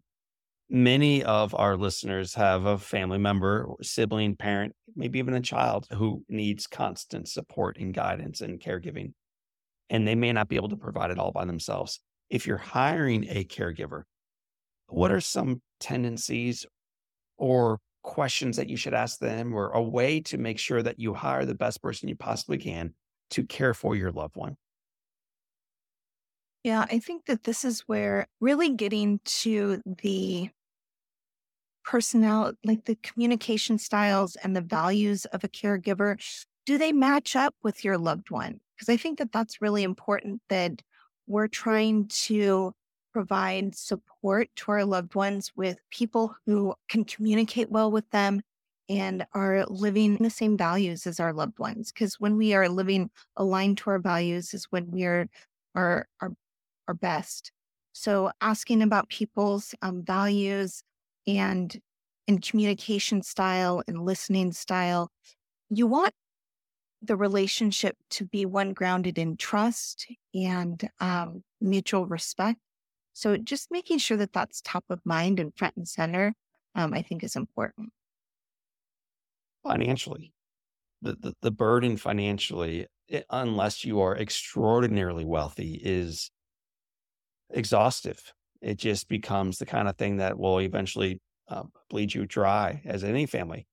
Many 0.68 1.22
of 1.22 1.54
our 1.54 1.76
listeners 1.76 2.34
have 2.34 2.66
a 2.66 2.76
family 2.76 3.18
member, 3.18 3.68
sibling, 3.82 4.36
parent, 4.36 4.74
maybe 4.96 5.18
even 5.18 5.34
a 5.34 5.40
child 5.40 5.86
who 5.92 6.24
needs 6.28 6.66
constant 6.66 7.28
support 7.28 7.78
and 7.78 7.94
guidance 7.94 8.40
and 8.40 8.58
caregiving. 8.58 9.12
And 9.90 10.06
they 10.06 10.14
may 10.14 10.32
not 10.32 10.48
be 10.48 10.56
able 10.56 10.68
to 10.68 10.76
provide 10.76 11.10
it 11.10 11.18
all 11.18 11.32
by 11.32 11.44
themselves. 11.44 12.00
If 12.30 12.46
you're 12.46 12.58
hiring 12.58 13.24
a 13.28 13.44
caregiver, 13.44 14.02
what 14.88 15.10
are 15.10 15.20
some 15.20 15.62
tendencies 15.80 16.66
or 17.36 17.80
questions 18.02 18.56
that 18.56 18.68
you 18.68 18.76
should 18.76 18.94
ask 18.94 19.18
them 19.18 19.54
or 19.54 19.70
a 19.70 19.82
way 19.82 20.20
to 20.20 20.38
make 20.38 20.58
sure 20.58 20.82
that 20.82 20.98
you 20.98 21.14
hire 21.14 21.44
the 21.44 21.54
best 21.54 21.82
person 21.82 22.08
you 22.08 22.16
possibly 22.16 22.58
can 22.58 22.94
to 23.30 23.44
care 23.44 23.74
for 23.74 23.94
your 23.96 24.12
loved 24.12 24.36
one? 24.36 24.56
Yeah, 26.64 26.86
I 26.90 26.98
think 26.98 27.26
that 27.26 27.44
this 27.44 27.64
is 27.64 27.80
where 27.82 28.26
really 28.40 28.74
getting 28.74 29.20
to 29.24 29.82
the 29.86 30.50
personality, 31.84 32.58
like 32.64 32.84
the 32.84 32.96
communication 32.96 33.78
styles 33.78 34.36
and 34.36 34.54
the 34.54 34.60
values 34.60 35.24
of 35.26 35.44
a 35.44 35.48
caregiver, 35.48 36.18
do 36.66 36.76
they 36.76 36.92
match 36.92 37.34
up 37.34 37.54
with 37.62 37.84
your 37.84 37.96
loved 37.96 38.30
one? 38.30 38.60
Because 38.78 38.92
I 38.92 38.96
think 38.96 39.18
that 39.18 39.32
that's 39.32 39.60
really 39.60 39.82
important 39.82 40.40
that 40.48 40.82
we're 41.26 41.48
trying 41.48 42.06
to 42.08 42.72
provide 43.12 43.74
support 43.74 44.48
to 44.54 44.70
our 44.70 44.84
loved 44.84 45.16
ones 45.16 45.50
with 45.56 45.78
people 45.90 46.36
who 46.46 46.74
can 46.88 47.04
communicate 47.04 47.70
well 47.70 47.90
with 47.90 48.08
them 48.10 48.40
and 48.88 49.26
are 49.34 49.66
living 49.66 50.16
the 50.16 50.30
same 50.30 50.56
values 50.56 51.06
as 51.06 51.18
our 51.18 51.32
loved 51.32 51.58
ones. 51.58 51.92
Because 51.92 52.20
when 52.20 52.36
we 52.36 52.54
are 52.54 52.68
living 52.68 53.10
aligned 53.36 53.78
to 53.78 53.90
our 53.90 53.98
values 53.98 54.54
is 54.54 54.66
when 54.70 54.90
we 54.90 55.04
are 55.04 55.28
our 55.74 56.06
our, 56.20 56.32
our 56.86 56.94
best. 56.94 57.50
So 57.92 58.30
asking 58.40 58.82
about 58.82 59.08
people's 59.08 59.74
um, 59.82 60.02
values 60.04 60.82
and 61.26 61.76
and 62.28 62.42
communication 62.42 63.22
style 63.22 63.82
and 63.88 64.04
listening 64.04 64.52
style, 64.52 65.10
you 65.70 65.86
want 65.86 66.14
the 67.02 67.16
relationship 67.16 67.96
to 68.10 68.24
be 68.24 68.44
one 68.44 68.72
grounded 68.72 69.18
in 69.18 69.36
trust 69.36 70.06
and 70.34 70.88
um, 71.00 71.42
mutual 71.60 72.06
respect 72.06 72.58
so 73.18 73.36
just 73.36 73.72
making 73.72 73.98
sure 73.98 74.16
that 74.18 74.32
that's 74.32 74.60
top 74.60 74.84
of 74.90 75.00
mind 75.04 75.40
and 75.40 75.52
front 75.56 75.74
and 75.76 75.88
center, 75.88 76.34
um, 76.76 76.94
I 76.94 77.02
think 77.02 77.24
is 77.24 77.34
important. 77.34 77.88
Financially, 79.64 80.32
the, 81.02 81.16
the, 81.18 81.34
the 81.42 81.50
burden 81.50 81.96
financially, 81.96 82.86
it, 83.08 83.26
unless 83.28 83.84
you 83.84 84.00
are 84.02 84.16
extraordinarily 84.16 85.24
wealthy, 85.24 85.80
is 85.82 86.30
exhaustive. 87.50 88.32
it 88.62 88.76
just 88.76 89.08
becomes 89.08 89.58
the 89.58 89.66
kind 89.66 89.88
of 89.88 89.96
thing 89.96 90.18
that 90.18 90.38
will 90.38 90.60
eventually 90.60 91.20
uh, 91.48 91.64
bleed 91.90 92.14
you 92.14 92.24
dry 92.24 92.80
as 92.84 93.02
any 93.02 93.26
family. 93.26 93.66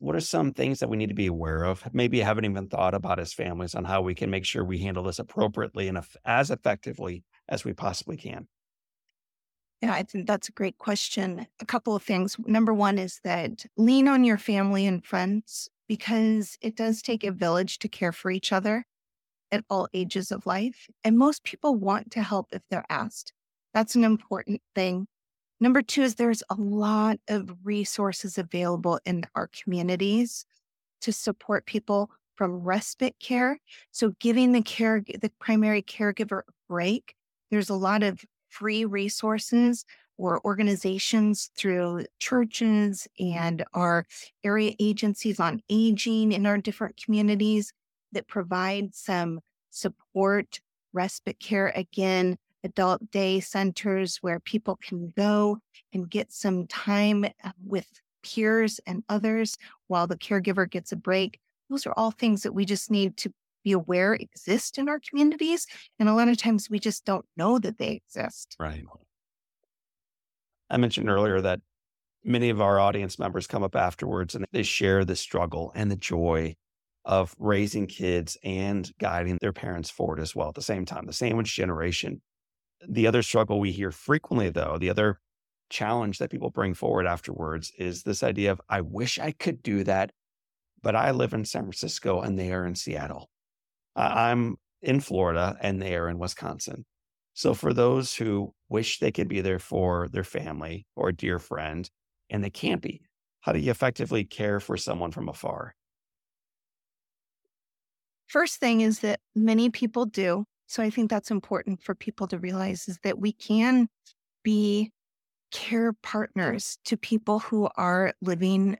What 0.00 0.14
are 0.14 0.20
some 0.20 0.52
things 0.52 0.78
that 0.78 0.88
we 0.88 0.96
need 0.96 1.08
to 1.08 1.14
be 1.14 1.26
aware 1.26 1.64
of? 1.64 1.92
Maybe 1.92 2.20
haven't 2.20 2.44
even 2.44 2.68
thought 2.68 2.94
about 2.94 3.18
as 3.18 3.32
families 3.32 3.74
on 3.74 3.84
how 3.84 4.00
we 4.00 4.14
can 4.14 4.30
make 4.30 4.44
sure 4.44 4.64
we 4.64 4.78
handle 4.78 5.02
this 5.02 5.18
appropriately 5.18 5.88
and 5.88 5.98
as 6.24 6.50
effectively 6.50 7.24
as 7.48 7.64
we 7.64 7.72
possibly 7.72 8.16
can. 8.16 8.48
Yeah, 9.82 9.92
I 9.92 10.02
think 10.02 10.26
that's 10.26 10.48
a 10.48 10.52
great 10.52 10.78
question. 10.78 11.46
A 11.60 11.66
couple 11.66 11.94
of 11.94 12.02
things. 12.02 12.36
Number 12.46 12.74
one 12.74 12.98
is 12.98 13.20
that 13.22 13.64
lean 13.76 14.08
on 14.08 14.24
your 14.24 14.38
family 14.38 14.86
and 14.86 15.04
friends 15.04 15.68
because 15.86 16.58
it 16.60 16.76
does 16.76 17.00
take 17.00 17.22
a 17.24 17.30
village 17.30 17.78
to 17.80 17.88
care 17.88 18.12
for 18.12 18.30
each 18.30 18.52
other 18.52 18.84
at 19.52 19.64
all 19.70 19.88
ages 19.94 20.32
of 20.32 20.46
life. 20.46 20.88
And 21.04 21.18
most 21.18 21.44
people 21.44 21.74
want 21.76 22.10
to 22.12 22.22
help 22.22 22.48
if 22.52 22.62
they're 22.70 22.86
asked. 22.90 23.32
That's 23.74 23.96
an 23.96 24.04
important 24.04 24.62
thing. 24.74 25.08
Number 25.60 25.82
two 25.82 26.02
is 26.02 26.14
there's 26.14 26.42
a 26.50 26.54
lot 26.54 27.18
of 27.28 27.54
resources 27.64 28.38
available 28.38 29.00
in 29.04 29.24
our 29.34 29.48
communities 29.48 30.46
to 31.00 31.12
support 31.12 31.66
people 31.66 32.10
from 32.36 32.62
respite 32.62 33.16
care. 33.18 33.58
So 33.90 34.12
giving 34.20 34.52
the 34.52 34.62
care, 34.62 35.02
the 35.20 35.32
primary 35.40 35.82
caregiver 35.82 36.40
a 36.48 36.52
break. 36.68 37.14
There's 37.50 37.70
a 37.70 37.74
lot 37.74 38.02
of 38.04 38.24
free 38.48 38.84
resources 38.84 39.84
or 40.16 40.44
organizations 40.44 41.50
through 41.56 42.04
churches 42.20 43.08
and 43.18 43.64
our 43.74 44.06
area 44.44 44.74
agencies 44.78 45.40
on 45.40 45.62
aging 45.68 46.32
in 46.32 46.46
our 46.46 46.58
different 46.58 47.00
communities 47.02 47.72
that 48.12 48.28
provide 48.28 48.94
some 48.94 49.40
support, 49.70 50.60
respite 50.92 51.38
care 51.40 51.72
again, 51.74 52.36
adult 52.64 53.10
day 53.10 53.40
centers 53.40 54.18
where 54.18 54.40
people 54.40 54.76
can 54.76 55.12
go 55.16 55.58
and 55.92 56.10
get 56.10 56.32
some 56.32 56.66
time 56.66 57.24
uh, 57.24 57.50
with 57.64 57.86
peers 58.22 58.80
and 58.86 59.02
others 59.08 59.56
while 59.86 60.06
the 60.06 60.16
caregiver 60.16 60.68
gets 60.68 60.92
a 60.92 60.96
break. 60.96 61.38
Those 61.70 61.86
are 61.86 61.94
all 61.96 62.10
things 62.10 62.42
that 62.42 62.52
we 62.52 62.64
just 62.64 62.90
need 62.90 63.16
to 63.18 63.32
be 63.64 63.72
aware 63.72 64.14
exist 64.14 64.78
in 64.78 64.88
our 64.88 65.00
communities. 65.00 65.66
And 65.98 66.08
a 66.08 66.14
lot 66.14 66.28
of 66.28 66.36
times 66.36 66.70
we 66.70 66.78
just 66.78 67.04
don't 67.04 67.26
know 67.36 67.58
that 67.58 67.78
they 67.78 67.90
exist. 67.90 68.56
Right. 68.58 68.84
I 70.70 70.76
mentioned 70.76 71.08
earlier 71.08 71.40
that 71.40 71.60
many 72.24 72.50
of 72.50 72.60
our 72.60 72.78
audience 72.78 73.18
members 73.18 73.46
come 73.46 73.62
up 73.62 73.76
afterwards 73.76 74.34
and 74.34 74.44
they 74.52 74.62
share 74.62 75.04
the 75.04 75.16
struggle 75.16 75.72
and 75.74 75.90
the 75.90 75.96
joy 75.96 76.54
of 77.04 77.34
raising 77.38 77.86
kids 77.86 78.36
and 78.44 78.90
guiding 78.98 79.38
their 79.40 79.52
parents 79.52 79.88
forward 79.88 80.20
as 80.20 80.36
well 80.36 80.48
at 80.48 80.54
the 80.54 80.62
same 80.62 80.84
time, 80.84 81.06
the 81.06 81.12
sandwich 81.12 81.54
generation. 81.54 82.20
The 82.86 83.06
other 83.06 83.22
struggle 83.22 83.60
we 83.60 83.72
hear 83.72 83.90
frequently, 83.90 84.50
though, 84.50 84.78
the 84.78 84.90
other 84.90 85.20
challenge 85.70 86.18
that 86.18 86.30
people 86.30 86.50
bring 86.50 86.74
forward 86.74 87.06
afterwards 87.06 87.72
is 87.78 88.02
this 88.02 88.22
idea 88.22 88.52
of, 88.52 88.60
I 88.68 88.80
wish 88.80 89.18
I 89.18 89.32
could 89.32 89.62
do 89.62 89.84
that, 89.84 90.12
but 90.82 90.94
I 90.96 91.10
live 91.10 91.34
in 91.34 91.44
San 91.44 91.62
Francisco 91.62 92.20
and 92.20 92.38
they 92.38 92.52
are 92.52 92.64
in 92.64 92.74
Seattle. 92.74 93.30
I'm 93.96 94.56
in 94.80 95.00
Florida 95.00 95.56
and 95.60 95.82
they 95.82 95.96
are 95.96 96.08
in 96.08 96.18
Wisconsin. 96.18 96.84
So 97.34 97.54
for 97.54 97.74
those 97.74 98.14
who 98.14 98.54
wish 98.68 98.98
they 98.98 99.12
could 99.12 99.28
be 99.28 99.40
there 99.40 99.58
for 99.58 100.08
their 100.08 100.24
family 100.24 100.86
or 100.96 101.08
a 101.08 101.14
dear 101.14 101.38
friend 101.38 101.88
and 102.30 102.42
they 102.42 102.50
can't 102.50 102.82
be, 102.82 103.02
how 103.40 103.52
do 103.52 103.58
you 103.58 103.70
effectively 103.70 104.24
care 104.24 104.60
for 104.60 104.76
someone 104.76 105.10
from 105.10 105.28
afar? 105.28 105.74
First 108.26 108.60
thing 108.60 108.82
is 108.82 109.00
that 109.00 109.20
many 109.34 109.70
people 109.70 110.04
do. 110.04 110.44
So 110.68 110.82
I 110.82 110.90
think 110.90 111.10
that's 111.10 111.30
important 111.30 111.82
for 111.82 111.94
people 111.94 112.28
to 112.28 112.38
realize 112.38 112.88
is 112.88 112.98
that 113.02 113.18
we 113.18 113.32
can 113.32 113.88
be 114.44 114.92
care 115.50 115.94
partners 115.94 116.78
to 116.84 116.96
people 116.96 117.40
who 117.40 117.68
are 117.76 118.12
living 118.20 118.76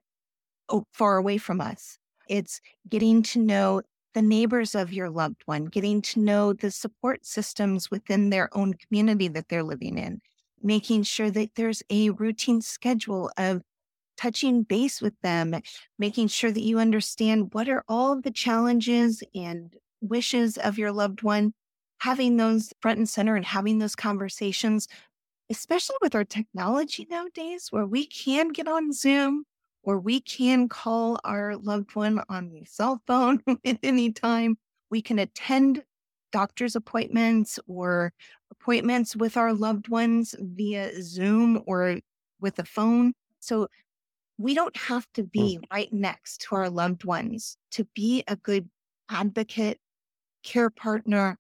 far 0.93 1.17
away 1.17 1.39
from 1.39 1.61
us. 1.61 1.99
It's 2.29 2.61
getting 2.89 3.23
to 3.25 3.39
know 3.39 3.83
the 4.15 4.23
neighbors 4.23 4.75
of 4.75 4.93
your 4.93 5.09
loved 5.11 5.43
one, 5.47 5.65
getting 5.65 6.03
to 6.03 6.21
know 6.21 6.53
the 6.53 6.71
support 6.71 7.25
systems 7.25 7.91
within 7.91 8.31
their 8.31 8.55
own 8.57 8.75
community 8.75 9.29
that 9.29 9.49
they're 9.49 9.63
living 9.63 9.97
in, 9.97 10.21
making 10.63 11.05
sure 11.05 11.31
that 11.31 11.55
there's 11.55 11.83
a 11.91 12.11
routine 12.11 12.61
schedule 12.61 13.31
of 13.39 13.63
touching 14.19 14.63
base 14.63 15.01
with 15.01 15.15
them, 15.23 15.55
making 15.99 16.29
sure 16.29 16.51
that 16.53 16.63
you 16.63 16.79
understand 16.79 17.55
what 17.55 17.69
are 17.69 17.85
all 17.89 18.21
the 18.21 18.31
challenges 18.31 19.23
and 19.35 19.75
wishes 20.01 20.59
of 20.59 20.77
your 20.77 20.93
loved 20.93 21.23
one, 21.23 21.55
having 21.99 22.37
those 22.37 22.73
front 22.81 22.99
and 22.99 23.09
center 23.09 23.37
and 23.37 23.45
having 23.45 23.79
those 23.79 23.95
conversations, 23.95 24.89
especially 25.51 25.97
with 26.01 26.15
our 26.15 26.25
technology 26.25 27.07
nowadays, 27.11 27.69
where 27.71 27.87
we 27.87 28.07
can 28.07 28.49
get 28.49 28.69
on 28.69 28.93
Zoom 28.93 29.45
or 29.83 29.99
we 29.99 30.21
can 30.21 30.69
call 30.69 31.19
our 31.25 31.57
loved 31.57 31.95
one 31.95 32.23
on 32.29 32.51
the 32.51 32.65
cell 32.65 33.01
phone 33.07 33.43
at 33.65 33.79
any 33.83 34.13
time. 34.13 34.57
We 34.91 35.03
can 35.03 35.19
attend 35.19 35.83
doctor's 36.31 36.77
appointments 36.77 37.59
or 37.67 38.13
appointments 38.51 39.17
with 39.17 39.37
our 39.37 39.53
loved 39.53 39.89
ones 39.89 40.35
via 40.39 41.03
Zoom 41.03 41.63
or 41.67 41.99
with 42.41 42.59
a 42.59 42.65
phone. 42.65 43.15
So 43.41 43.69
we 44.37 44.55
don't 44.55 44.77
have 44.77 45.07
to 45.15 45.25
mm. 45.25 45.33
be 45.33 45.61
right 45.73 45.93
next 45.93 46.43
to 46.43 46.57
our 46.57 46.71
loved 46.71 47.05
ones 47.05 47.57
to 47.73 47.85
be 47.95 48.25
a 48.29 48.37
good 48.37 48.69
advocate, 49.11 49.79
care 50.43 50.71
partner, 50.71 51.37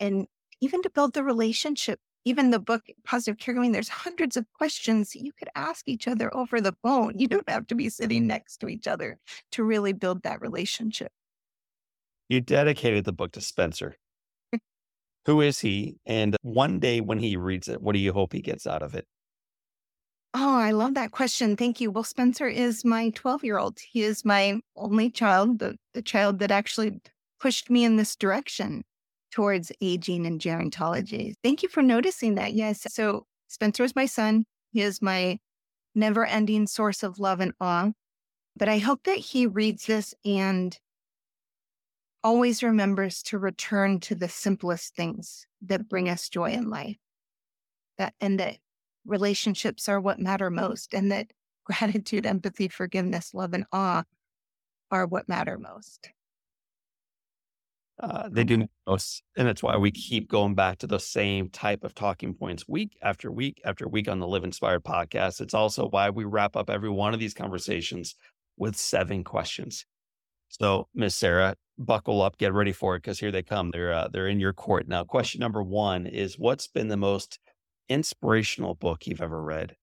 and 0.00 0.26
even 0.60 0.82
to 0.82 0.90
build 0.90 1.14
the 1.14 1.22
relationship 1.22 2.00
even 2.24 2.50
the 2.50 2.58
book 2.58 2.82
positive 3.04 3.38
caregiving 3.38 3.72
there's 3.72 3.88
hundreds 3.88 4.36
of 4.36 4.44
questions 4.52 5.14
you 5.14 5.32
could 5.32 5.48
ask 5.54 5.88
each 5.88 6.06
other 6.06 6.34
over 6.36 6.60
the 6.60 6.74
phone. 6.82 7.18
You 7.18 7.28
don't 7.28 7.48
have 7.48 7.66
to 7.68 7.74
be 7.74 7.88
sitting 7.88 8.26
next 8.26 8.58
to 8.58 8.68
each 8.68 8.86
other 8.86 9.18
to 9.52 9.64
really 9.64 9.92
build 9.92 10.22
that 10.22 10.40
relationship. 10.40 11.12
You 12.28 12.40
dedicated 12.40 13.04
the 13.04 13.12
book 13.12 13.32
to 13.32 13.40
spencer. 13.40 13.96
Who 15.26 15.40
is 15.40 15.60
he? 15.60 15.96
And 16.06 16.36
one 16.42 16.78
day 16.78 17.00
when 17.00 17.18
he 17.18 17.36
reads 17.36 17.68
it 17.68 17.82
what 17.82 17.92
do 17.92 17.98
you 17.98 18.12
hope 18.12 18.32
he 18.32 18.40
gets 18.40 18.66
out 18.66 18.82
of 18.82 18.94
it? 18.94 19.06
Oh 20.34 20.56
i 20.56 20.70
love 20.72 20.94
that 20.94 21.10
question. 21.12 21.56
Thank 21.56 21.80
you. 21.80 21.90
Well 21.90 22.04
spencer 22.04 22.48
is 22.48 22.84
my 22.84 23.10
12 23.10 23.44
year 23.44 23.58
old 23.58 23.78
he 23.80 24.02
is 24.02 24.24
my 24.24 24.60
only 24.76 25.10
child 25.10 25.58
the, 25.58 25.76
the 25.94 26.02
child 26.02 26.38
that 26.40 26.50
actually 26.50 27.00
pushed 27.40 27.70
me 27.70 27.84
in 27.84 27.96
this 27.96 28.14
direction 28.14 28.84
towards 29.30 29.72
aging 29.80 30.26
and 30.26 30.40
gerontology. 30.40 31.34
Thank 31.42 31.62
you 31.62 31.68
for 31.68 31.82
noticing 31.82 32.34
that. 32.34 32.52
Yes. 32.54 32.86
So 32.88 33.26
Spencer 33.48 33.84
is 33.84 33.96
my 33.96 34.06
son. 34.06 34.44
He 34.72 34.80
is 34.82 35.02
my 35.02 35.38
never 35.94 36.24
ending 36.24 36.66
source 36.66 37.02
of 37.02 37.18
love 37.18 37.40
and 37.40 37.52
awe. 37.60 37.90
But 38.56 38.68
I 38.68 38.78
hope 38.78 39.04
that 39.04 39.18
he 39.18 39.46
reads 39.46 39.86
this 39.86 40.14
and 40.24 40.78
always 42.22 42.62
remembers 42.62 43.22
to 43.24 43.38
return 43.38 44.00
to 44.00 44.14
the 44.14 44.28
simplest 44.28 44.94
things 44.94 45.46
that 45.62 45.88
bring 45.88 46.08
us 46.08 46.28
joy 46.28 46.50
in 46.50 46.68
life. 46.68 46.98
That 47.98 48.14
and 48.20 48.38
that 48.40 48.56
relationships 49.06 49.88
are 49.88 50.00
what 50.00 50.18
matter 50.18 50.50
most 50.50 50.94
and 50.94 51.10
that 51.12 51.32
gratitude, 51.64 52.26
empathy, 52.26 52.68
forgiveness, 52.68 53.34
love, 53.34 53.54
and 53.54 53.64
awe 53.72 54.04
are 54.90 55.06
what 55.06 55.28
matter 55.28 55.58
most. 55.58 56.10
Uh, 58.02 58.28
they 58.30 58.44
do 58.44 58.66
most, 58.86 59.22
and 59.36 59.46
that's 59.46 59.62
why 59.62 59.76
we 59.76 59.90
keep 59.90 60.28
going 60.28 60.54
back 60.54 60.78
to 60.78 60.86
the 60.86 60.98
same 60.98 61.50
type 61.50 61.84
of 61.84 61.94
talking 61.94 62.32
points 62.32 62.66
week 62.66 62.96
after 63.02 63.30
week 63.30 63.60
after 63.64 63.86
week 63.86 64.08
on 64.08 64.18
the 64.20 64.26
Live 64.26 64.44
Inspired 64.44 64.84
podcast. 64.84 65.40
It's 65.42 65.52
also 65.52 65.88
why 65.88 66.08
we 66.08 66.24
wrap 66.24 66.56
up 66.56 66.70
every 66.70 66.88
one 66.88 67.12
of 67.12 67.20
these 67.20 67.34
conversations 67.34 68.14
with 68.56 68.74
seven 68.74 69.22
questions. 69.22 69.84
So, 70.48 70.88
Miss 70.94 71.14
Sarah, 71.14 71.56
buckle 71.78 72.22
up, 72.22 72.38
get 72.38 72.54
ready 72.54 72.72
for 72.72 72.96
it 72.96 73.00
because 73.00 73.20
here 73.20 73.30
they 73.30 73.42
come. 73.42 73.70
They're 73.70 73.92
uh, 73.92 74.08
they're 74.08 74.28
in 74.28 74.40
your 74.40 74.54
court 74.54 74.88
now. 74.88 75.04
Question 75.04 75.40
number 75.40 75.62
one 75.62 76.06
is: 76.06 76.38
What's 76.38 76.68
been 76.68 76.88
the 76.88 76.96
most 76.96 77.38
inspirational 77.90 78.76
book 78.76 79.06
you've 79.06 79.20
ever 79.20 79.42
read? 79.42 79.76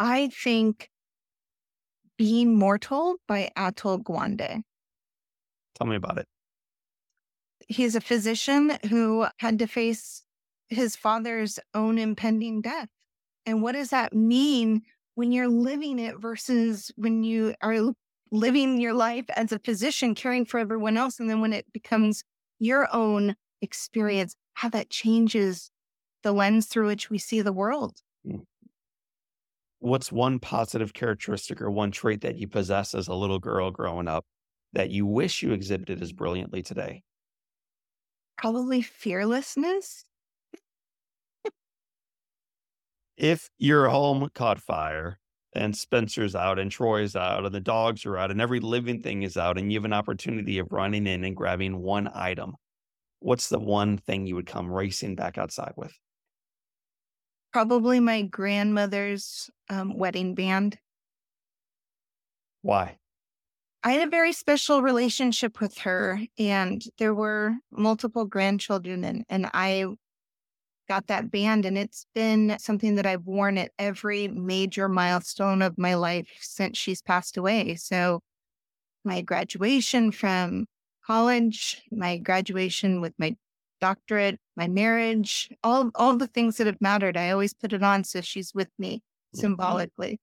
I 0.00 0.28
think 0.28 0.90
Being 2.18 2.58
Mortal 2.58 3.16
by 3.28 3.50
Atul 3.56 4.02
Gawande. 4.02 4.62
Tell 5.74 5.86
me 5.86 5.96
about 5.96 6.18
it. 6.18 6.26
He's 7.68 7.94
a 7.94 8.00
physician 8.00 8.78
who 8.88 9.26
had 9.38 9.58
to 9.60 9.66
face 9.66 10.22
his 10.68 10.96
father's 10.96 11.58
own 11.74 11.98
impending 11.98 12.60
death. 12.60 12.88
And 13.46 13.62
what 13.62 13.72
does 13.72 13.90
that 13.90 14.12
mean 14.12 14.82
when 15.14 15.32
you're 15.32 15.48
living 15.48 15.98
it 15.98 16.18
versus 16.18 16.90
when 16.96 17.24
you 17.24 17.54
are 17.60 17.92
living 18.30 18.80
your 18.80 18.94
life 18.94 19.26
as 19.36 19.52
a 19.52 19.58
physician, 19.58 20.14
caring 20.14 20.44
for 20.44 20.58
everyone 20.58 20.96
else? 20.96 21.20
And 21.20 21.28
then 21.28 21.40
when 21.40 21.52
it 21.52 21.72
becomes 21.72 22.24
your 22.58 22.88
own 22.94 23.36
experience, 23.60 24.36
how 24.54 24.68
that 24.70 24.90
changes 24.90 25.70
the 26.22 26.32
lens 26.32 26.66
through 26.66 26.86
which 26.86 27.10
we 27.10 27.18
see 27.18 27.40
the 27.40 27.52
world. 27.52 28.00
Hmm. 28.24 28.38
What's 29.80 30.12
one 30.12 30.38
positive 30.38 30.92
characteristic 30.92 31.60
or 31.60 31.70
one 31.70 31.90
trait 31.90 32.20
that 32.20 32.36
you 32.36 32.46
possess 32.46 32.94
as 32.94 33.08
a 33.08 33.14
little 33.14 33.40
girl 33.40 33.72
growing 33.72 34.06
up 34.06 34.24
that 34.72 34.90
you 34.90 35.06
wish 35.06 35.42
you 35.42 35.52
exhibited 35.52 36.02
as 36.02 36.12
brilliantly 36.12 36.62
today? 36.62 37.02
Probably 38.36 38.82
fearlessness. 38.82 40.04
if 43.16 43.50
your 43.58 43.88
home 43.88 44.28
caught 44.34 44.60
fire 44.60 45.18
and 45.54 45.76
Spencer's 45.76 46.34
out 46.34 46.58
and 46.58 46.70
Troy's 46.70 47.14
out 47.14 47.44
and 47.44 47.54
the 47.54 47.60
dogs 47.60 48.06
are 48.06 48.16
out 48.16 48.30
and 48.30 48.40
every 48.40 48.60
living 48.60 49.02
thing 49.02 49.22
is 49.22 49.36
out 49.36 49.58
and 49.58 49.70
you 49.70 49.78
have 49.78 49.84
an 49.84 49.92
opportunity 49.92 50.58
of 50.58 50.72
running 50.72 51.06
in 51.06 51.24
and 51.24 51.36
grabbing 51.36 51.78
one 51.78 52.10
item, 52.14 52.56
what's 53.20 53.48
the 53.48 53.58
one 53.58 53.98
thing 53.98 54.26
you 54.26 54.34
would 54.34 54.46
come 54.46 54.70
racing 54.70 55.14
back 55.14 55.38
outside 55.38 55.72
with? 55.76 55.92
Probably 57.52 58.00
my 58.00 58.22
grandmother's 58.22 59.50
um, 59.68 59.96
wedding 59.96 60.34
band. 60.34 60.78
Why? 62.62 62.96
I 63.84 63.92
had 63.92 64.06
a 64.06 64.10
very 64.10 64.32
special 64.32 64.80
relationship 64.80 65.60
with 65.60 65.78
her, 65.78 66.20
and 66.38 66.82
there 66.98 67.14
were 67.14 67.56
multiple 67.72 68.24
grandchildren, 68.24 69.02
and, 69.02 69.24
and 69.28 69.50
I 69.52 69.86
got 70.88 71.08
that 71.08 71.32
band, 71.32 71.64
and 71.64 71.76
it's 71.76 72.06
been 72.14 72.56
something 72.60 72.94
that 72.94 73.06
I've 73.06 73.26
worn 73.26 73.58
at 73.58 73.72
every 73.80 74.28
major 74.28 74.88
milestone 74.88 75.62
of 75.62 75.78
my 75.78 75.94
life 75.94 76.28
since 76.40 76.78
she's 76.78 77.02
passed 77.02 77.36
away. 77.36 77.74
So, 77.74 78.20
my 79.04 79.20
graduation 79.20 80.12
from 80.12 80.66
college, 81.04 81.82
my 81.90 82.18
graduation 82.18 83.00
with 83.00 83.14
my 83.18 83.34
doctorate, 83.80 84.38
my 84.56 84.68
marriage, 84.68 85.48
all 85.64 85.90
all 85.96 86.16
the 86.16 86.28
things 86.28 86.56
that 86.58 86.68
have 86.68 86.80
mattered, 86.80 87.16
I 87.16 87.30
always 87.30 87.52
put 87.52 87.72
it 87.72 87.82
on 87.82 88.04
so 88.04 88.20
she's 88.20 88.54
with 88.54 88.70
me 88.78 88.98
mm-hmm. 88.98 89.40
symbolically. 89.40 90.20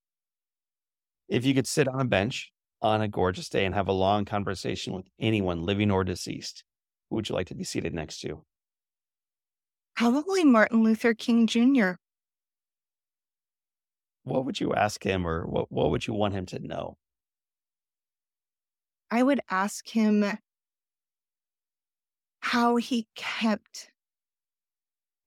If 1.28 1.46
you 1.46 1.54
could 1.54 1.68
sit 1.68 1.90
on 1.90 2.00
a 2.00 2.06
bench 2.06 2.52
on 2.82 3.02
a 3.02 3.08
gorgeous 3.08 3.50
day 3.50 3.66
and 3.66 3.76
have 3.76 3.88
a 3.88 3.94
long 3.94 4.26
conversation 4.26 4.94
with 4.94 5.08
anyone, 5.20 5.64
living 5.64 5.92
or 5.92 6.04
deceased, 6.04 6.64
who 7.10 7.18
would 7.18 7.30
you 7.30 7.36
like 7.36 7.48
to 7.48 7.56
be 7.56 7.64
seated 7.64 7.94
next 7.94 8.20
to? 8.22 8.46
Probably 9.96 10.44
Martin 10.44 10.82
Luther 10.82 11.14
King 11.14 11.46
Jr. 11.46 11.92
What 14.24 14.46
would 14.46 14.62
you 14.62 14.74
ask 14.74 15.04
him 15.06 15.28
or 15.28 15.46
what, 15.46 15.70
what 15.72 15.92
would 15.92 16.08
you 16.08 16.14
want 16.14 16.34
him 16.34 16.46
to 16.48 16.60
know? 16.60 16.98
I 19.12 19.22
would 19.22 19.42
ask 19.50 19.88
him 19.88 20.26
how 22.42 22.76
he 22.76 23.08
kept 23.16 23.92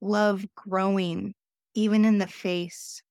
love 0.01 0.47
growing, 0.55 1.35
even 1.75 2.05
in 2.05 2.19
the 2.19 2.27
face 2.27 3.03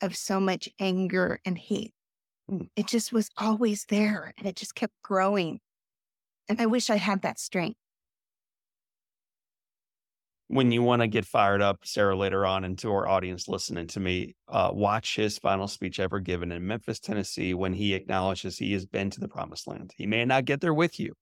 of 0.00 0.16
so 0.16 0.40
much 0.40 0.68
anger 0.78 1.40
and 1.44 1.58
hate. 1.58 1.94
Mm. 2.50 2.68
It 2.76 2.86
just 2.86 3.12
was 3.12 3.30
always 3.36 3.84
there 3.86 4.32
and 4.36 4.46
it 4.46 4.56
just 4.56 4.74
kept 4.74 4.94
growing. 5.02 5.60
And 6.48 6.60
I 6.60 6.66
wish 6.66 6.90
I 6.90 6.96
had 6.96 7.22
that 7.22 7.38
strength 7.38 7.78
when 10.52 10.70
you 10.70 10.82
want 10.82 11.00
to 11.00 11.08
get 11.08 11.24
fired 11.24 11.62
up, 11.62 11.78
Sarah, 11.82 12.14
later 12.14 12.44
on, 12.44 12.62
and 12.62 12.78
to 12.80 12.92
our 12.92 13.08
audience 13.08 13.48
listening 13.48 13.86
to 13.86 14.00
me, 14.00 14.36
uh, 14.48 14.68
watch 14.70 15.16
his 15.16 15.38
final 15.38 15.66
speech 15.66 15.98
ever 15.98 16.20
given 16.20 16.52
in 16.52 16.66
Memphis, 16.66 17.00
Tennessee, 17.00 17.54
when 17.54 17.72
he 17.72 17.94
acknowledges 17.94 18.58
he 18.58 18.74
has 18.74 18.84
been 18.84 19.08
to 19.08 19.20
the 19.20 19.28
promised 19.28 19.66
land. 19.66 19.94
He 19.96 20.06
may 20.06 20.26
not 20.26 20.44
get 20.44 20.60
there 20.60 20.74
with 20.74 21.00
you, 21.00 21.14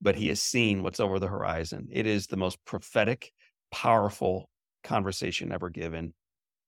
but 0.00 0.14
he 0.14 0.28
has 0.28 0.40
seen 0.40 0.84
what's 0.84 1.00
over 1.00 1.18
the 1.18 1.26
horizon. 1.26 1.88
It 1.90 2.06
is 2.06 2.28
the 2.28 2.36
most 2.36 2.64
prophetic, 2.64 3.32
powerful 3.72 4.48
conversation 4.84 5.50
ever 5.50 5.68
given. 5.68 6.14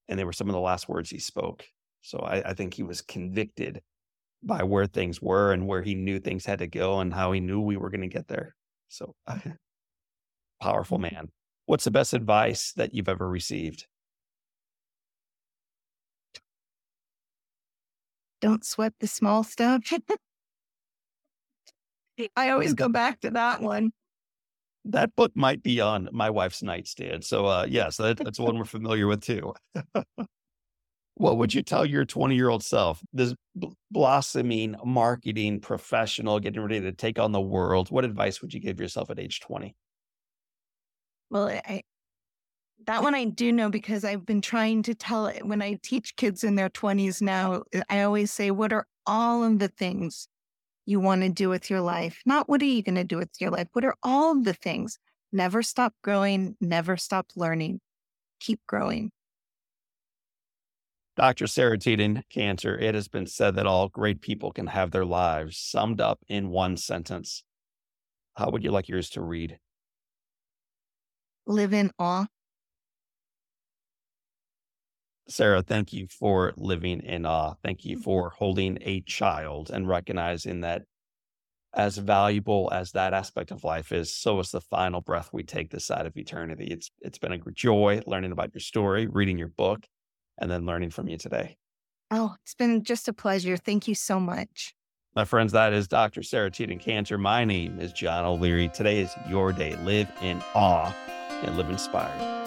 And 0.08 0.18
they 0.18 0.24
were 0.24 0.32
some 0.32 0.48
of 0.48 0.54
the 0.54 0.60
last 0.60 0.88
words 0.88 1.08
he 1.08 1.20
spoke. 1.20 1.64
So 2.02 2.18
I, 2.18 2.50
I 2.50 2.54
think 2.54 2.74
he 2.74 2.82
was 2.82 3.00
convicted 3.00 3.80
by 4.42 4.64
where 4.64 4.86
things 4.86 5.22
were 5.22 5.52
and 5.52 5.66
where 5.66 5.82
he 5.82 5.94
knew 5.94 6.18
things 6.18 6.44
had 6.44 6.58
to 6.58 6.66
go 6.66 7.00
and 7.00 7.14
how 7.14 7.32
he 7.32 7.40
knew 7.40 7.60
we 7.60 7.76
were 7.76 7.90
going 7.90 8.02
to 8.02 8.08
get 8.08 8.28
there. 8.28 8.54
So 8.88 9.14
powerful 10.60 10.98
man. 10.98 11.28
What's 11.66 11.84
the 11.84 11.90
best 11.90 12.12
advice 12.12 12.72
that 12.76 12.92
you've 12.92 13.08
ever 13.08 13.28
received? 13.28 13.86
Don't 18.40 18.64
sweat 18.64 18.94
the 18.98 19.06
small 19.06 19.44
stuff. 19.44 19.82
I 22.36 22.50
always 22.50 22.74
go 22.74 22.88
back 22.88 23.20
to 23.20 23.30
that 23.30 23.62
one. 23.62 23.92
That 24.84 25.14
book 25.14 25.30
might 25.36 25.62
be 25.62 25.80
on 25.80 26.08
my 26.12 26.30
wife's 26.30 26.62
nightstand. 26.62 27.22
So, 27.24 27.46
uh, 27.46 27.66
yes, 27.68 27.98
that, 27.98 28.16
that's 28.18 28.40
one 28.40 28.58
we're 28.58 28.64
familiar 28.64 29.06
with 29.06 29.20
too. 29.20 29.54
what 31.14 31.38
would 31.38 31.52
you 31.54 31.62
tell 31.62 31.84
your 31.84 32.04
20 32.04 32.34
year 32.34 32.48
old 32.48 32.64
self? 32.64 33.00
This 33.12 33.34
blossoming 33.90 34.76
marketing 34.84 35.60
professional 35.60 36.40
getting 36.40 36.62
ready 36.62 36.80
to 36.80 36.92
take 36.92 37.18
on 37.18 37.32
the 37.32 37.40
world. 37.40 37.90
What 37.90 38.04
advice 38.04 38.40
would 38.40 38.54
you 38.54 38.60
give 38.60 38.80
yourself 38.80 39.10
at 39.10 39.18
age 39.18 39.40
20? 39.40 39.74
Well, 41.30 41.48
I 41.48 41.82
that 42.86 43.02
one 43.02 43.14
I 43.14 43.26
do 43.26 43.52
know 43.52 43.70
because 43.70 44.04
I've 44.04 44.26
been 44.26 44.40
trying 44.40 44.82
to 44.84 44.94
tell 44.94 45.26
it 45.26 45.46
when 45.46 45.62
I 45.62 45.78
teach 45.82 46.16
kids 46.16 46.42
in 46.42 46.56
their 46.56 46.68
20s 46.68 47.22
now. 47.22 47.62
Uh, 47.74 47.82
I 47.88 48.02
always 48.02 48.32
say, 48.32 48.50
What 48.50 48.72
are 48.72 48.86
all 49.06 49.44
of 49.44 49.58
the 49.58 49.68
things 49.68 50.28
you 50.84 50.98
want 50.98 51.22
to 51.22 51.28
do 51.28 51.48
with 51.48 51.70
your 51.70 51.80
life? 51.80 52.20
Not 52.26 52.48
what 52.48 52.60
are 52.62 52.66
you 52.66 52.82
going 52.82 52.96
to 52.96 53.04
do 53.04 53.18
with 53.18 53.30
your 53.40 53.50
life? 53.50 53.68
What 53.72 53.84
are 53.84 53.94
all 54.02 54.32
of 54.32 54.44
the 54.44 54.54
things? 54.54 54.98
Never 55.32 55.62
stop 55.62 55.94
growing, 56.02 56.56
never 56.60 56.96
stop 56.96 57.26
learning. 57.36 57.80
Keep 58.40 58.60
growing. 58.66 59.12
Dr. 61.16 61.46
Sarah 61.46 61.78
Teten, 61.78 62.22
Kanter, 62.32 62.80
it 62.80 62.94
has 62.94 63.08
been 63.08 63.26
said 63.26 63.54
that 63.56 63.66
all 63.66 63.88
great 63.88 64.22
people 64.22 64.50
can 64.50 64.68
have 64.68 64.90
their 64.90 65.04
lives 65.04 65.58
summed 65.58 66.00
up 66.00 66.20
in 66.28 66.48
one 66.48 66.76
sentence. 66.76 67.44
How 68.36 68.50
would 68.50 68.64
you 68.64 68.70
like 68.70 68.88
yours 68.88 69.10
to 69.10 69.20
read? 69.20 69.58
live 71.46 71.72
in 71.72 71.90
awe. 71.98 72.26
Sarah, 75.28 75.62
thank 75.62 75.92
you 75.92 76.06
for 76.08 76.52
living 76.56 77.00
in 77.00 77.24
awe. 77.24 77.54
Thank 77.62 77.84
you 77.84 77.96
mm. 77.96 78.02
for 78.02 78.30
holding 78.30 78.78
a 78.82 79.00
child 79.02 79.70
and 79.70 79.88
recognizing 79.88 80.60
that 80.60 80.82
as 81.74 81.96
valuable 81.96 82.68
as 82.70 82.92
that 82.92 83.14
aspect 83.14 83.50
of 83.50 83.64
life 83.64 83.92
is, 83.92 84.14
so 84.14 84.38
is 84.40 84.50
the 84.50 84.60
final 84.60 85.00
breath 85.00 85.30
we 85.32 85.42
take 85.42 85.70
this 85.70 85.86
side 85.86 86.04
of 86.04 86.16
eternity. 86.16 86.66
It's 86.66 86.90
it's 87.00 87.18
been 87.18 87.32
a 87.32 87.38
great 87.38 87.56
joy 87.56 88.02
learning 88.06 88.32
about 88.32 88.52
your 88.52 88.60
story, 88.60 89.06
reading 89.06 89.38
your 89.38 89.48
book, 89.48 89.86
and 90.42 90.50
then 90.50 90.66
learning 90.66 90.90
from 90.90 91.08
you 91.08 91.16
today. 91.16 91.56
Oh, 92.10 92.34
it's 92.42 92.54
been 92.54 92.82
just 92.82 93.08
a 93.08 93.12
pleasure. 93.12 93.56
Thank 93.56 93.86
you 93.86 93.94
so 93.94 94.18
much. 94.20 94.74
My 95.14 95.24
friends, 95.24 95.52
that 95.52 95.72
is 95.72 95.86
Dr. 95.86 96.22
Sarah 96.22 96.50
Teten 96.50 96.82
Kanter. 96.82 97.18
My 97.18 97.44
name 97.44 97.78
is 97.78 97.92
John 97.92 98.24
O'Leary. 98.24 98.68
Today 98.68 99.00
is 99.00 99.14
your 99.28 99.52
day. 99.52 99.76
Live 99.84 100.10
in 100.20 100.42
awe 100.54 100.94
and 101.42 101.56
live 101.56 101.70
inspired. 101.70 102.40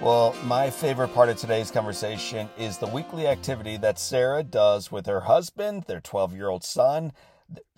Well, 0.00 0.34
my 0.44 0.70
favorite 0.70 1.12
part 1.12 1.28
of 1.28 1.36
today's 1.36 1.70
conversation 1.70 2.48
is 2.56 2.78
the 2.78 2.86
weekly 2.86 3.26
activity 3.26 3.76
that 3.78 3.98
Sarah 3.98 4.42
does 4.42 4.92
with 4.92 5.06
her 5.06 5.22
husband, 5.22 5.84
their 5.88 6.00
12 6.00 6.34
year 6.34 6.48
old 6.48 6.62
son, 6.62 7.12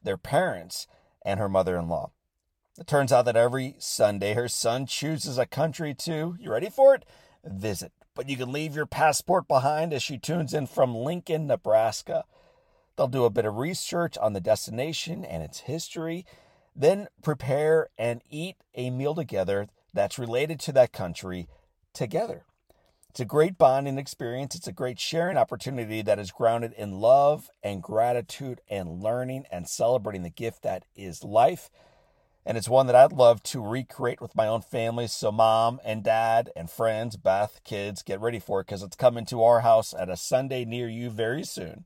their 0.03 0.19
parents, 0.19 0.87
and 1.25 1.41
her 1.41 1.49
mother 1.49 1.77
in 1.79 1.89
law. 1.89 2.11
It 2.79 2.87
turns 2.87 3.13
out 3.13 3.27
that 3.27 3.37
every 3.37 3.77
Sunday 3.79 4.33
her 4.33 4.49
son 4.49 4.87
chooses 4.87 5.37
a 5.37 5.45
country 5.45 5.93
to, 5.95 6.37
you 6.41 6.51
ready 6.51 6.71
for 6.71 6.95
it? 6.95 7.05
Visit. 7.45 7.93
But 8.15 8.31
you 8.31 8.37
can 8.37 8.51
leave 8.51 8.75
your 8.75 8.87
passport 8.87 9.47
behind 9.47 9.93
as 9.93 10.03
she 10.03 10.17
tunes 10.17 10.55
in 10.55 10.67
from 10.67 10.95
Lincoln, 10.95 11.47
Nebraska. 11.47 12.25
They'll 12.97 13.09
do 13.09 13.25
a 13.25 13.31
bit 13.31 13.45
of 13.45 13.57
research 13.57 14.17
on 14.17 14.33
the 14.33 14.41
destination 14.41 15.23
and 15.25 15.43
its 15.43 15.61
history, 15.61 16.25
then 16.75 17.09
prepare 17.23 17.89
and 17.99 18.23
eat 18.31 18.57
a 18.75 18.89
meal 18.89 19.15
together 19.15 19.69
that's 19.93 20.19
related 20.19 20.59
to 20.61 20.73
that 20.73 20.93
country 20.93 21.49
together. 21.93 22.45
It's 23.11 23.21
a 23.21 23.27
great 23.27 23.59
bonding 23.59 23.99
experience. 23.99 24.55
It's 24.55 24.67
a 24.67 24.73
great 24.73 24.99
sharing 24.99 25.37
opportunity 25.37 26.01
that 26.01 26.19
is 26.19 26.31
grounded 26.31 26.73
in 26.73 27.01
love 27.01 27.51
and 27.63 27.83
gratitude 27.83 28.63
and 28.71 29.03
learning 29.03 29.45
and 29.53 29.69
celebrating 29.69 30.23
the 30.23 30.31
gift 30.31 30.63
that 30.63 30.87
is 30.97 31.23
life. 31.23 31.69
And 32.45 32.59
it's 32.59 32.69
one 32.69 32.87
that 32.89 32.97
I'd 32.97 33.13
love 33.13 33.43
to 33.45 33.61
recreate 33.61 34.21
with 34.21 34.35
my 34.35 34.49
own 34.49 34.63
family. 34.63 35.07
So, 35.07 35.31
mom 35.31 35.81
and 35.85 36.03
dad 36.03 36.51
and 36.57 36.69
friends, 36.69 37.17
Beth, 37.17 37.61
kids, 37.65 38.03
get 38.03 38.21
ready 38.21 38.41
for 38.41 38.61
it 38.61 38.67
because 38.67 38.83
it's 38.83 38.97
coming 38.97 39.25
to 39.27 39.43
our 39.43 39.61
house 39.61 39.95
at 39.97 40.09
a 40.09 40.17
Sunday 40.17 40.65
near 40.65 40.89
you 40.89 41.09
very 41.09 41.45
soon. 41.45 41.85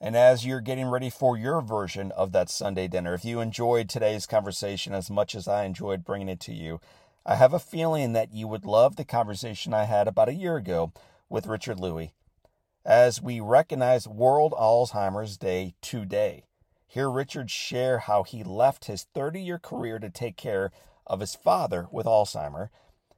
And 0.00 0.16
as 0.16 0.46
you're 0.46 0.60
getting 0.60 0.86
ready 0.86 1.10
for 1.10 1.36
your 1.36 1.60
version 1.60 2.12
of 2.12 2.32
that 2.32 2.48
Sunday 2.48 2.88
dinner, 2.88 3.12
if 3.14 3.24
you 3.24 3.40
enjoyed 3.40 3.88
today's 3.88 4.26
conversation 4.26 4.94
as 4.94 5.10
much 5.10 5.34
as 5.34 5.46
I 5.46 5.64
enjoyed 5.64 6.04
bringing 6.04 6.28
it 6.28 6.40
to 6.40 6.54
you, 6.54 6.80
I 7.26 7.34
have 7.34 7.52
a 7.52 7.58
feeling 7.58 8.14
that 8.14 8.32
you 8.32 8.48
would 8.48 8.64
love 8.64 8.96
the 8.96 9.04
conversation 9.04 9.74
I 9.74 9.84
had 9.84 10.08
about 10.08 10.30
a 10.30 10.34
year 10.34 10.56
ago 10.56 10.92
with 11.28 11.46
Richard 11.46 11.78
Lui. 11.78 12.14
As 12.82 13.20
we 13.20 13.40
recognize 13.40 14.08
World 14.08 14.54
Alzheimer's 14.58 15.36
Day 15.36 15.74
today, 15.82 16.44
hear 16.90 17.10
Richard 17.10 17.50
share 17.50 18.00
how 18.00 18.22
he 18.22 18.44
left 18.44 18.84
his 18.84 19.04
30 19.14 19.42
year 19.42 19.58
career 19.58 19.98
to 19.98 20.10
take 20.10 20.36
care 20.36 20.70
of 21.06 21.20
his 21.20 21.34
father 21.34 21.88
with 21.90 22.06
Alzheimer, 22.06 22.68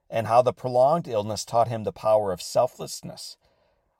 and 0.09 0.27
how 0.27 0.43
the 0.43 0.53
prolonged 0.53 1.09
illness 1.09 1.45
taught 1.45 1.69
him 1.69 1.85
the 1.85 1.93
power 1.93 2.33
of 2.33 2.41
selflessness 2.41 3.37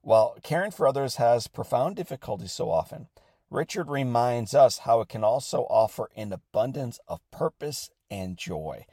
while 0.03 0.37
caring 0.43 0.73
for 0.73 0.87
others 0.87 1.17
has 1.17 1.47
profound 1.47 1.97
difficulty 1.97 2.49
so 2.49 2.71
often, 2.71 3.09
Richard 3.51 3.89
reminds 3.89 4.55
us 4.55 4.79
how 4.79 5.01
it 5.01 5.09
can 5.09 5.25
also 5.25 5.63
offer 5.71 6.11
an 6.17 6.33
abundance 6.33 6.99
of 7.07 7.21
purpose 7.31 7.89
and 8.11 8.37
joy. 8.37 8.85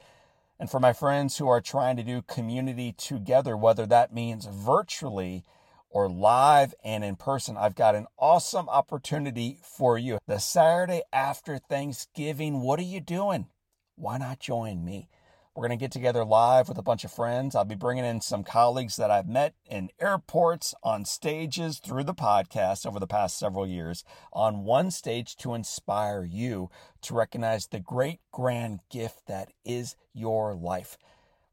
And 0.59 0.69
for 0.69 0.79
my 0.79 0.93
friends 0.93 1.37
who 1.37 1.47
are 1.47 1.61
trying 1.61 1.95
to 1.97 2.03
do 2.03 2.21
community 2.21 2.91
together, 2.91 3.57
whether 3.57 3.85
that 3.87 4.13
means 4.13 4.45
virtually 4.45 5.43
or 5.89 6.07
live 6.09 6.73
and 6.83 7.03
in 7.03 7.15
person, 7.15 7.57
I've 7.57 7.75
got 7.75 7.95
an 7.95 8.07
awesome 8.17 8.69
opportunity 8.69 9.59
for 9.63 9.97
you. 9.97 10.19
The 10.27 10.39
Saturday 10.39 11.01
after 11.11 11.57
Thanksgiving, 11.57 12.61
what 12.61 12.79
are 12.79 12.83
you 12.83 12.99
doing? 12.99 13.47
Why 13.95 14.17
not 14.17 14.39
join 14.39 14.85
me? 14.85 15.09
We're 15.53 15.67
going 15.67 15.77
to 15.77 15.83
get 15.83 15.91
together 15.91 16.23
live 16.23 16.69
with 16.69 16.77
a 16.77 16.81
bunch 16.81 17.03
of 17.03 17.11
friends. 17.11 17.55
I'll 17.55 17.65
be 17.65 17.75
bringing 17.75 18.05
in 18.05 18.21
some 18.21 18.41
colleagues 18.41 18.95
that 18.95 19.11
I've 19.11 19.27
met 19.27 19.53
in 19.69 19.89
airports, 19.99 20.73
on 20.81 21.03
stages, 21.03 21.79
through 21.79 22.05
the 22.05 22.13
podcast 22.13 22.85
over 22.85 23.01
the 23.01 23.07
past 23.07 23.37
several 23.37 23.67
years, 23.67 24.05
on 24.31 24.63
one 24.63 24.91
stage 24.91 25.35
to 25.37 25.53
inspire 25.53 26.23
you 26.23 26.69
to 27.01 27.13
recognize 27.13 27.67
the 27.67 27.81
great 27.81 28.21
grand 28.31 28.79
gift 28.89 29.27
that 29.27 29.51
is 29.65 29.97
your 30.13 30.55
life. 30.55 30.97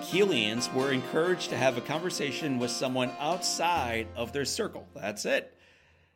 Keelians 0.02 0.74
were 0.74 0.92
encouraged 0.92 1.50
to 1.52 1.58
have 1.58 1.78
a 1.78 1.82
conversation 1.82 2.60
with 2.60 2.72
someone 2.72 3.12
outside 3.20 4.08
of 4.16 4.34
their 4.34 4.44
circle. 4.44 4.86
That's 4.96 5.24
it. 5.26 5.56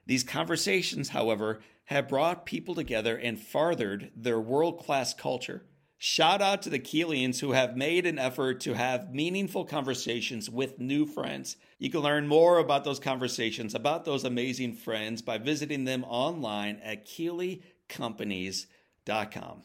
These 0.05 0.23
conversations, 0.23 1.09
however, 1.09 1.61
have 1.85 2.09
brought 2.09 2.45
people 2.45 2.75
together 2.75 3.17
and 3.17 3.39
farthered 3.39 4.11
their 4.15 4.39
world 4.39 4.77
class 4.79 5.13
culture. 5.13 5.65
Shout 5.97 6.41
out 6.41 6.61
to 6.63 6.69
the 6.69 6.79
Keelians 6.79 7.39
who 7.39 7.53
have 7.53 7.77
made 7.77 8.05
an 8.05 8.19
effort 8.19 8.59
to 8.61 8.73
have 8.73 9.13
meaningful 9.13 9.63
conversations 9.63 10.49
with 10.49 10.77
new 10.77 11.05
friends. 11.05 11.55
You 11.79 11.89
can 11.89 12.01
learn 12.01 12.27
more 12.27 12.57
about 12.57 12.83
those 12.83 12.99
conversations, 12.99 13.73
about 13.73 14.03
those 14.03 14.25
amazing 14.25 14.73
friends, 14.73 15.21
by 15.21 15.37
visiting 15.37 15.85
them 15.85 16.03
online 16.03 16.81
at 16.83 17.07
KeeleyCompanies.com. 17.07 19.61